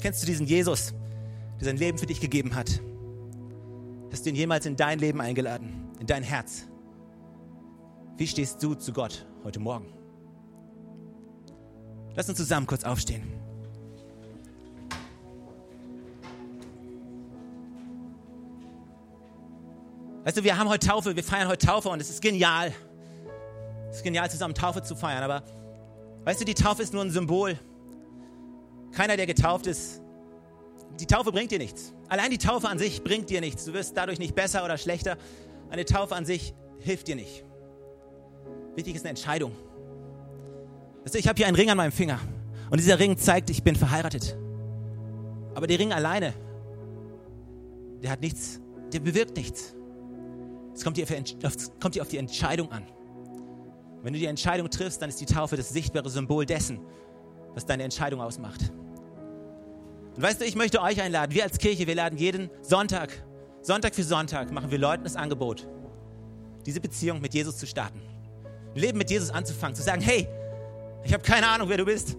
Kennst 0.00 0.22
du 0.22 0.26
diesen 0.26 0.44
Jesus, 0.44 0.92
der 1.60 1.66
sein 1.66 1.76
Leben 1.76 1.98
für 1.98 2.06
dich 2.06 2.20
gegeben 2.20 2.56
hat? 2.56 2.80
Hast 4.10 4.26
du 4.26 4.30
ihn 4.30 4.34
jemals 4.34 4.66
in 4.66 4.74
dein 4.74 4.98
Leben 4.98 5.20
eingeladen, 5.20 5.88
in 6.00 6.06
dein 6.08 6.24
Herz? 6.24 6.66
Wie 8.16 8.26
stehst 8.26 8.60
du 8.60 8.74
zu 8.74 8.92
Gott 8.92 9.24
heute 9.44 9.60
Morgen? 9.60 9.86
Lass 12.16 12.28
uns 12.28 12.38
zusammen 12.38 12.66
kurz 12.66 12.82
aufstehen. 12.82 13.22
Weißt 20.24 20.36
du, 20.36 20.42
wir 20.42 20.58
haben 20.58 20.68
heute 20.68 20.88
Taufe, 20.88 21.14
wir 21.14 21.22
feiern 21.22 21.46
heute 21.46 21.64
Taufe 21.64 21.88
und 21.88 22.00
es 22.00 22.10
ist 22.10 22.20
genial. 22.20 22.72
Es 23.90 23.98
ist 23.98 24.02
genial, 24.02 24.28
zusammen 24.28 24.54
Taufe 24.54 24.82
zu 24.82 24.96
feiern, 24.96 25.22
aber 25.22 25.44
weißt 26.24 26.40
du, 26.40 26.44
die 26.44 26.54
Taufe 26.54 26.82
ist 26.82 26.92
nur 26.92 27.02
ein 27.02 27.10
Symbol. 27.10 27.58
Keiner, 28.92 29.16
der 29.16 29.26
getauft 29.26 29.66
ist, 29.66 30.00
die 31.00 31.06
Taufe 31.06 31.32
bringt 31.32 31.50
dir 31.50 31.58
nichts. 31.58 31.92
Allein 32.08 32.30
die 32.30 32.38
Taufe 32.38 32.68
an 32.68 32.78
sich 32.78 33.02
bringt 33.02 33.30
dir 33.30 33.40
nichts. 33.40 33.64
Du 33.64 33.72
wirst 33.72 33.96
dadurch 33.96 34.18
nicht 34.18 34.34
besser 34.34 34.64
oder 34.64 34.76
schlechter. 34.76 35.16
Eine 35.70 35.84
Taufe 35.84 36.14
an 36.14 36.24
sich 36.24 36.54
hilft 36.80 37.08
dir 37.08 37.16
nicht. 37.16 37.44
Wichtig 38.74 38.96
ist 38.96 39.02
eine 39.02 39.10
Entscheidung. 39.10 39.52
Weißt 41.02 41.14
du, 41.14 41.18
ich 41.18 41.28
habe 41.28 41.36
hier 41.36 41.46
einen 41.46 41.56
Ring 41.56 41.70
an 41.70 41.76
meinem 41.76 41.92
Finger 41.92 42.20
und 42.70 42.78
dieser 42.78 42.98
Ring 42.98 43.16
zeigt, 43.16 43.50
ich 43.50 43.62
bin 43.62 43.74
verheiratet. 43.74 44.36
Aber 45.54 45.66
der 45.66 45.78
Ring 45.78 45.92
alleine, 45.92 46.34
der 48.02 48.10
hat 48.10 48.20
nichts, 48.20 48.60
der 48.92 49.00
bewirkt 49.00 49.36
nichts. 49.36 49.74
Es 50.74 50.84
kommt 50.84 50.96
dir 50.96 52.02
auf 52.02 52.08
die 52.08 52.16
Entscheidung 52.16 52.70
an. 52.70 52.84
Wenn 54.02 54.12
du 54.12 54.18
die 54.18 54.26
Entscheidung 54.26 54.68
triffst, 54.68 55.00
dann 55.00 55.08
ist 55.08 55.20
die 55.20 55.26
Taufe 55.26 55.56
das 55.56 55.68
sichtbare 55.68 56.10
Symbol 56.10 56.44
dessen, 56.44 56.80
was 57.54 57.64
deine 57.66 57.84
Entscheidung 57.84 58.20
ausmacht. 58.20 58.72
Und 60.16 60.22
weißt 60.22 60.40
du, 60.40 60.44
ich 60.44 60.56
möchte 60.56 60.82
euch 60.82 61.00
einladen, 61.00 61.32
wir 61.32 61.44
als 61.44 61.58
Kirche, 61.58 61.86
wir 61.86 61.94
laden 61.94 62.18
jeden 62.18 62.50
Sonntag, 62.60 63.10
Sonntag 63.62 63.94
für 63.94 64.02
Sonntag, 64.02 64.50
machen 64.50 64.70
wir 64.70 64.78
Leuten 64.78 65.04
das 65.04 65.16
Angebot, 65.16 65.68
diese 66.66 66.80
Beziehung 66.80 67.20
mit 67.20 67.32
Jesus 67.32 67.56
zu 67.56 67.66
starten. 67.66 68.02
Leben 68.74 68.98
mit 68.98 69.10
Jesus 69.10 69.30
anzufangen, 69.30 69.76
zu 69.76 69.82
sagen, 69.82 70.02
hey, 70.02 70.26
ich 71.04 71.12
habe 71.12 71.22
keine 71.22 71.46
Ahnung, 71.46 71.68
wer 71.68 71.76
du 71.76 71.84
bist. 71.84 72.16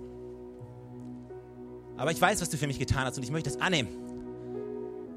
Aber 1.98 2.12
ich 2.12 2.22
weiß, 2.22 2.42
was 2.42 2.50
du 2.50 2.58
für 2.58 2.68
mich 2.68 2.80
getan 2.80 3.06
hast 3.06 3.18
und 3.18 3.24
ich 3.24 3.32
möchte 3.32 3.50
das 3.50 3.60
annehmen. 3.60 3.90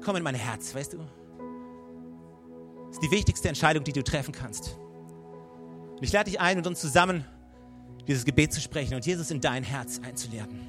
Komm 0.03 0.15
in 0.17 0.23
mein 0.23 0.35
Herz, 0.35 0.75
weißt 0.75 0.93
du? 0.93 0.97
Das 2.87 2.97
ist 2.97 3.03
die 3.03 3.11
wichtigste 3.11 3.47
Entscheidung, 3.47 3.83
die 3.83 3.93
du 3.93 4.03
treffen 4.03 4.31
kannst. 4.31 4.77
Und 5.97 6.03
ich 6.03 6.11
lade 6.11 6.29
dich 6.29 6.39
ein, 6.39 6.57
mit 6.57 6.67
uns 6.67 6.79
zusammen 6.79 7.25
dieses 8.07 8.23
Gebet 8.23 8.53
zu 8.53 8.61
sprechen 8.61 8.93
und 8.93 9.05
Jesus 9.05 9.31
in 9.31 9.41
dein 9.41 9.63
Herz 9.63 9.99
einzuladen. 10.03 10.59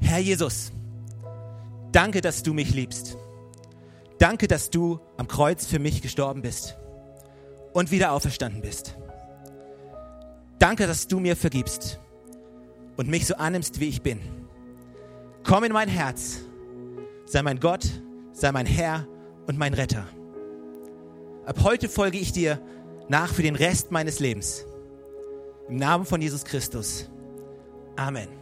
Herr 0.00 0.18
Jesus, 0.18 0.72
danke, 1.92 2.20
dass 2.20 2.42
du 2.42 2.54
mich 2.54 2.74
liebst. 2.74 3.16
Danke, 4.18 4.48
dass 4.48 4.70
du 4.70 4.98
am 5.16 5.28
Kreuz 5.28 5.66
für 5.66 5.78
mich 5.78 6.00
gestorben 6.00 6.42
bist 6.42 6.76
und 7.72 7.90
wieder 7.90 8.12
auferstanden 8.12 8.62
bist. 8.62 8.96
Danke, 10.58 10.86
dass 10.86 11.06
du 11.08 11.20
mir 11.20 11.36
vergibst 11.36 11.98
und 12.96 13.08
mich 13.08 13.26
so 13.26 13.34
annimmst, 13.34 13.80
wie 13.80 13.88
ich 13.88 14.02
bin. 14.02 14.20
Komm 15.44 15.64
in 15.64 15.72
mein 15.72 15.88
Herz, 15.88 16.40
sei 17.26 17.42
mein 17.42 17.58
Gott, 17.60 17.88
sei 18.32 18.52
mein 18.52 18.66
Herr 18.66 19.06
und 19.46 19.58
mein 19.58 19.74
Retter. 19.74 20.06
Ab 21.44 21.64
heute 21.64 21.88
folge 21.88 22.18
ich 22.18 22.32
dir 22.32 22.60
nach 23.08 23.32
für 23.32 23.42
den 23.42 23.56
Rest 23.56 23.90
meines 23.90 24.20
Lebens. 24.20 24.64
Im 25.68 25.76
Namen 25.76 26.04
von 26.04 26.20
Jesus 26.20 26.44
Christus. 26.44 27.10
Amen. 27.96 28.41